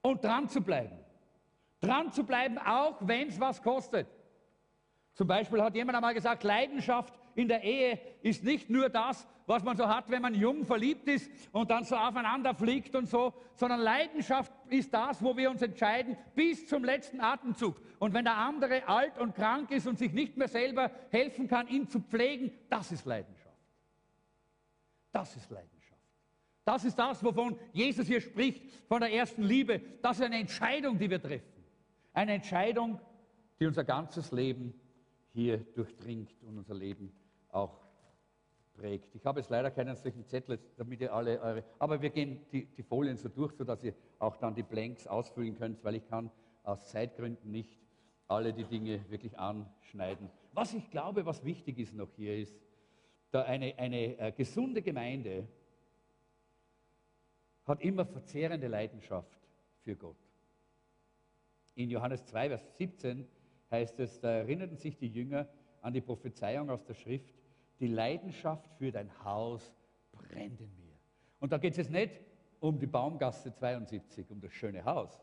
und 0.00 0.24
dran 0.24 0.48
zu 0.48 0.62
bleiben. 0.62 0.96
Dran 1.82 2.10
zu 2.10 2.24
bleiben, 2.24 2.56
auch 2.56 2.96
wenn 3.06 3.28
es 3.28 3.38
was 3.38 3.60
kostet. 3.60 4.06
Zum 5.14 5.26
Beispiel 5.26 5.62
hat 5.62 5.74
jemand 5.74 5.96
einmal 5.96 6.14
gesagt, 6.14 6.42
Leidenschaft 6.42 7.12
in 7.34 7.48
der 7.48 7.62
Ehe 7.62 7.98
ist 8.22 8.44
nicht 8.44 8.70
nur 8.70 8.88
das, 8.88 9.26
was 9.46 9.62
man 9.62 9.76
so 9.76 9.88
hat, 9.88 10.08
wenn 10.10 10.22
man 10.22 10.34
jung 10.34 10.64
verliebt 10.64 11.06
ist 11.08 11.30
und 11.52 11.70
dann 11.70 11.84
so 11.84 11.96
aufeinander 11.96 12.54
fliegt 12.54 12.94
und 12.94 13.08
so, 13.08 13.34
sondern 13.54 13.80
Leidenschaft 13.80 14.52
ist 14.70 14.92
das, 14.94 15.22
wo 15.22 15.36
wir 15.36 15.50
uns 15.50 15.60
entscheiden 15.60 16.16
bis 16.34 16.66
zum 16.66 16.84
letzten 16.84 17.20
Atemzug. 17.20 17.80
Und 17.98 18.14
wenn 18.14 18.24
der 18.24 18.36
andere 18.36 18.88
alt 18.88 19.18
und 19.18 19.34
krank 19.34 19.70
ist 19.70 19.86
und 19.86 19.98
sich 19.98 20.12
nicht 20.12 20.36
mehr 20.36 20.48
selber 20.48 20.90
helfen 21.10 21.48
kann, 21.48 21.68
ihn 21.68 21.88
zu 21.88 22.00
pflegen, 22.00 22.52
das 22.70 22.92
ist 22.92 23.04
Leidenschaft. 23.04 23.42
Das 25.10 25.36
ist 25.36 25.50
Leidenschaft. 25.50 25.72
Das 26.64 26.84
ist 26.84 26.98
das, 26.98 27.22
wovon 27.22 27.58
Jesus 27.72 28.06
hier 28.06 28.20
spricht, 28.20 28.62
von 28.86 29.00
der 29.00 29.12
ersten 29.12 29.42
Liebe. 29.42 29.80
Das 30.00 30.18
ist 30.18 30.24
eine 30.24 30.38
Entscheidung, 30.38 30.98
die 30.98 31.10
wir 31.10 31.20
treffen. 31.20 31.64
Eine 32.14 32.34
Entscheidung, 32.34 33.00
die 33.58 33.66
unser 33.66 33.84
ganzes 33.84 34.30
Leben 34.32 34.72
hier 35.32 35.58
durchdringt 35.58 36.42
und 36.42 36.58
unser 36.58 36.74
Leben 36.74 37.12
auch 37.50 37.78
prägt. 38.74 39.14
Ich 39.14 39.24
habe 39.26 39.40
jetzt 39.40 39.50
leider 39.50 39.70
keinen 39.70 39.96
solchen 39.96 40.24
Zettel, 40.26 40.58
damit 40.76 41.00
ihr 41.00 41.12
alle 41.12 41.40
eure, 41.40 41.64
aber 41.78 42.00
wir 42.00 42.10
gehen 42.10 42.40
die, 42.52 42.66
die 42.66 42.82
Folien 42.82 43.16
so 43.16 43.28
durch, 43.28 43.52
sodass 43.54 43.82
ihr 43.84 43.94
auch 44.18 44.36
dann 44.36 44.54
die 44.54 44.62
Blanks 44.62 45.06
ausfüllen 45.06 45.56
könnt, 45.56 45.82
weil 45.84 45.96
ich 45.96 46.06
kann 46.08 46.30
aus 46.62 46.88
Zeitgründen 46.88 47.50
nicht 47.50 47.78
alle 48.28 48.52
die 48.52 48.64
Dinge 48.64 49.04
wirklich 49.10 49.38
anschneiden. 49.38 50.30
Was 50.52 50.74
ich 50.74 50.90
glaube, 50.90 51.26
was 51.26 51.44
wichtig 51.44 51.78
ist 51.78 51.94
noch 51.94 52.10
hier 52.16 52.36
ist, 52.36 52.56
da 53.30 53.42
eine, 53.42 53.78
eine 53.78 54.18
äh, 54.18 54.32
gesunde 54.32 54.82
Gemeinde 54.82 55.48
hat 57.64 57.80
immer 57.80 58.04
verzehrende 58.04 58.68
Leidenschaft 58.68 59.38
für 59.84 59.96
Gott. 59.96 60.16
In 61.74 61.88
Johannes 61.88 62.24
2, 62.26 62.48
Vers 62.48 62.76
17 62.76 63.26
heißt 63.72 63.98
es, 64.00 64.20
da 64.20 64.30
erinnerten 64.30 64.76
sich 64.76 64.96
die 64.96 65.08
Jünger 65.08 65.48
an 65.80 65.92
die 65.92 66.00
Prophezeiung 66.00 66.70
aus 66.70 66.84
der 66.84 66.94
Schrift, 66.94 67.34
die 67.80 67.88
Leidenschaft 67.88 68.68
für 68.78 68.92
dein 68.92 69.10
Haus 69.24 69.74
brennt 70.12 70.60
in 70.60 70.76
mir. 70.76 70.94
Und 71.40 71.50
da 71.52 71.58
geht 71.58 71.72
es 71.72 71.78
jetzt 71.78 71.90
nicht 71.90 72.12
um 72.60 72.78
die 72.78 72.86
Baumgasse 72.86 73.52
72, 73.52 74.30
um 74.30 74.40
das 74.40 74.52
schöne 74.52 74.84
Haus, 74.84 75.20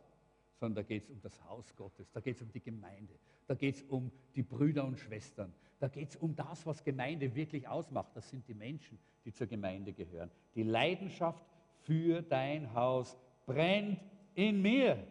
sondern 0.60 0.76
da 0.76 0.84
geht 0.84 1.04
es 1.04 1.10
um 1.10 1.22
das 1.22 1.42
Haus 1.46 1.74
Gottes, 1.78 2.12
da 2.12 2.20
geht 2.20 2.36
es 2.36 2.42
um 2.42 2.52
die 2.52 2.60
Gemeinde, 2.60 3.14
da 3.48 3.56
geht 3.56 3.76
es 3.76 3.84
um 3.84 4.12
die 4.36 4.44
Brüder 4.44 4.84
und 4.84 5.00
Schwestern, 5.00 5.54
da 5.80 5.88
geht 5.88 6.10
es 6.10 6.16
um 6.18 6.36
das, 6.36 6.66
was 6.66 6.84
Gemeinde 6.84 7.34
wirklich 7.34 7.66
ausmacht. 7.68 8.12
Das 8.14 8.30
sind 8.30 8.46
die 8.50 8.54
Menschen, 8.54 9.00
die 9.24 9.32
zur 9.32 9.48
Gemeinde 9.48 9.94
gehören. 9.94 10.30
Die 10.56 10.64
Leidenschaft 10.64 11.46
für 11.84 12.22
dein 12.22 12.74
Haus 12.74 13.18
brennt 13.46 14.02
in 14.36 14.62
mir. 14.62 15.02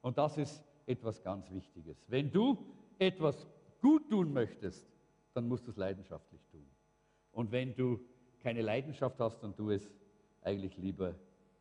Und 0.00 0.16
das 0.16 0.38
ist 0.38 0.64
etwas 0.88 1.22
ganz 1.22 1.50
Wichtiges. 1.50 2.04
Wenn 2.08 2.30
du 2.30 2.58
etwas 2.98 3.46
gut 3.80 4.08
tun 4.10 4.32
möchtest, 4.32 4.86
dann 5.34 5.46
musst 5.46 5.66
du 5.66 5.70
es 5.70 5.76
leidenschaftlich 5.76 6.44
tun. 6.50 6.66
Und 7.32 7.52
wenn 7.52 7.74
du 7.74 8.00
keine 8.40 8.62
Leidenschaft 8.62 9.20
hast, 9.20 9.40
dann 9.40 9.54
tu 9.54 9.70
es 9.70 9.90
eigentlich 10.42 10.76
lieber 10.76 11.14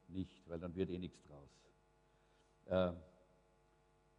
nicht, 0.08 0.48
weil 0.50 0.60
dann 0.60 0.76
wird 0.76 0.90
eh 0.90 0.98
nichts 0.98 1.22
draus. 1.24 1.50
Ähm, 2.68 2.96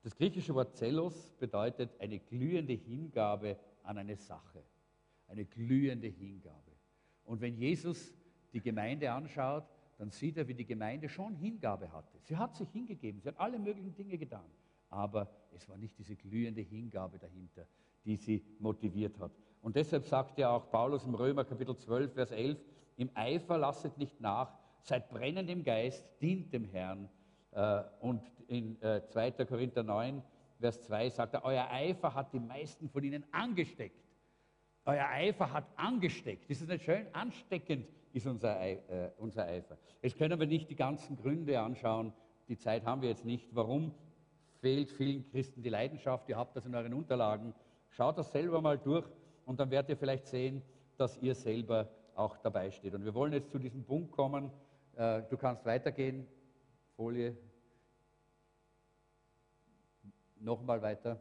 das 0.03 0.16
griechische 0.16 0.55
Wort 0.55 0.77
Zelos 0.77 1.33
bedeutet 1.38 1.90
eine 2.01 2.18
glühende 2.18 2.75
Hingabe 2.75 3.59
an 3.83 3.99
eine 3.99 4.16
Sache. 4.16 4.62
Eine 5.27 5.44
glühende 5.44 6.09
Hingabe. 6.09 6.73
Und 7.25 7.40
wenn 7.40 7.57
Jesus 7.57 8.14
die 8.53 8.61
Gemeinde 8.61 9.12
anschaut, 9.12 9.64
dann 9.99 10.11
sieht 10.11 10.37
er, 10.37 10.47
wie 10.49 10.55
die 10.55 10.64
Gemeinde 10.64 11.09
schon 11.09 11.35
Hingabe 11.35 11.92
hatte. 11.92 12.18
Sie 12.21 12.37
hat 12.37 12.57
sich 12.57 12.71
hingegeben, 12.71 13.21
sie 13.21 13.29
hat 13.29 13.38
alle 13.38 13.59
möglichen 13.59 13.94
Dinge 13.94 14.16
getan. 14.16 14.49
Aber 14.90 15.29
es 15.53 15.68
war 15.68 15.77
nicht 15.77 15.98
diese 15.98 16.16
glühende 16.16 16.61
Hingabe 16.61 17.18
dahinter, 17.18 17.66
die 18.05 18.16
sie 18.16 18.44
motiviert 18.59 19.18
hat. 19.18 19.33
Und 19.61 19.77
deshalb 19.77 20.05
sagt 20.07 20.38
ja 20.38 20.51
auch 20.51 20.70
Paulus 20.70 21.05
im 21.05 21.14
Römer 21.14 21.44
Kapitel 21.44 21.77
12, 21.77 22.12
Vers 22.12 22.31
11, 22.31 22.59
im 22.96 23.11
Eifer 23.14 23.59
lasset 23.59 23.96
nicht 23.98 24.20
nach, 24.20 24.53
seid 24.81 25.09
brennend 25.11 25.51
im 25.51 25.64
Geist, 25.64 26.05
dient 26.20 26.53
dem 26.53 26.64
Herrn. 26.64 27.09
Äh, 27.53 27.83
und 28.01 28.22
in 28.46 28.79
2. 28.81 29.29
Äh, 29.29 29.46
Korinther 29.46 29.83
9, 29.83 30.22
Vers 30.61 30.83
2 30.83 31.11
sagt 31.11 31.35
er, 31.35 31.44
euer 31.44 31.68
Eifer 31.70 32.14
hat 32.14 32.33
die 32.33 32.40
meisten 32.40 32.88
von 32.88 33.05
ihnen 33.05 33.24
angesteckt. 33.33 34.05
Euer 34.85 35.07
Eifer 35.07 35.53
hat 35.53 35.66
angesteckt. 35.77 36.48
Ist 36.51 36.62
das 36.62 36.68
nicht 36.68 36.85
schön? 36.85 37.07
Ansteckend 37.12 37.87
ist 38.12 38.27
äh, 38.27 39.11
unser 39.18 39.46
Eifer. 39.46 39.77
Jetzt 40.03 40.16
können 40.16 40.38
wir 40.40 40.46
nicht 40.46 40.70
die 40.70 40.77
ganzen 40.77 41.16
Gründe 41.16 41.61
anschauen. 41.61 42.12
Die 42.48 42.57
Zeit 42.57 42.85
haben 42.85 43.03
wir 43.03 43.11
jetzt 43.11 43.24
nicht. 43.24 43.55
Warum 43.55 43.92
fehlt 44.61 44.90
vielen 44.90 45.29
Christen 45.31 45.62
die 45.62 45.68
Leidenschaft? 45.68 46.29
Ihr 46.29 46.37
habt 46.37 46.57
das 46.57 46.66
in 46.66 46.75
euren 46.75 46.94
Unterlagen. 46.94 47.55
Schaut 47.90 48.18
das 48.18 48.31
selber 48.31 48.61
mal 48.61 48.79
durch 48.79 49.07
und 49.47 49.61
dann 49.61 49.71
werdet 49.71 49.90
ihr 49.90 49.97
vielleicht 49.97 50.27
sehen, 50.27 50.62
dass 50.97 51.16
ihr 51.18 51.35
selber 51.35 51.88
auch 52.14 52.37
dabei 52.38 52.71
steht. 52.71 52.94
Und 52.94 53.05
wir 53.05 53.14
wollen 53.14 53.33
jetzt 53.33 53.51
zu 53.51 53.59
diesem 53.59 53.85
Punkt 53.85 54.12
kommen. 54.12 54.51
Äh, 54.97 55.23
du 55.31 55.37
kannst 55.37 55.64
weitergehen. 55.64 56.27
Folie. 56.97 57.37
Nochmal 60.40 60.83
weiter. 60.83 61.21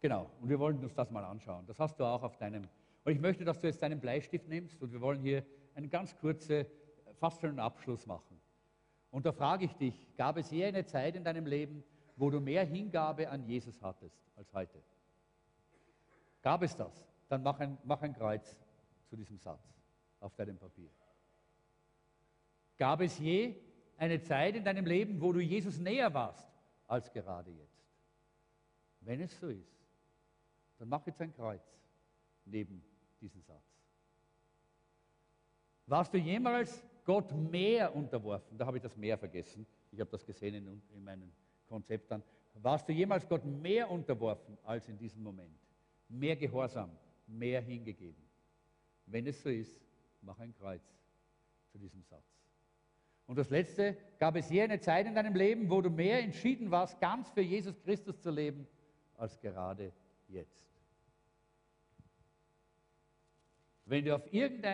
Genau, 0.00 0.30
und 0.40 0.48
wir 0.48 0.58
wollen 0.58 0.78
uns 0.84 0.94
das 0.94 1.10
mal 1.10 1.24
anschauen. 1.24 1.66
Das 1.66 1.78
hast 1.78 1.98
du 1.98 2.04
auch 2.04 2.22
auf 2.22 2.36
deinem. 2.36 2.68
Und 3.04 3.12
ich 3.12 3.20
möchte, 3.20 3.44
dass 3.44 3.58
du 3.60 3.66
jetzt 3.66 3.82
deinen 3.82 4.00
Bleistift 4.00 4.46
nimmst 4.46 4.80
und 4.80 4.92
wir 4.92 5.00
wollen 5.00 5.20
hier 5.20 5.44
einen 5.74 5.90
ganz 5.90 6.16
kurzen, 6.16 6.66
fast 7.14 7.40
schon 7.40 7.50
einen 7.50 7.60
Abschluss 7.60 8.06
machen. 8.06 8.27
Und 9.10 9.24
da 9.24 9.32
frage 9.32 9.64
ich 9.64 9.74
dich, 9.74 10.16
gab 10.16 10.36
es 10.36 10.50
je 10.50 10.64
eine 10.64 10.84
Zeit 10.84 11.16
in 11.16 11.24
deinem 11.24 11.46
Leben, 11.46 11.82
wo 12.16 12.30
du 12.30 12.40
mehr 12.40 12.64
Hingabe 12.64 13.28
an 13.30 13.44
Jesus 13.44 13.80
hattest 13.82 14.20
als 14.36 14.52
heute? 14.52 14.82
Gab 16.42 16.62
es 16.62 16.76
das? 16.76 17.06
Dann 17.28 17.42
mach 17.42 17.58
ein, 17.60 17.78
mach 17.84 18.02
ein 18.02 18.14
Kreuz 18.14 18.56
zu 19.08 19.16
diesem 19.16 19.38
Satz 19.38 19.62
auf 20.20 20.34
deinem 20.34 20.58
Papier. 20.58 20.90
Gab 22.76 23.00
es 23.00 23.18
je 23.18 23.56
eine 23.96 24.20
Zeit 24.20 24.54
in 24.54 24.64
deinem 24.64 24.86
Leben, 24.86 25.20
wo 25.20 25.32
du 25.32 25.40
Jesus 25.40 25.78
näher 25.78 26.12
warst 26.14 26.48
als 26.86 27.12
gerade 27.12 27.50
jetzt? 27.50 27.84
Wenn 29.00 29.20
es 29.20 29.38
so 29.38 29.48
ist, 29.48 29.78
dann 30.78 30.88
mach 30.88 31.06
jetzt 31.06 31.20
ein 31.20 31.34
Kreuz 31.34 31.62
neben 32.44 32.84
diesen 33.20 33.42
Satz. 33.42 33.64
Warst 35.86 36.12
du 36.12 36.18
jemals 36.18 36.84
Gott 37.08 37.32
mehr 37.32 37.96
unterworfen? 37.96 38.58
Da 38.58 38.66
habe 38.66 38.76
ich 38.76 38.82
das 38.82 38.94
mehr 38.94 39.16
vergessen. 39.16 39.66
Ich 39.90 39.98
habe 39.98 40.10
das 40.10 40.26
gesehen 40.26 40.56
in, 40.56 40.82
in 40.94 41.02
meinen 41.02 41.32
Konzepten. 41.66 42.22
Warst 42.52 42.86
du 42.86 42.92
jemals 42.92 43.26
Gott 43.26 43.46
mehr 43.46 43.90
unterworfen 43.90 44.58
als 44.62 44.90
in 44.90 44.98
diesem 44.98 45.22
Moment? 45.22 45.58
Mehr 46.10 46.36
Gehorsam, 46.36 46.90
mehr 47.26 47.62
hingegeben? 47.62 48.22
Wenn 49.06 49.26
es 49.26 49.42
so 49.42 49.48
ist, 49.48 49.80
mach 50.20 50.38
ein 50.38 50.54
Kreuz 50.54 50.82
zu 51.72 51.78
diesem 51.78 52.02
Satz. 52.02 52.28
Und 53.26 53.38
das 53.38 53.48
Letzte, 53.48 53.96
gab 54.18 54.36
es 54.36 54.50
je 54.50 54.60
eine 54.60 54.78
Zeit 54.78 55.06
in 55.06 55.14
deinem 55.14 55.34
Leben, 55.34 55.70
wo 55.70 55.80
du 55.80 55.88
mehr 55.88 56.20
entschieden 56.20 56.70
warst, 56.70 57.00
ganz 57.00 57.30
für 57.30 57.40
Jesus 57.40 57.80
Christus 57.84 58.20
zu 58.20 58.30
leben, 58.30 58.66
als 59.16 59.40
gerade 59.40 59.92
jetzt? 60.28 60.62
Wenn 63.88 64.04
du, 64.04 64.22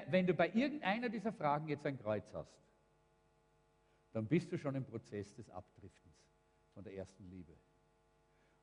wenn 0.08 0.26
du 0.26 0.34
bei 0.34 0.50
irgendeiner 0.52 1.08
dieser 1.08 1.32
Fragen 1.32 1.68
jetzt 1.68 1.86
ein 1.86 1.96
Kreuz 1.96 2.32
hast, 2.34 2.52
dann 4.12 4.26
bist 4.26 4.50
du 4.50 4.58
schon 4.58 4.74
im 4.74 4.84
Prozess 4.84 5.34
des 5.34 5.48
Abdriftens 5.50 6.16
von 6.72 6.82
der 6.82 6.94
ersten 6.94 7.28
Liebe. 7.30 7.52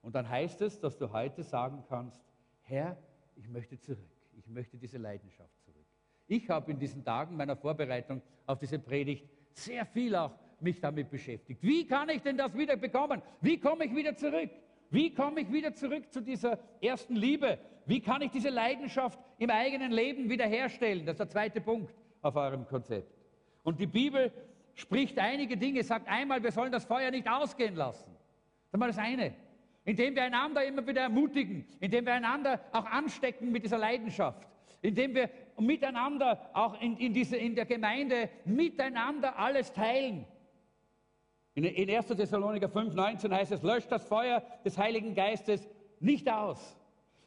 Und 0.02 0.14
dann 0.14 0.28
heißt 0.28 0.62
es, 0.62 0.80
dass 0.80 0.98
du 0.98 1.12
heute 1.12 1.44
sagen 1.44 1.84
kannst, 1.88 2.20
Herr, 2.64 2.98
ich 3.36 3.48
möchte 3.48 3.80
zurück. 3.80 4.12
Ich 4.34 4.48
möchte 4.48 4.78
diese 4.78 4.98
Leidenschaft 4.98 5.58
zurück. 5.62 5.86
Ich 6.28 6.50
habe 6.50 6.72
in 6.72 6.80
diesen 6.80 7.04
Tagen 7.04 7.36
meiner 7.38 7.56
Vorbereitung 7.56 8.22
auf 8.46 8.60
diese 8.60 8.80
Predigt 8.80 9.30
sehr 9.54 9.86
viel 9.86 10.16
auch 10.16 10.34
mich 10.60 10.80
damit 10.82 11.10
beschäftigt. 11.10 11.62
Wie 11.64 11.88
kann 11.88 12.10
ich 12.10 12.22
denn 12.22 12.38
das 12.38 12.54
wieder 12.58 12.76
bekommen? 12.76 13.22
Wie 13.40 13.58
komme 13.58 13.86
ich 13.86 13.96
wieder 13.96 14.16
zurück? 14.16 14.50
Wie 14.90 15.14
komme 15.14 15.42
ich 15.42 15.52
wieder 15.52 15.74
zurück 15.74 16.12
zu 16.12 16.22
dieser 16.22 16.60
ersten 16.82 17.16
Liebe? 17.16 17.58
Wie 17.92 18.00
kann 18.00 18.22
ich 18.22 18.32
diese 18.32 18.48
Leidenschaft 18.48 19.20
im 19.38 19.50
eigenen 19.50 19.92
Leben 19.92 20.30
wiederherstellen? 20.30 21.06
Das 21.06 21.16
ist 21.16 21.20
der 21.20 21.28
zweite 21.28 21.60
Punkt 21.60 21.94
auf 22.22 22.38
eurem 22.38 22.66
Konzept. 22.66 23.14
Und 23.64 23.82
die 23.82 23.86
Bibel 23.86 24.32
spricht 24.76 25.20
einige 25.20 25.58
Dinge, 25.58 25.84
sagt 25.84 26.08
einmal, 26.08 26.42
wir 26.42 26.54
sollen 26.54 26.72
das 26.72 26.86
Feuer 26.86 27.12
nicht 27.12 27.28
ausgehen 27.28 27.76
lassen. 27.76 28.10
Das 28.14 28.76
ist 28.76 28.80
mal 28.80 28.88
das 28.88 28.98
eine. 28.98 29.34
Indem 29.84 30.16
wir 30.16 30.24
einander 30.24 30.64
immer 30.64 30.88
wieder 30.88 31.02
ermutigen, 31.02 31.68
indem 31.82 32.06
wir 32.06 32.14
einander 32.14 32.62
auch 32.72 32.86
anstecken 32.86 33.52
mit 33.52 33.66
dieser 33.66 33.78
Leidenschaft, 33.78 34.48
indem 34.82 35.14
wir 35.14 35.30
miteinander 35.60 36.50
auch 36.54 36.80
in, 36.80 36.96
in, 36.96 37.12
diese, 37.12 37.36
in 37.36 37.56
der 37.56 37.66
Gemeinde 37.66 38.30
miteinander 38.46 39.38
alles 39.38 39.74
teilen. 39.74 40.26
In, 41.56 41.66
in 41.66 41.94
1. 41.94 42.08
Thessaloniker 42.08 42.68
5,19 42.68 43.36
heißt 43.36 43.52
es, 43.52 43.62
löscht 43.64 43.92
das 43.92 44.06
Feuer 44.06 44.42
des 44.64 44.78
Heiligen 44.78 45.14
Geistes 45.14 45.70
nicht 46.00 46.32
aus. 46.32 46.81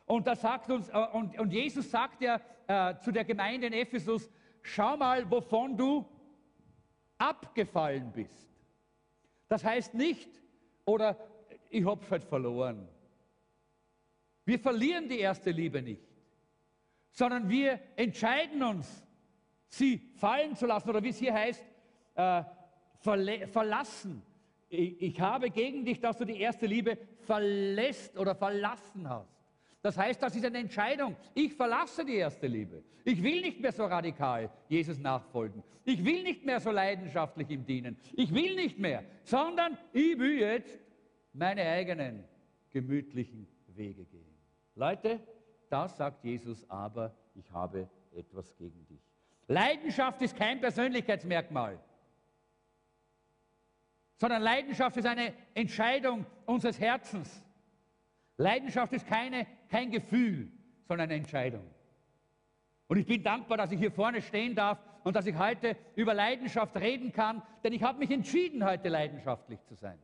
Und, 0.07 0.27
das 0.27 0.41
sagt 0.43 0.71
uns, 0.71 0.89
äh, 0.89 1.07
und, 1.13 1.39
und 1.39 1.53
Jesus 1.53 1.91
sagt 1.91 2.21
ja 2.21 2.41
äh, 2.67 2.99
zu 2.99 3.11
der 3.11 3.25
Gemeinde 3.25 3.67
in 3.67 3.73
Ephesus, 3.73 4.31
schau 4.63 4.97
mal, 4.97 5.31
wovon 5.31 5.77
du 5.77 6.07
abgefallen 7.19 8.13
bist. 8.13 8.49
Das 9.49 9.65
heißt 9.65 9.95
nicht, 9.95 10.29
oder 10.85 11.17
ich 11.71 11.85
habe 11.87 12.03
es 12.05 12.11
halt 12.11 12.25
verloren. 12.25 12.89
Wir 14.45 14.59
verlieren 14.59 15.09
die 15.09 15.21
erste 15.21 15.51
Liebe 15.51 15.81
nicht, 15.81 16.07
sondern 17.11 17.49
wir 17.49 17.81
entscheiden 17.97 18.63
uns, 18.63 19.07
sie 19.69 19.99
fallen 20.17 20.55
zu 20.55 20.67
lassen, 20.67 20.91
oder 20.91 21.03
wie 21.03 21.09
es 21.09 21.19
hier 21.19 21.33
heißt, 21.33 21.65
äh, 22.15 22.45
verlassen. 23.01 24.23
Ich, 24.69 25.01
ich 25.01 25.21
habe 25.21 25.51
gegen 25.51 25.85
dich, 25.85 26.01
dass 26.01 26.19
du 26.19 26.25
die 26.25 26.41
erste 26.41 26.67
Liebe 26.67 26.99
verlässt 27.21 28.19
oder 28.19 28.35
verlassen 28.35 29.09
hast. 29.09 29.34
Das 29.85 29.99
heißt, 29.99 30.23
das 30.23 30.35
ist 30.35 30.47
eine 30.47 30.57
Entscheidung. 30.57 31.15
Ich 31.35 31.53
verlasse 31.53 32.07
die 32.07 32.15
erste 32.15 32.47
Liebe. 32.47 32.83
Ich 33.05 33.23
will 33.23 33.43
nicht 33.43 33.61
mehr 33.61 33.71
so 33.71 33.85
radikal 33.85 34.51
Jesus 34.67 34.99
nachfolgen. 34.99 35.63
Ich 35.85 36.03
will 36.03 36.23
nicht 36.23 36.43
mehr 36.43 36.59
so 36.59 36.71
leidenschaftlich 36.71 37.51
ihm 37.51 37.67
dienen. 37.67 37.99
Ich 38.15 38.33
will 38.33 38.55
nicht 38.55 38.79
mehr, 38.79 39.05
sondern 39.25 39.77
ich 39.93 40.19
will 40.19 40.39
jetzt 40.39 40.79
meine 41.35 41.61
eigenen 41.69 42.25
gemütlichen 42.71 43.47
Wege 43.75 44.07
gehen. 44.07 44.35
Leute, 44.75 45.21
das 45.69 45.99
sagt 45.99 46.25
Jesus, 46.25 46.65
aber 46.71 47.15
ich 47.35 47.51
habe 47.51 47.87
etwas 48.17 48.57
gegen 48.57 48.87
dich. 48.87 49.03
Leidenschaft 49.49 50.23
ist 50.23 50.35
kein 50.35 50.63
Persönlichkeitsmerkmal, 50.63 51.79
sondern 54.17 54.41
Leidenschaft 54.41 54.97
ist 54.97 55.07
eine 55.07 55.35
Entscheidung 55.53 56.25
unseres 56.47 56.81
Herzens. 56.81 57.45
Leidenschaft 58.37 58.93
ist 58.93 59.07
keine, 59.07 59.47
kein 59.69 59.91
Gefühl, 59.91 60.51
sondern 60.89 61.11
eine 61.11 61.19
Entscheidung. 61.19 61.65
Und 62.89 62.99
ich 62.99 63.07
bin 63.07 63.23
dankbar, 63.23 63.57
dass 63.57 63.73
ich 63.73 63.79
hier 63.79 63.93
vorne 63.93 64.21
stehen 64.21 64.55
darf 64.55 64.79
und 65.05 65.17
dass 65.17 65.27
ich 65.27 65.37
heute 65.39 65.77
über 65.97 66.15
Leidenschaft 66.15 66.77
reden 66.77 67.13
kann, 67.13 67.43
denn 67.63 67.73
ich 67.73 67.83
habe 67.83 67.99
mich 67.99 68.11
entschieden, 68.11 68.65
heute 68.65 68.89
leidenschaftlich 68.89 69.63
zu 69.65 69.75
sein. 69.75 69.99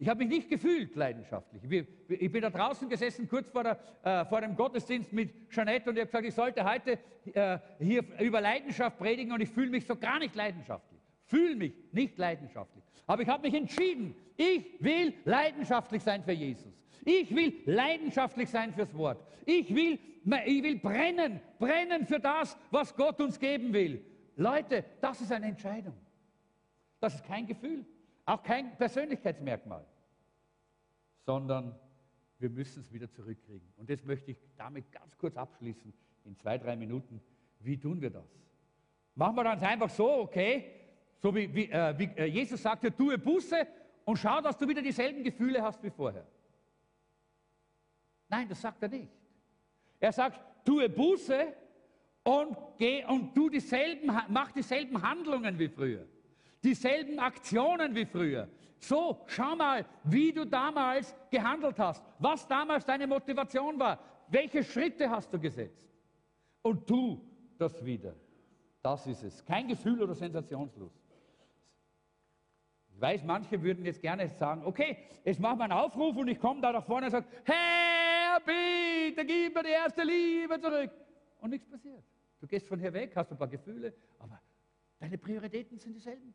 Ich 0.00 0.08
habe 0.08 0.20
mich 0.20 0.28
nicht 0.28 0.48
gefühlt 0.48 0.94
leidenschaftlich. 0.94 1.88
Ich 2.08 2.30
bin 2.30 2.42
da 2.42 2.50
draußen 2.50 2.88
gesessen, 2.88 3.28
kurz 3.28 3.50
vor, 3.50 3.64
der, 3.64 3.78
äh, 4.04 4.24
vor 4.26 4.40
dem 4.40 4.54
Gottesdienst 4.54 5.12
mit 5.12 5.50
Jeanette 5.50 5.90
und 5.90 5.96
ich 5.96 6.02
habe 6.02 6.06
gesagt, 6.06 6.26
ich 6.26 6.34
sollte 6.34 6.64
heute 6.64 6.98
äh, 7.34 7.58
hier 7.80 8.04
über 8.20 8.40
Leidenschaft 8.40 8.96
predigen 8.96 9.32
und 9.32 9.40
ich 9.40 9.50
fühle 9.50 9.70
mich 9.70 9.86
so 9.86 9.96
gar 9.96 10.20
nicht 10.20 10.36
leidenschaftlich. 10.36 11.00
Fühle 11.24 11.56
mich 11.56 11.74
nicht 11.90 12.16
leidenschaftlich. 12.16 12.84
Aber 13.08 13.22
ich 13.22 13.28
habe 13.28 13.42
mich 13.42 13.54
entschieden, 13.54 14.14
ich 14.36 14.80
will 14.80 15.14
leidenschaftlich 15.24 16.02
sein 16.02 16.22
für 16.22 16.32
Jesus. 16.32 16.72
Ich 17.04 17.34
will 17.34 17.52
leidenschaftlich 17.66 18.48
sein 18.48 18.72
fürs 18.72 18.92
Wort. 18.94 19.24
Ich 19.46 19.74
will, 19.74 19.98
ich 20.46 20.62
will 20.62 20.78
brennen, 20.78 21.40
brennen 21.58 22.06
für 22.06 22.20
das, 22.20 22.56
was 22.70 22.94
Gott 22.94 23.20
uns 23.20 23.38
geben 23.38 23.72
will. 23.72 24.04
Leute, 24.36 24.84
das 25.00 25.20
ist 25.20 25.32
eine 25.32 25.46
Entscheidung. 25.46 25.94
Das 27.00 27.14
ist 27.14 27.24
kein 27.24 27.46
Gefühl. 27.46 27.84
Auch 28.24 28.42
kein 28.42 28.76
Persönlichkeitsmerkmal, 28.76 29.86
sondern 31.24 31.74
wir 32.38 32.50
müssen 32.50 32.80
es 32.80 32.92
wieder 32.92 33.10
zurückkriegen. 33.10 33.66
Und 33.76 33.88
jetzt 33.88 34.04
möchte 34.04 34.30
ich 34.30 34.38
damit 34.56 34.92
ganz 34.92 35.16
kurz 35.16 35.36
abschließen, 35.36 35.92
in 36.24 36.36
zwei, 36.36 36.58
drei 36.58 36.76
Minuten. 36.76 37.20
Wie 37.60 37.78
tun 37.78 38.00
wir 38.00 38.10
das? 38.10 38.28
Machen 39.14 39.34
wir 39.36 39.44
dann 39.44 39.58
einfach 39.60 39.90
so, 39.90 40.20
okay, 40.20 40.72
so 41.16 41.34
wie, 41.34 41.52
wie, 41.54 41.70
äh, 41.70 41.98
wie 41.98 42.04
äh, 42.16 42.26
Jesus 42.26 42.62
sagte, 42.62 42.94
tue 42.94 43.18
Buße 43.18 43.66
und 44.04 44.16
schau, 44.16 44.40
dass 44.40 44.56
du 44.56 44.68
wieder 44.68 44.82
dieselben 44.82 45.24
Gefühle 45.24 45.62
hast 45.62 45.82
wie 45.82 45.90
vorher. 45.90 46.26
Nein, 48.28 48.48
das 48.48 48.60
sagt 48.60 48.82
er 48.82 48.88
nicht. 48.88 49.08
Er 50.00 50.12
sagt, 50.12 50.40
tue 50.64 50.88
Buße 50.88 51.54
und 52.22 52.56
geh 52.76 53.04
und 53.04 53.34
tu 53.34 53.48
dieselben, 53.48 54.10
mach 54.28 54.52
dieselben 54.52 55.00
Handlungen 55.02 55.58
wie 55.58 55.68
früher 55.68 56.06
dieselben 56.62 57.18
Aktionen 57.18 57.94
wie 57.94 58.04
früher. 58.04 58.48
So, 58.80 59.24
schau 59.26 59.56
mal, 59.56 59.84
wie 60.04 60.32
du 60.32 60.44
damals 60.44 61.14
gehandelt 61.30 61.78
hast, 61.78 62.04
was 62.18 62.46
damals 62.46 62.84
deine 62.84 63.06
Motivation 63.06 63.78
war, 63.78 63.98
welche 64.28 64.62
Schritte 64.62 65.10
hast 65.10 65.32
du 65.32 65.38
gesetzt. 65.38 65.88
Und 66.62 66.86
tu 66.86 67.20
das 67.58 67.84
wieder. 67.84 68.14
Das 68.82 69.06
ist 69.06 69.22
es. 69.24 69.44
Kein 69.44 69.66
Gefühl 69.66 70.02
oder 70.02 70.14
Sensationslust. 70.14 70.94
Ich 72.94 73.00
weiß, 73.00 73.24
manche 73.24 73.60
würden 73.62 73.84
jetzt 73.84 74.00
gerne 74.00 74.28
sagen, 74.28 74.62
okay, 74.64 74.98
jetzt 75.24 75.40
machen 75.40 75.58
wir 75.58 75.64
einen 75.64 75.72
Aufruf 75.72 76.16
und 76.16 76.28
ich 76.28 76.38
komme 76.38 76.60
da 76.60 76.72
nach 76.72 76.84
vorne 76.84 77.06
und 77.06 77.12
sage, 77.12 77.26
Herr, 78.38 79.10
bitte 79.10 79.24
gib 79.24 79.54
mir 79.54 79.62
die 79.62 79.70
erste 79.70 80.02
Liebe 80.02 80.60
zurück. 80.60 80.90
Und 81.40 81.50
nichts 81.50 81.68
passiert. 81.68 82.04
Du 82.40 82.46
gehst 82.46 82.66
von 82.68 82.78
hier 82.78 82.92
weg, 82.92 83.12
hast 83.16 83.30
ein 83.30 83.38
paar 83.38 83.48
Gefühle, 83.48 83.94
aber 84.18 84.40
deine 84.98 85.18
Prioritäten 85.18 85.78
sind 85.78 85.94
dieselben. 85.94 86.34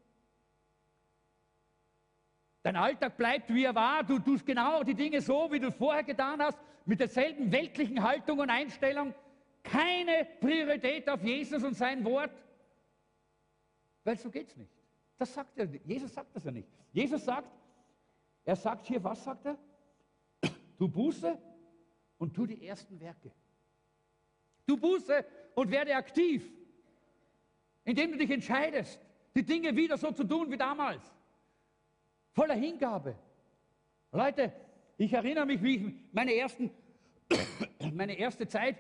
Dein 2.61 2.75
Alltag 2.77 3.17
bleibt, 3.17 3.53
wie 3.53 3.65
er 3.65 3.75
war. 3.75 4.03
Du 4.03 4.19
tust 4.19 4.45
genau 4.45 4.83
die 4.83 4.95
Dinge 4.95 5.21
so, 5.21 5.51
wie 5.51 5.59
du 5.59 5.71
vorher 5.71 6.03
getan 6.03 6.41
hast, 6.41 6.57
mit 6.85 6.99
derselben 6.99 7.51
weltlichen 7.51 8.01
Haltung 8.01 8.39
und 8.39 8.49
Einstellung. 8.49 9.13
Keine 9.63 10.27
Priorität 10.39 11.09
auf 11.09 11.21
Jesus 11.23 11.63
und 11.63 11.75
sein 11.75 12.03
Wort. 12.05 12.31
Weil 14.03 14.17
so 14.17 14.29
geht 14.29 14.49
es 14.49 14.57
nicht. 14.57 14.71
Das 15.17 15.33
sagt 15.33 15.57
er. 15.57 15.65
Jesus 15.85 16.13
sagt 16.13 16.35
das 16.35 16.43
ja 16.43 16.51
nicht. 16.51 16.67
Jesus 16.91 17.23
sagt, 17.23 17.49
er 18.45 18.55
sagt 18.55 18.87
hier, 18.87 19.01
was 19.03 19.23
sagt 19.23 19.45
er? 19.45 19.57
Du 20.77 20.87
Buße 20.87 21.37
und 22.23 22.33
tu 22.33 22.45
die 22.45 22.65
ersten 22.65 22.97
Werke. 23.01 23.31
Du 24.65 24.77
Buße 24.77 25.25
und 25.55 25.69
werde 25.69 25.93
aktiv, 25.93 26.49
indem 27.83 28.13
du 28.13 28.17
dich 28.17 28.31
entscheidest, 28.31 28.97
die 29.35 29.43
Dinge 29.43 29.75
wieder 29.75 29.97
so 29.97 30.09
zu 30.13 30.23
tun 30.23 30.49
wie 30.49 30.57
damals 30.57 31.03
voller 32.31 32.55
Hingabe. 32.55 33.15
Leute, 34.13 34.53
ich 34.97 35.11
erinnere 35.11 35.45
mich, 35.45 35.61
wie 35.61 35.75
ich 35.75 35.93
meine, 36.13 36.33
ersten, 36.33 36.71
meine 37.93 38.17
erste 38.17 38.47
Zeit, 38.47 38.77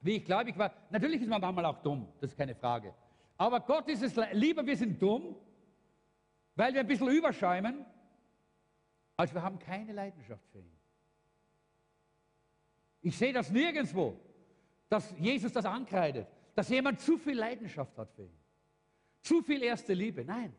wie 0.00 0.16
ich 0.16 0.24
glaube, 0.24 0.50
ich 0.50 0.58
war, 0.58 0.72
natürlich 0.90 1.22
ist 1.22 1.28
man 1.28 1.40
manchmal 1.40 1.66
auch 1.66 1.80
dumm, 1.82 2.08
das 2.20 2.32
ist 2.32 2.36
keine 2.36 2.56
Frage. 2.56 2.92
Aber 3.38 3.60
Gott 3.60 3.88
ist 3.88 4.02
es 4.02 4.16
lieber, 4.32 4.66
wir 4.66 4.76
sind 4.76 5.00
dumm, 5.00 5.36
weil 6.56 6.74
wir 6.74 6.80
ein 6.80 6.86
bisschen 6.88 7.10
überschäumen, 7.10 7.86
als 9.16 9.32
wir 9.32 9.40
haben 9.40 9.60
keine 9.60 9.92
Leidenschaft 9.92 10.44
für 10.50 10.58
ihn. 10.58 10.75
Ich 13.06 13.16
sehe 13.16 13.32
das 13.32 13.52
nirgendwo, 13.52 14.18
dass 14.88 15.14
Jesus 15.16 15.52
das 15.52 15.64
ankreidet, 15.64 16.26
dass 16.56 16.68
jemand 16.68 16.98
zu 16.98 17.16
viel 17.16 17.38
Leidenschaft 17.38 17.96
hat 17.96 18.10
für 18.10 18.24
ihn. 18.24 18.36
Zu 19.22 19.42
viel 19.42 19.62
erste 19.62 19.92
Liebe. 19.92 20.24
Nein. 20.24 20.52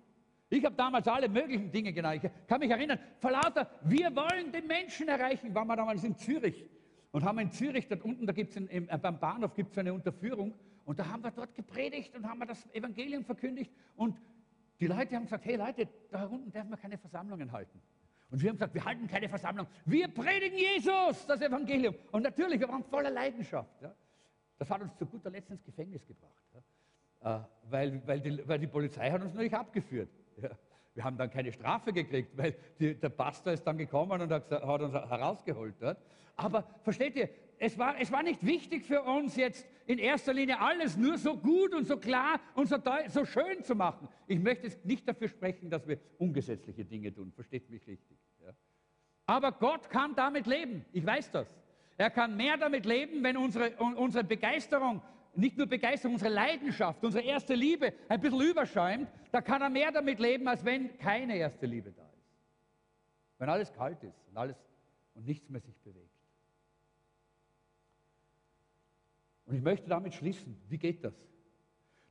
Ich 0.50 0.64
habe 0.64 0.74
damals 0.74 1.10
alle 1.10 1.28
möglichen 1.28 1.70
Dinge 1.70 1.92
genannt. 1.92 2.24
Ich 2.24 2.48
kann 2.48 2.62
mich 2.62 2.72
erinnern, 2.72 3.00
vor 3.20 3.32
lauter, 3.32 3.70
wir 3.84 4.16
wollen 4.16 4.54
den 4.54 4.66
Menschen 4.66 5.10
erreichen, 5.10 5.54
waren 5.54 5.68
wir 5.68 5.76
damals 5.76 6.06
in 6.06 6.16
Zürich 6.16 6.66
und 7.12 7.26
haben 7.26 7.38
in 7.40 7.52
Zürich, 7.52 7.86
dort 7.90 8.02
unten, 8.04 8.26
da 8.26 8.32
in, 8.32 8.68
im, 8.68 8.88
äh, 8.88 8.98
beim 8.98 9.20
Bahnhof 9.20 9.54
gibt 9.54 9.74
es 9.74 9.78
eine 9.80 9.94
Unterführung 9.94 10.54
und 10.86 11.00
da 11.00 11.06
haben 11.10 11.26
wir 11.26 11.32
dort 11.32 11.54
gepredigt 11.54 12.16
und 12.16 12.26
haben 12.26 12.40
wir 12.40 12.46
das 12.46 12.66
Evangelium 12.74 13.26
verkündigt 13.26 13.74
und 13.98 14.16
die 14.80 14.88
Leute 14.88 15.18
haben 15.18 15.24
gesagt, 15.24 15.44
hey 15.44 15.58
Leute, 15.58 15.90
da 16.12 16.28
unten 16.28 16.50
dürfen 16.50 16.70
wir 16.70 16.78
keine 16.78 16.98
Versammlungen 16.98 17.52
halten. 17.52 17.82
Und 18.30 18.42
wir 18.42 18.50
haben 18.50 18.58
gesagt, 18.58 18.74
wir 18.74 18.84
halten 18.84 19.08
keine 19.08 19.30
Versammlung, 19.30 19.68
wir 19.86 20.08
predigen 20.10 20.58
Jesus, 20.58 21.26
das 21.26 21.42
Evangelium. 21.42 21.96
Und 22.12 22.24
natürlich, 22.24 22.60
wir 22.60 22.68
waren 22.68 22.84
voller 22.84 23.10
Leidenschaft. 23.10 23.82
Ja. 23.82 23.94
Das 24.58 24.70
hat 24.70 24.82
uns 24.82 24.96
zu 24.98 25.06
guter 25.06 25.30
Letzt 25.30 25.50
ins 25.50 25.64
Gefängnis 25.64 26.06
gebracht, 26.06 26.34
ja. 27.24 27.38
äh, 27.38 27.44
weil, 27.70 28.08
weil, 28.08 28.20
die, 28.20 28.48
weil 28.48 28.60
die 28.60 28.68
Polizei 28.68 29.10
hat 29.12 29.22
uns 29.22 29.34
natürlich 29.34 29.56
abgeführt. 29.56 30.10
Ja, 30.42 30.50
wir 30.94 31.04
haben 31.04 31.18
dann 31.18 31.30
keine 31.30 31.52
Strafe 31.54 31.94
gekriegt, 31.94 32.36
weil 32.36 32.56
die, 32.80 32.96
der 32.96 33.10
Pastor 33.10 33.54
ist 33.54 33.64
dann 33.64 33.78
gekommen 33.78 34.20
und 34.20 34.32
hat, 34.32 34.50
hat 34.52 34.82
uns 34.82 34.94
herausgeholt 34.94 35.76
dort. 35.80 35.98
Aber 36.36 36.64
versteht 36.82 37.16
ihr, 37.16 37.30
es 37.60 37.78
war, 37.78 38.00
es 38.00 38.12
war 38.12 38.24
nicht 38.24 38.46
wichtig 38.46 38.84
für 38.84 39.04
uns 39.04 39.36
jetzt 39.36 39.68
in 39.88 40.00
erster 40.00 40.34
Linie 40.34 40.60
alles 40.60 40.98
nur 40.98 41.18
so 41.18 41.36
gut 41.38 41.74
und 41.74 41.88
so 41.88 41.98
klar 41.98 42.40
und 42.54 42.68
so, 42.68 42.78
so 43.08 43.26
schön 43.26 43.64
zu 43.64 43.74
machen. 43.74 44.08
Ich 44.28 44.40
möchte 44.40 44.68
jetzt 44.68 44.86
nicht 44.86 45.08
dafür 45.08 45.30
sprechen, 45.30 45.70
dass 45.70 45.88
wir 45.88 45.98
ungesetzliche 46.18 46.86
Dinge 46.86 47.14
tun, 47.14 47.32
versteht 47.32 47.70
mich 47.70 47.88
richtig. 47.88 48.18
Ja. 48.46 48.52
Aber 49.26 49.54
Gott 49.54 49.90
kann 49.90 50.14
damit 50.14 50.46
leben, 50.46 50.86
ich 50.92 51.06
weiß 51.06 51.32
das. 51.32 51.58
Er 51.98 52.10
kann 52.12 52.36
mehr 52.38 52.58
damit 52.58 52.86
leben, 52.86 53.24
wenn 53.24 53.38
unsere, 53.38 53.72
unsere 53.78 54.24
Begeisterung 54.24 55.02
nicht 55.36 55.58
nur 55.58 55.68
Begeisterung, 55.68 56.16
unsere 56.16 56.34
Leidenschaft, 56.34 57.04
unsere 57.04 57.24
erste 57.24 57.54
Liebe 57.54 57.94
ein 58.10 58.20
bisschen 58.20 58.42
überschäumt, 58.42 59.08
da 59.32 59.40
kann 59.40 59.62
er 59.62 59.70
mehr 59.70 59.92
damit 59.92 60.20
leben, 60.20 60.48
als 60.48 60.66
wenn 60.66 60.98
keine 60.98 61.38
erste 61.38 61.66
Liebe 61.66 61.92
da 61.92 62.04
ist. 62.04 62.36
Wenn 63.38 63.50
alles 63.50 63.72
kalt 63.72 64.04
ist 64.04 64.20
und, 64.28 64.38
alles, 64.38 64.58
und 65.14 65.26
nichts 65.26 65.50
mehr 65.50 65.62
sich 65.62 65.80
bewegt. 65.80 66.17
Und 69.48 69.56
ich 69.56 69.62
möchte 69.62 69.90
damit 69.90 70.14
schließen. 70.14 70.62
Wie 70.70 70.78
geht 70.78 71.04
das? 71.04 71.14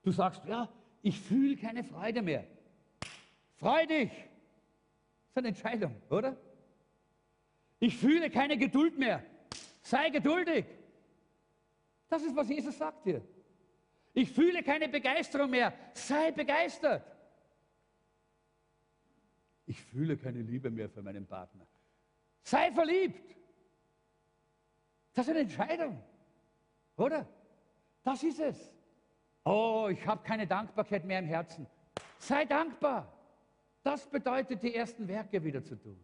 Du 0.03 0.11
sagst, 0.11 0.45
ja, 0.47 0.73
ich 1.03 1.21
fühle 1.21 1.57
keine 1.57 1.85
Freude 1.85 2.23
mehr. 2.23 2.47
Freu 3.57 3.87
dich. 3.87 4.11
Das 4.11 5.31
ist 5.31 5.37
eine 5.37 5.49
Entscheidung, 5.49 5.95
oder? 6.09 6.37
Ich 7.79 7.97
fühle 7.97 8.31
keine 8.31 8.57
Geduld 8.57 8.99
mehr. 8.99 9.23
Sei 9.83 10.09
geduldig. 10.11 10.65
Das 12.09 12.23
ist, 12.23 12.35
was 12.35 12.49
Jesus 12.49 12.79
sagt 12.79 13.05
hier. 13.05 13.23
Ich 14.15 14.31
fühle 14.31 14.63
keine 14.63 14.89
Begeisterung 14.89 15.51
mehr. 15.51 15.75
Sei 15.93 16.33
begeistert. 16.33 17.05
Ich 19.67 19.83
fühle 19.83 20.17
keine 20.17 20.41
Liebe 20.41 20.71
mehr 20.71 20.89
für 20.89 21.03
meinen 21.03 21.27
Partner. 21.27 21.67
Sei 22.43 22.73
verliebt. 22.73 23.37
Das 25.13 25.27
ist 25.27 25.31
eine 25.31 25.41
Entscheidung. 25.41 26.03
Oder? 26.97 27.27
Das 28.03 28.23
ist 28.23 28.41
es. 28.41 28.73
Oh, 29.45 29.89
ich 29.91 30.05
habe 30.07 30.23
keine 30.25 30.47
Dankbarkeit 30.47 31.05
mehr 31.05 31.19
im 31.19 31.27
Herzen. 31.27 31.67
Sei 32.19 32.45
dankbar. 32.45 33.13
Das 33.83 34.07
bedeutet, 34.09 34.63
die 34.63 34.75
ersten 34.75 35.07
Werke 35.07 35.43
wieder 35.45 35.63
zu 35.63 35.77
tun. 35.77 35.97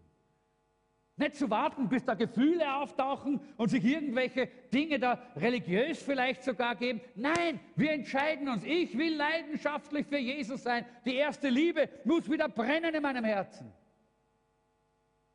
Nicht 1.16 1.36
zu 1.36 1.51
warten, 1.51 1.88
bis 1.88 2.05
da 2.05 2.14
Gefühle 2.14 2.74
auftauchen 2.76 3.40
und 3.57 3.68
sich 3.68 3.84
irgendwelche 3.84 4.47
Dinge 4.72 4.99
da 4.99 5.14
religiös 5.36 6.03
vielleicht 6.03 6.43
sogar 6.43 6.74
geben. 6.74 7.01
Nein, 7.14 7.61
wir 7.76 7.93
entscheiden 7.93 8.49
uns. 8.49 8.64
Ich 8.64 8.97
will 8.97 9.16
leidenschaftlich 9.16 10.07
für 10.07 10.18
Jesus 10.18 10.62
sein. 10.62 10.86
Die 11.05 11.16
erste 11.16 11.49
Liebe 11.49 11.88
muss 12.05 12.30
wieder 12.30 12.49
brennen 12.49 12.95
in 12.95 13.03
meinem 13.03 13.24
Herzen. 13.24 13.72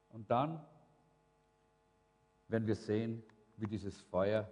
Und 0.10 0.32
dann 0.32 0.66
werden 2.48 2.66
wir 2.66 2.76
sehen, 2.76 3.22
wie 3.58 3.68
dieses 3.68 4.02
Feuer 4.02 4.52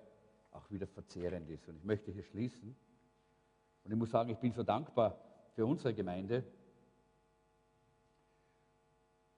auch 0.56 0.70
wieder 0.72 0.88
verzehrend 0.88 1.50
ist. 1.50 1.68
Und 1.68 1.78
ich 1.78 1.84
möchte 1.84 2.12
hier 2.12 2.24
schließen. 2.24 2.76
Und 3.84 3.92
ich 3.92 3.98
muss 3.98 4.12
sagen, 4.12 4.30
ich 4.30 4.38
bin 4.38 4.52
so 4.52 4.64
dankbar 4.64 5.20
für 5.54 5.66
unsere 5.66 5.94
Gemeinde, 5.94 6.44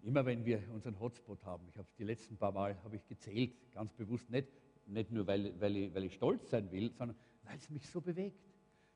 Immer 0.03 0.25
wenn 0.25 0.45
wir 0.45 0.63
unseren 0.71 0.97
Hotspot 0.99 1.43
haben, 1.43 1.67
ich 1.67 1.77
habe 1.77 1.87
die 1.97 2.05
letzten 2.05 2.37
paar 2.37 2.53
Mal 2.53 2.81
habe 2.83 2.95
ich 2.95 3.05
gezählt, 3.07 3.51
ganz 3.73 3.91
bewusst 3.93 4.29
nicht, 4.29 4.47
nicht 4.85 5.11
nur 5.11 5.27
weil, 5.27 5.59
weil, 5.59 5.75
ich, 5.75 5.93
weil 5.93 6.03
ich 6.05 6.13
stolz 6.13 6.49
sein 6.49 6.71
will, 6.71 6.93
sondern 6.93 7.17
weil 7.43 7.57
es 7.57 7.69
mich 7.69 7.89
so 7.89 7.99
bewegt. 7.99 8.39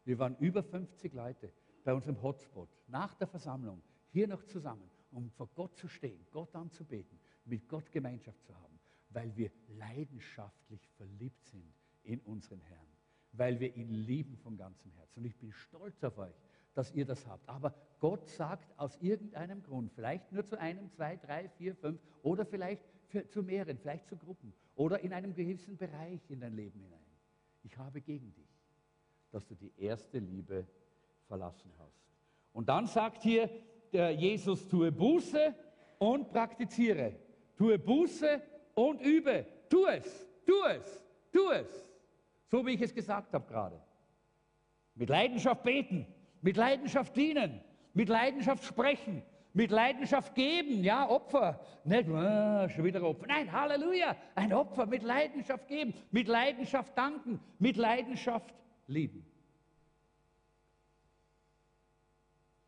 Wir 0.06 0.20
waren 0.20 0.38
über 0.38 0.64
50 0.64 1.12
Leute 1.14 1.52
bei 1.84 1.94
unserem 1.94 2.22
Hotspot 2.22 2.70
nach 2.88 3.14
der 3.16 3.28
Versammlung 3.28 3.82
hier 4.12 4.28
noch 4.28 4.44
zusammen 4.44 4.90
um 5.12 5.30
vor 5.32 5.50
Gott 5.56 5.76
zu 5.78 5.88
stehen, 5.88 6.26
Gott 6.32 6.56
anzubeten, 6.56 7.20
mit 7.46 7.68
Gott 7.68 7.92
Gemeinschaft 7.92 8.42
zu 8.44 8.56
haben, 8.56 8.80
weil 9.10 9.36
wir 9.36 9.52
leidenschaftlich 9.68 10.88
verliebt 10.96 11.46
sind 11.46 11.74
in 12.04 12.20
unseren 12.22 12.62
Herrn, 12.62 12.88
weil 13.34 13.60
wir 13.60 13.76
ihn 13.76 13.90
lieben 13.90 14.38
von 14.38 14.58
ganzem 14.58 14.92
Herzen. 14.92 15.20
Und 15.20 15.26
ich 15.26 15.36
bin 15.38 15.52
stolz 15.52 16.04
auf 16.04 16.18
euch, 16.18 16.36
dass 16.74 16.92
ihr 16.92 17.06
das 17.06 17.28
habt. 17.28 17.48
Aber 17.50 17.74
Gott 18.00 18.28
sagt 18.28 18.78
aus 18.80 18.98
irgendeinem 19.02 19.62
Grund, 19.62 19.92
vielleicht 19.94 20.32
nur 20.32 20.46
zu 20.46 20.60
einem, 20.60 20.90
zwei, 20.92 21.18
drei, 21.18 21.50
vier, 21.50 21.76
fünf 21.76 22.02
oder 22.24 22.46
vielleicht 22.46 22.82
für, 23.08 23.28
zu 23.28 23.44
mehreren, 23.44 23.78
vielleicht 23.78 24.08
zu 24.08 24.16
Gruppen 24.16 24.54
oder 24.76 25.00
in 25.02 25.14
einem 25.14 25.34
gewissen 25.34 25.78
Bereich 25.78 26.22
in 26.30 26.40
dein 26.40 26.56
Leben 26.56 26.80
hinein. 26.80 27.00
Ich 27.64 27.78
habe 27.78 28.02
gegen 28.02 28.34
dich, 28.34 28.50
dass 29.32 29.46
du 29.46 29.56
die 29.56 29.74
erste 29.78 30.20
Liebe 30.20 30.66
verlassen 31.28 31.72
hast. 31.78 32.02
Und 32.54 32.70
dann 32.70 32.88
sagt 32.88 33.24
hier 33.24 33.50
der 33.94 34.12
Jesus, 34.12 34.68
tue 34.68 34.92
Buße 34.92 35.54
und 36.00 36.30
praktiziere. 36.30 37.16
Tue 37.58 37.78
Buße 37.78 38.42
und 38.74 39.02
übe. 39.02 39.46
Tu 39.70 39.86
es, 39.86 40.28
tu 40.46 40.54
es, 40.68 41.06
tu 41.32 41.50
es. 41.52 41.91
So 42.52 42.66
wie 42.66 42.72
ich 42.72 42.82
es 42.82 42.94
gesagt 42.94 43.34
habe 43.34 43.48
gerade. 43.48 43.82
Mit 44.96 45.10
Leidenschaft 45.10 45.64
beten, 45.64 46.06
mit 46.42 46.58
Leidenschaft 46.58 47.16
dienen, 47.16 47.62
mit 47.94 48.10
Leidenschaft 48.10 48.66
sprechen, 48.66 49.24
mit 49.54 49.72
Leidenschaft 49.72 50.36
geben, 50.36 50.84
ja, 50.84 51.10
Opfer. 51.10 51.62
Nicht, 51.86 52.10
ah, 52.10 52.68
schon 52.68 52.84
wieder 52.84 53.02
Opfer. 53.04 53.26
Nein, 53.28 53.50
Halleluja, 53.50 54.18
ein 54.36 54.52
Opfer, 54.52 54.86
mit 54.86 55.02
Leidenschaft 55.02 55.68
geben, 55.70 55.94
mit 56.12 56.28
Leidenschaft 56.28 56.98
danken, 56.98 57.40
mit 57.58 57.78
Leidenschaft 57.78 58.54
lieben. 58.88 59.26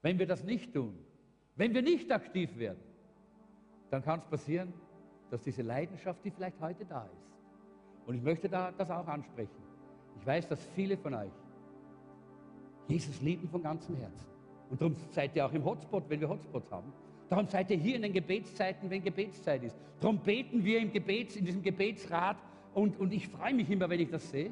Wenn 0.01 0.17
wir 0.17 0.27
das 0.27 0.45
nicht 0.45 0.73
tun, 0.73 0.97
wenn 1.55 1.73
wir 1.73 1.81
nicht 1.81 2.09
aktiv 2.09 2.57
werden, 2.57 2.83
dann 3.89 4.01
kann 4.01 4.19
es 4.19 4.25
passieren, 4.25 4.73
dass 5.29 5.41
diese 5.41 5.61
Leidenschaft, 5.61 6.23
die 6.23 6.31
vielleicht 6.31 6.59
heute 6.61 6.85
da 6.85 7.05
ist, 7.05 7.33
und 8.05 8.15
ich 8.15 8.21
möchte 8.21 8.49
da, 8.49 8.71
das 8.71 8.89
auch 8.89 9.07
ansprechen. 9.07 9.72
Ich 10.19 10.25
weiß, 10.25 10.47
dass 10.47 10.65
viele 10.75 10.97
von 10.97 11.13
euch 11.13 11.31
Jesus 12.87 13.21
lieben 13.21 13.47
von 13.47 13.63
ganzem 13.63 13.95
Herzen. 13.95 14.27
Und 14.69 14.81
darum 14.81 14.95
seid 15.11 15.35
ihr 15.35 15.45
auch 15.45 15.53
im 15.53 15.63
Hotspot, 15.63 16.03
wenn 16.09 16.19
wir 16.19 16.29
Hotspots 16.29 16.71
haben. 16.71 16.91
Darum 17.29 17.47
seid 17.47 17.71
ihr 17.71 17.77
hier 17.77 17.95
in 17.95 18.01
den 18.01 18.13
Gebetszeiten, 18.13 18.89
wenn 18.89 19.03
Gebetszeit 19.03 19.63
ist. 19.63 19.75
Darum 19.99 20.19
beten 20.19 20.63
wir 20.63 20.79
im 20.79 20.91
Gebets, 20.91 21.35
in 21.35 21.45
diesem 21.45 21.61
Gebetsrat 21.61 22.37
und, 22.73 22.99
und 22.99 23.13
ich 23.13 23.27
freue 23.27 23.53
mich 23.53 23.69
immer, 23.69 23.89
wenn 23.89 23.99
ich 23.99 24.09
das 24.09 24.29
sehe. 24.29 24.51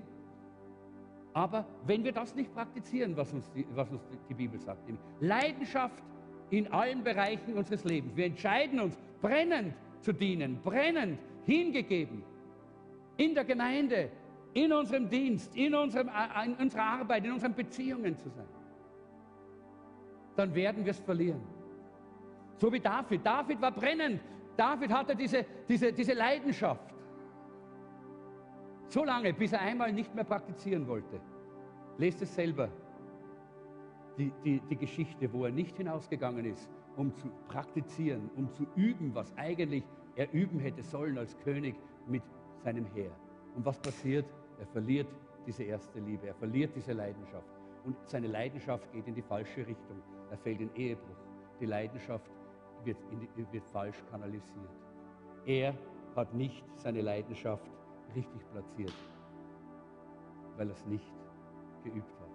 Aber 1.33 1.65
wenn 1.85 2.03
wir 2.03 2.11
das 2.11 2.35
nicht 2.35 2.53
praktizieren, 2.53 3.15
was 3.15 3.31
uns 3.33 3.49
die, 3.51 3.65
was 3.73 3.89
uns 3.89 4.01
die 4.29 4.33
Bibel 4.33 4.59
sagt, 4.59 4.81
Leidenschaft 5.19 6.03
in 6.49 6.67
allen 6.71 7.03
Bereichen 7.03 7.53
unseres 7.53 7.83
Lebens. 7.85 8.15
Wir 8.15 8.25
entscheiden 8.25 8.79
uns, 8.79 8.97
brennend 9.21 9.73
zu 10.01 10.11
dienen, 10.13 10.59
brennend, 10.63 11.17
hingegeben, 11.45 12.23
in 13.17 13.33
der 13.33 13.45
Gemeinde, 13.45 14.09
in 14.53 14.73
unserem 14.73 15.07
Dienst, 15.09 15.55
in, 15.55 15.73
unserem, 15.73 16.09
äh, 16.09 16.45
in 16.45 16.55
unserer 16.55 16.83
Arbeit, 16.83 17.25
in 17.25 17.31
unseren 17.31 17.53
Beziehungen 17.53 18.17
zu 18.17 18.29
sein. 18.29 18.47
Dann 20.35 20.53
werden 20.53 20.83
wir 20.83 20.91
es 20.91 20.99
verlieren. 20.99 21.41
So 22.57 22.71
wie 22.71 22.79
David. 22.79 23.25
David 23.25 23.61
war 23.61 23.71
brennend. 23.71 24.21
David 24.55 24.91
hatte 24.91 25.15
diese, 25.15 25.45
diese, 25.67 25.91
diese 25.91 26.13
Leidenschaft. 26.13 26.93
So 28.87 29.03
lange, 29.05 29.33
bis 29.33 29.53
er 29.53 29.61
einmal 29.61 29.91
nicht 29.93 30.13
mehr 30.13 30.25
praktizieren 30.25 30.87
wollte. 30.87 31.19
Lest 31.97 32.21
es 32.21 32.35
selber, 32.35 32.69
die, 34.17 34.31
die, 34.43 34.59
die 34.69 34.75
Geschichte, 34.75 35.31
wo 35.31 35.45
er 35.45 35.51
nicht 35.51 35.77
hinausgegangen 35.77 36.45
ist, 36.45 36.69
um 36.97 37.15
zu 37.15 37.29
praktizieren, 37.47 38.29
um 38.35 38.51
zu 38.51 38.67
üben, 38.75 39.15
was 39.15 39.35
eigentlich 39.37 39.83
er 40.15 40.31
üben 40.33 40.59
hätte 40.59 40.83
sollen 40.83 41.17
als 41.17 41.37
König 41.39 41.75
mit 42.07 42.21
seinem 42.63 42.85
Heer. 42.93 43.11
Und 43.55 43.65
was 43.65 43.79
passiert? 43.79 44.25
Er 44.61 44.67
verliert 44.67 45.07
diese 45.47 45.63
erste 45.63 45.99
Liebe, 45.99 46.27
er 46.27 46.35
verliert 46.35 46.75
diese 46.75 46.93
Leidenschaft. 46.93 47.49
Und 47.83 47.97
seine 48.05 48.27
Leidenschaft 48.27 48.91
geht 48.91 49.07
in 49.07 49.15
die 49.15 49.23
falsche 49.23 49.65
Richtung. 49.65 50.03
Er 50.29 50.37
fällt 50.37 50.61
in 50.61 50.69
Ehebruch. 50.75 51.17
Die 51.59 51.65
Leidenschaft 51.65 52.29
wird, 52.83 52.97
die, 53.35 53.51
wird 53.51 53.65
falsch 53.65 53.97
kanalisiert. 54.11 54.69
Er 55.47 55.73
hat 56.15 56.31
nicht 56.35 56.63
seine 56.75 57.01
Leidenschaft 57.01 57.65
richtig 58.15 58.47
platziert, 58.51 58.93
weil 60.57 60.67
er 60.67 60.73
es 60.73 60.85
nicht 60.85 61.11
geübt 61.83 62.13
hat. 62.19 62.29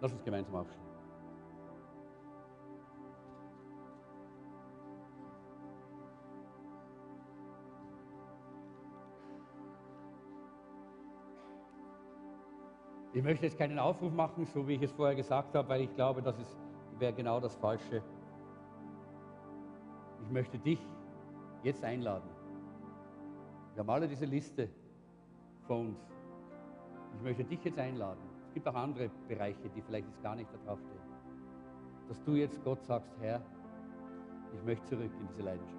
Lass 0.00 0.12
uns 0.12 0.22
gemeinsam 0.22 0.54
aufstehen. 0.54 0.81
Ich 13.14 13.22
möchte 13.22 13.44
jetzt 13.44 13.58
keinen 13.58 13.78
Aufruf 13.78 14.12
machen, 14.12 14.46
so 14.46 14.66
wie 14.66 14.74
ich 14.74 14.82
es 14.82 14.92
vorher 14.92 15.14
gesagt 15.14 15.54
habe, 15.54 15.68
weil 15.68 15.82
ich 15.82 15.94
glaube, 15.94 16.22
das 16.22 16.34
wäre 16.98 17.12
genau 17.12 17.40
das 17.40 17.54
Falsche. 17.56 18.02
Ich 20.22 20.30
möchte 20.30 20.58
dich 20.58 20.78
jetzt 21.62 21.84
einladen. 21.84 22.28
Wir 23.74 23.80
haben 23.80 23.90
alle 23.90 24.08
diese 24.08 24.24
Liste 24.24 24.68
vor 25.66 25.80
uns. 25.80 25.98
Ich 27.16 27.22
möchte 27.22 27.44
dich 27.44 27.62
jetzt 27.64 27.78
einladen. 27.78 28.20
Es 28.46 28.54
gibt 28.54 28.66
auch 28.66 28.74
andere 28.74 29.10
Bereiche, 29.28 29.68
die 29.74 29.82
vielleicht 29.82 30.06
jetzt 30.08 30.22
gar 30.22 30.34
nicht 30.34 30.50
da 30.52 30.58
draufstehen. 30.66 31.00
Dass 32.08 32.22
du 32.24 32.32
jetzt 32.32 32.62
Gott 32.64 32.82
sagst, 32.82 33.14
Herr, 33.20 33.42
ich 34.54 34.62
möchte 34.64 34.84
zurück 34.86 35.10
in 35.20 35.28
diese 35.28 35.42
Leidenschaft. 35.42 35.78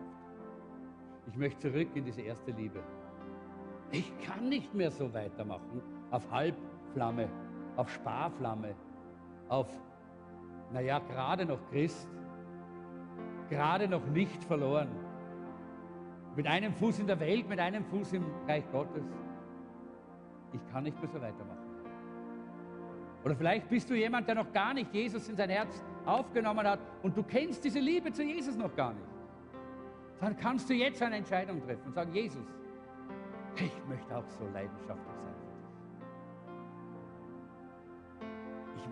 Ich 1.27 1.37
möchte 1.37 1.71
zurück 1.71 1.89
in 1.95 2.05
diese 2.05 2.21
erste 2.21 2.51
Liebe. 2.51 2.79
Ich 3.91 4.11
kann 4.21 4.49
nicht 4.49 4.73
mehr 4.73 4.91
so 4.91 5.11
weitermachen 5.13 5.81
auf 6.11 6.29
Halbflamme, 6.93 7.27
auf 7.75 7.89
Sparflamme, 7.89 8.75
auf, 9.49 9.67
naja, 10.71 10.99
gerade 10.99 11.45
noch 11.45 11.59
Christ, 11.71 12.07
gerade 13.49 13.87
noch 13.87 14.05
nicht 14.07 14.43
verloren. 14.43 14.89
Mit 16.35 16.47
einem 16.47 16.73
Fuß 16.73 16.99
in 16.99 17.07
der 17.07 17.19
Welt, 17.19 17.47
mit 17.49 17.59
einem 17.59 17.83
Fuß 17.85 18.13
im 18.13 18.25
Reich 18.47 18.63
Gottes. 18.71 19.05
Ich 20.53 20.71
kann 20.71 20.83
nicht 20.83 20.99
mehr 20.99 21.09
so 21.09 21.19
weitermachen. 21.21 21.59
Oder 23.23 23.35
vielleicht 23.35 23.69
bist 23.69 23.89
du 23.89 23.95
jemand, 23.95 24.27
der 24.27 24.35
noch 24.35 24.51
gar 24.51 24.73
nicht 24.73 24.93
Jesus 24.93 25.27
in 25.29 25.35
sein 25.35 25.49
Herz 25.49 25.83
aufgenommen 26.05 26.67
hat 26.67 26.79
und 27.01 27.15
du 27.15 27.23
kennst 27.23 27.63
diese 27.63 27.79
Liebe 27.79 28.11
zu 28.11 28.23
Jesus 28.23 28.55
noch 28.55 28.75
gar 28.75 28.93
nicht. 28.93 29.07
Dann 30.19 30.37
kannst 30.37 30.69
du 30.69 30.73
jetzt 30.73 31.01
eine 31.01 31.17
Entscheidung 31.17 31.61
treffen 31.61 31.87
und 31.87 31.93
sagen, 31.93 32.13
Jesus, 32.13 32.45
ich 33.55 33.87
möchte 33.87 34.15
auch 34.15 34.27
so 34.27 34.45
leidenschaftlich 34.53 35.15
sein 35.23 35.42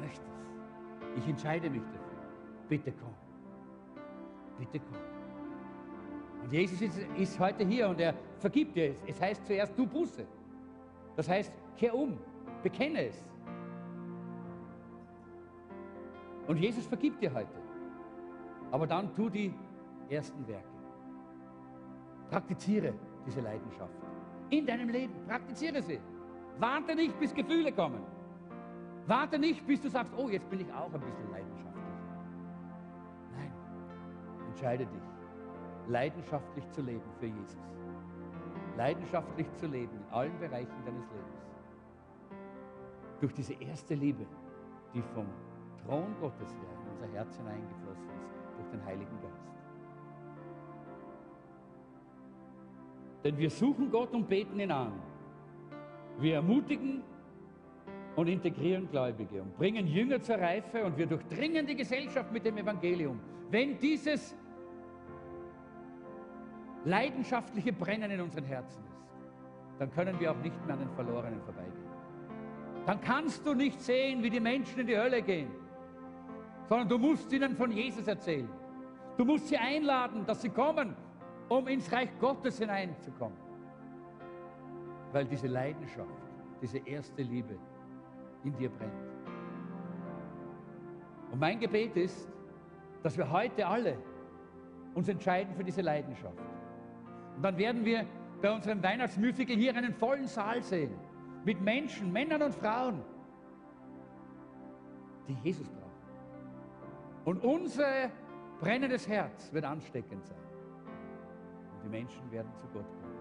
möchte 0.02 0.22
es. 0.22 1.24
Ich 1.24 1.28
entscheide 1.30 1.70
mich 1.70 1.84
dafür. 1.84 2.22
Bitte 2.68 2.92
komm. 2.92 3.14
Bitte 4.58 4.80
komm. 4.80 5.00
Und 6.44 6.52
Jesus 6.52 6.82
ist, 6.82 6.98
ist 7.18 7.40
heute 7.40 7.66
hier 7.66 7.88
und 7.88 8.00
er 8.00 8.14
vergibt 8.40 8.76
dir. 8.76 8.96
Es 9.06 9.22
heißt 9.22 9.46
zuerst, 9.46 9.78
du 9.78 9.86
Buße. 9.86 10.26
Das 11.16 11.30
heißt, 11.30 11.54
kehr 11.78 11.94
um, 11.94 12.18
bekenne 12.64 13.08
es. 13.08 13.28
Und 16.48 16.58
Jesus 16.58 16.88
vergibt 16.88 17.22
dir 17.22 17.34
heute. 17.34 17.62
Aber 18.72 18.88
dann 18.88 19.14
tu 19.14 19.30
die 19.30 19.54
ersten 20.10 20.48
Werke. 20.48 20.68
Praktiziere 22.30 22.94
diese 23.26 23.42
Leidenschaft. 23.42 23.94
In 24.50 24.66
deinem 24.66 24.90
Leben, 24.90 25.14
praktiziere 25.28 25.82
sie. 25.82 26.00
Warte 26.58 26.96
nicht, 26.96 27.18
bis 27.20 27.34
Gefühle 27.34 27.72
kommen. 27.72 28.02
Warte 29.08 29.40
nicht, 29.40 29.66
bis 29.66 29.82
du 29.82 29.90
sagst, 29.90 30.14
oh, 30.18 30.30
jetzt 30.30 30.50
bin 30.50 30.62
ich 30.62 30.72
auch 30.74 30.94
ein 30.94 31.02
bisschen 31.02 31.32
leidenschaftlich. 31.32 31.84
Nein, 33.36 33.52
entscheide 34.48 34.86
dich 34.86 35.12
leidenschaftlich 35.88 36.70
zu 36.72 36.82
leben 36.82 37.10
für 37.20 37.28
Jesus. 37.28 37.58
Leidenschaftlich 38.78 39.52
zu 39.56 39.68
leben 39.68 39.92
in 39.96 40.14
allen 40.14 40.38
Bereichen 40.40 40.86
deines 40.86 41.10
Lebens. 41.10 41.46
Durch 43.20 43.34
diese 43.34 43.54
erste 43.54 43.94
Liebe, 43.96 44.26
die 44.94 45.02
vom 45.14 45.28
Thron 45.86 46.16
Gottes 46.20 46.54
her 46.54 46.70
in 46.82 46.92
unser 46.94 47.08
Herz 47.16 47.36
hineingeflossen 47.38 48.10
ist, 48.20 48.30
durch 48.58 48.70
den 48.70 48.86
Heiligen 48.86 49.22
Geist. 49.22 49.52
Denn 53.24 53.38
wir 53.38 53.50
suchen 53.50 53.92
Gott 53.92 54.14
und 54.14 54.28
beten 54.28 54.60
ihn 54.60 54.72
an. 54.72 54.94
Wir 56.20 56.36
ermutigen 56.36 57.04
und 58.16 58.28
integrieren 58.28 58.90
Gläubige 58.90 59.42
und 59.42 59.56
bringen 59.58 59.88
Jünger 59.88 60.22
zur 60.22 60.36
Reife 60.36 60.84
und 60.84 60.98
wir 60.98 61.06
durchdringen 61.06 61.66
die 61.66 61.76
Gesellschaft 61.76 62.32
mit 62.32 62.46
dem 62.46 62.58
Evangelium. 62.58 63.20
Wenn 63.50 63.80
dieses 63.80 64.36
leidenschaftliche 66.84 67.74
Brennen 67.74 68.12
in 68.12 68.22
unseren 68.22 68.46
Herzen 68.46 68.84
ist, 68.84 69.80
dann 69.80 69.92
können 69.92 70.20
wir 70.20 70.32
auch 70.32 70.38
nicht 70.38 70.66
mehr 70.66 70.76
an 70.76 70.80
den 70.80 70.90
Verlorenen 70.92 71.42
vorbeigehen. 71.42 71.92
Dann 72.86 73.00
kannst 73.02 73.46
du 73.46 73.54
nicht 73.54 73.80
sehen, 73.82 74.24
wie 74.24 74.30
die 74.30 74.40
Menschen 74.40 74.80
in 74.80 74.88
die 74.88 74.98
Hölle 74.98 75.22
gehen, 75.22 75.50
sondern 76.68 76.90
du 76.90 76.98
musst 76.98 77.32
ihnen 77.32 77.56
von 77.56 77.72
Jesus 77.72 78.08
erzählen. 78.08 78.50
Du 79.18 79.26
musst 79.26 79.48
sie 79.48 79.58
einladen, 79.58 80.26
dass 80.26 80.42
sie 80.42 80.50
kommen, 80.50 80.96
um 81.50 81.68
ins 81.68 81.92
Reich 81.92 82.10
Gottes 82.20 82.60
hineinzukommen. 82.60 83.38
Weil 85.12 85.26
diese 85.26 85.48
Leidenschaft, 85.48 86.10
diese 86.62 86.80
erste 86.80 87.22
Liebe 87.22 87.58
in 88.44 88.56
dir 88.58 88.70
brennt. 88.70 88.92
Und 91.32 91.40
mein 91.40 91.60
Gebet 91.60 91.96
ist, 91.96 92.30
dass 93.04 93.18
wir 93.18 93.30
heute 93.32 93.66
alle 93.66 93.98
uns 94.94 95.08
entscheiden 95.08 95.56
für 95.56 95.64
diese 95.64 95.82
Leidenschaft. 95.82 96.38
Und 97.36 97.44
dann 97.44 97.58
werden 97.58 97.86
wir 97.86 98.06
bei 98.42 98.54
unserem 98.54 98.84
Weihnachtsmusical 98.84 99.56
hier 99.56 99.76
einen 99.76 99.94
vollen 99.94 100.28
Saal 100.28 100.62
sehen. 100.62 100.94
Mit 101.46 101.62
Menschen, 101.62 102.12
Männern 102.12 102.42
und 102.44 102.54
Frauen, 102.54 103.02
die 105.28 105.38
Jesus 105.44 105.68
brauchen. 105.70 105.82
Und 107.26 107.44
unser 107.44 108.10
brennendes 108.60 109.08
Herz 109.08 109.52
wird 109.54 109.66
ansteckend 109.66 110.26
sein. 110.26 110.38
Und 111.76 111.86
die 111.86 111.90
Menschen 111.90 112.32
werden 112.32 112.52
zu 112.54 112.68
Gott 112.68 112.86
kommen. 112.86 113.18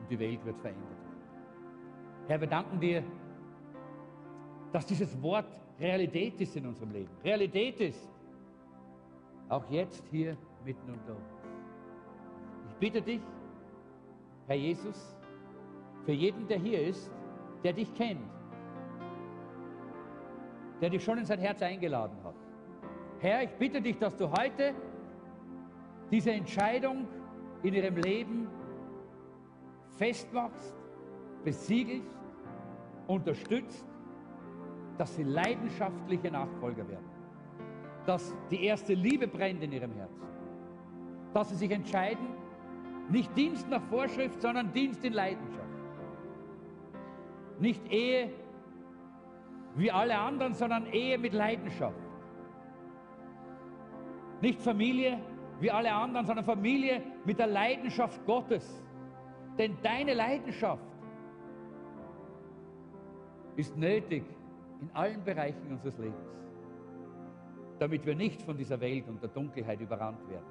Und 0.00 0.10
die 0.10 0.18
Welt 0.18 0.44
wird 0.44 0.58
verändert 0.58 0.90
werden. 0.90 1.08
Herr, 2.26 2.40
wir 2.40 2.48
danken 2.48 2.78
dir, 2.80 3.02
dass 4.72 4.86
dieses 4.86 5.20
Wort 5.22 5.60
Realität 5.80 6.40
ist 6.40 6.56
in 6.56 6.66
unserem 6.66 6.92
Leben. 6.92 7.10
Realität 7.24 7.80
ist. 7.80 8.08
Auch 9.48 9.64
jetzt 9.70 10.04
hier 10.10 10.36
mitten 10.64 10.90
unter 10.90 11.16
uns. 11.16 11.42
Ich 12.68 12.74
bitte 12.76 13.00
dich, 13.00 13.20
Herr 14.46 14.56
Jesus, 14.56 15.16
für 16.04 16.12
jeden, 16.12 16.46
der 16.48 16.58
hier 16.58 16.86
ist, 16.86 17.10
der 17.64 17.72
dich 17.72 17.92
kennt, 17.94 18.20
der 20.80 20.90
dich 20.90 21.02
schon 21.02 21.18
in 21.18 21.24
sein 21.24 21.38
Herz 21.38 21.62
eingeladen 21.62 22.16
hat. 22.24 22.34
Herr, 23.20 23.42
ich 23.42 23.50
bitte 23.50 23.80
dich, 23.80 23.98
dass 23.98 24.16
du 24.16 24.30
heute 24.30 24.74
diese 26.10 26.32
Entscheidung 26.32 27.06
in 27.62 27.74
ihrem 27.74 27.96
Leben 27.96 28.48
festmachst, 29.96 30.74
besiegelst, 31.44 32.16
unterstützt, 33.06 33.86
dass 34.98 35.14
sie 35.14 35.22
leidenschaftliche 35.22 36.30
Nachfolger 36.30 36.86
werden. 36.88 37.08
Dass 38.04 38.34
die 38.50 38.64
erste 38.64 38.94
Liebe 38.94 39.28
brennt 39.28 39.62
in 39.62 39.72
ihrem 39.72 39.92
Herzen. 39.92 40.26
Dass 41.32 41.50
sie 41.50 41.54
sich 41.54 41.70
entscheiden, 41.70 42.26
nicht 43.08 43.34
Dienst 43.36 43.68
nach 43.70 43.82
Vorschrift, 43.84 44.42
sondern 44.42 44.72
Dienst 44.72 45.04
in 45.04 45.12
Leidenschaft. 45.12 45.64
Nicht 47.60 47.90
Ehe 47.90 48.30
wie 49.76 49.90
alle 49.90 50.18
anderen, 50.18 50.54
sondern 50.54 50.86
Ehe 50.86 51.16
mit 51.16 51.32
Leidenschaft. 51.32 51.96
Nicht 54.40 54.60
Familie 54.60 55.20
wie 55.60 55.70
alle 55.70 55.92
anderen, 55.92 56.26
sondern 56.26 56.44
Familie 56.44 57.02
mit 57.24 57.38
der 57.38 57.46
Leidenschaft 57.46 58.24
Gottes. 58.26 58.84
Denn 59.56 59.76
deine 59.82 60.14
Leidenschaft 60.14 60.82
ist 63.56 63.76
nötig 63.76 64.24
in 64.80 64.90
allen 64.92 65.22
Bereichen 65.24 65.70
unseres 65.70 65.98
Lebens, 65.98 66.36
damit 67.78 68.04
wir 68.06 68.14
nicht 68.14 68.42
von 68.42 68.56
dieser 68.56 68.80
Welt 68.80 69.08
und 69.08 69.22
der 69.22 69.28
Dunkelheit 69.28 69.80
überrannt 69.80 70.28
werden, 70.28 70.46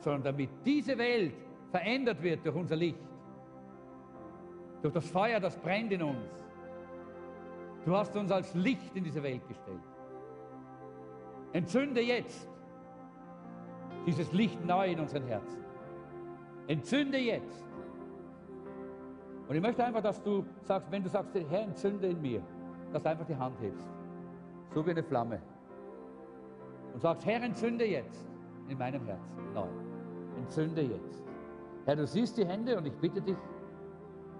sondern 0.00 0.22
damit 0.22 0.50
diese 0.64 0.96
Welt 0.98 1.34
verändert 1.70 2.22
wird 2.22 2.44
durch 2.44 2.56
unser 2.56 2.76
Licht, 2.76 2.98
durch 4.82 4.94
das 4.94 5.08
Feuer, 5.08 5.40
das 5.40 5.56
brennt 5.56 5.92
in 5.92 6.02
uns. 6.02 6.44
Du 7.84 7.96
hast 7.96 8.16
uns 8.16 8.30
als 8.30 8.54
Licht 8.54 8.94
in 8.96 9.04
diese 9.04 9.22
Welt 9.22 9.46
gestellt. 9.46 9.80
Entzünde 11.52 12.00
jetzt 12.00 12.48
dieses 14.06 14.32
Licht 14.32 14.64
neu 14.64 14.92
in 14.92 15.00
unseren 15.00 15.24
Herzen. 15.24 15.64
Entzünde 16.66 17.18
jetzt. 17.18 17.64
Und 19.48 19.54
ich 19.54 19.62
möchte 19.62 19.84
einfach, 19.84 20.02
dass 20.02 20.22
du 20.22 20.44
sagst, 20.62 20.90
wenn 20.90 21.02
du 21.02 21.08
sagst, 21.08 21.30
Herr, 21.34 21.62
entzünde 21.62 22.08
in 22.08 22.20
mir, 22.20 22.42
dass 22.92 23.02
du 23.02 23.08
einfach 23.08 23.26
die 23.26 23.36
Hand 23.36 23.58
hebst. 23.60 23.88
So 24.74 24.84
wie 24.86 24.90
eine 24.90 25.02
Flamme. 25.02 25.40
Und 26.92 27.00
sagst, 27.00 27.26
Herr, 27.26 27.42
entzünde 27.42 27.86
jetzt 27.86 28.26
in 28.68 28.78
meinem 28.78 29.04
Herzen 29.04 29.52
neu. 29.54 29.68
Entzünde 30.38 30.82
jetzt. 30.82 31.22
Herr, 31.84 31.96
du 31.96 32.06
siehst 32.06 32.36
die 32.36 32.46
Hände 32.46 32.76
und 32.76 32.86
ich 32.86 32.94
bitte 32.94 33.20
dich, 33.20 33.36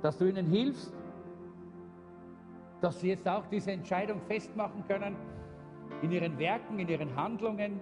dass 0.03 0.19
du 0.19 0.29
ihnen 0.29 0.47
hilfst, 0.47 0.93
dass 2.81 3.01
sie 3.01 3.09
jetzt 3.09 3.27
auch 3.29 3.47
diese 3.47 3.73
Entscheidung 3.73 4.21
festmachen 4.23 4.85
können 4.87 5.17
in 6.03 6.13
ihren 6.13 6.39
Werken, 6.39 6.79
in 6.79 6.89
ihren 6.89 7.15
Handlungen, 7.17 7.81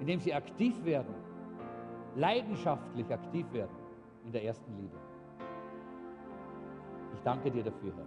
indem 0.00 0.20
sie 0.20 0.32
aktiv 0.32 0.84
werden, 0.84 1.14
leidenschaftlich 2.16 3.12
aktiv 3.12 3.46
werden 3.52 3.76
in 4.24 4.32
der 4.32 4.44
ersten 4.44 4.76
Liebe. 4.76 4.96
Ich 7.14 7.20
danke 7.22 7.50
dir 7.50 7.64
dafür, 7.64 7.92
Herr. 7.96 8.06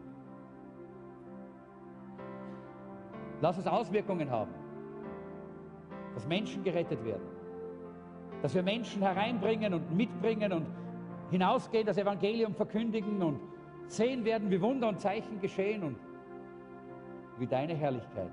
Lass 3.41 3.57
es 3.57 3.67
Auswirkungen 3.67 4.29
haben, 4.29 4.51
dass 6.13 6.27
Menschen 6.27 6.63
gerettet 6.63 7.03
werden, 7.03 7.27
dass 8.41 8.55
wir 8.55 8.63
Menschen 8.63 9.01
hereinbringen 9.01 9.73
und 9.73 9.95
mitbringen 9.95 10.53
und 10.53 10.65
hinausgehen, 11.31 11.86
das 11.86 11.97
Evangelium 11.97 12.53
verkündigen 12.53 13.21
und 13.21 13.39
sehen 13.88 14.23
werden, 14.23 14.49
wie 14.49 14.61
Wunder 14.61 14.88
und 14.88 14.99
Zeichen 14.99 15.39
geschehen 15.41 15.83
und 15.83 15.97
wie 17.38 17.47
deine 17.47 17.73
Herrlichkeit 17.73 18.31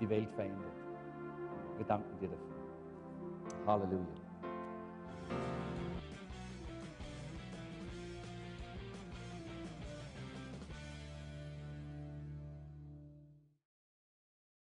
die 0.00 0.08
Welt 0.08 0.30
verändert. 0.32 0.72
Wir 1.76 1.86
danken 1.86 2.18
dir 2.20 2.28
dafür. 2.28 3.66
Halleluja. 3.66 4.23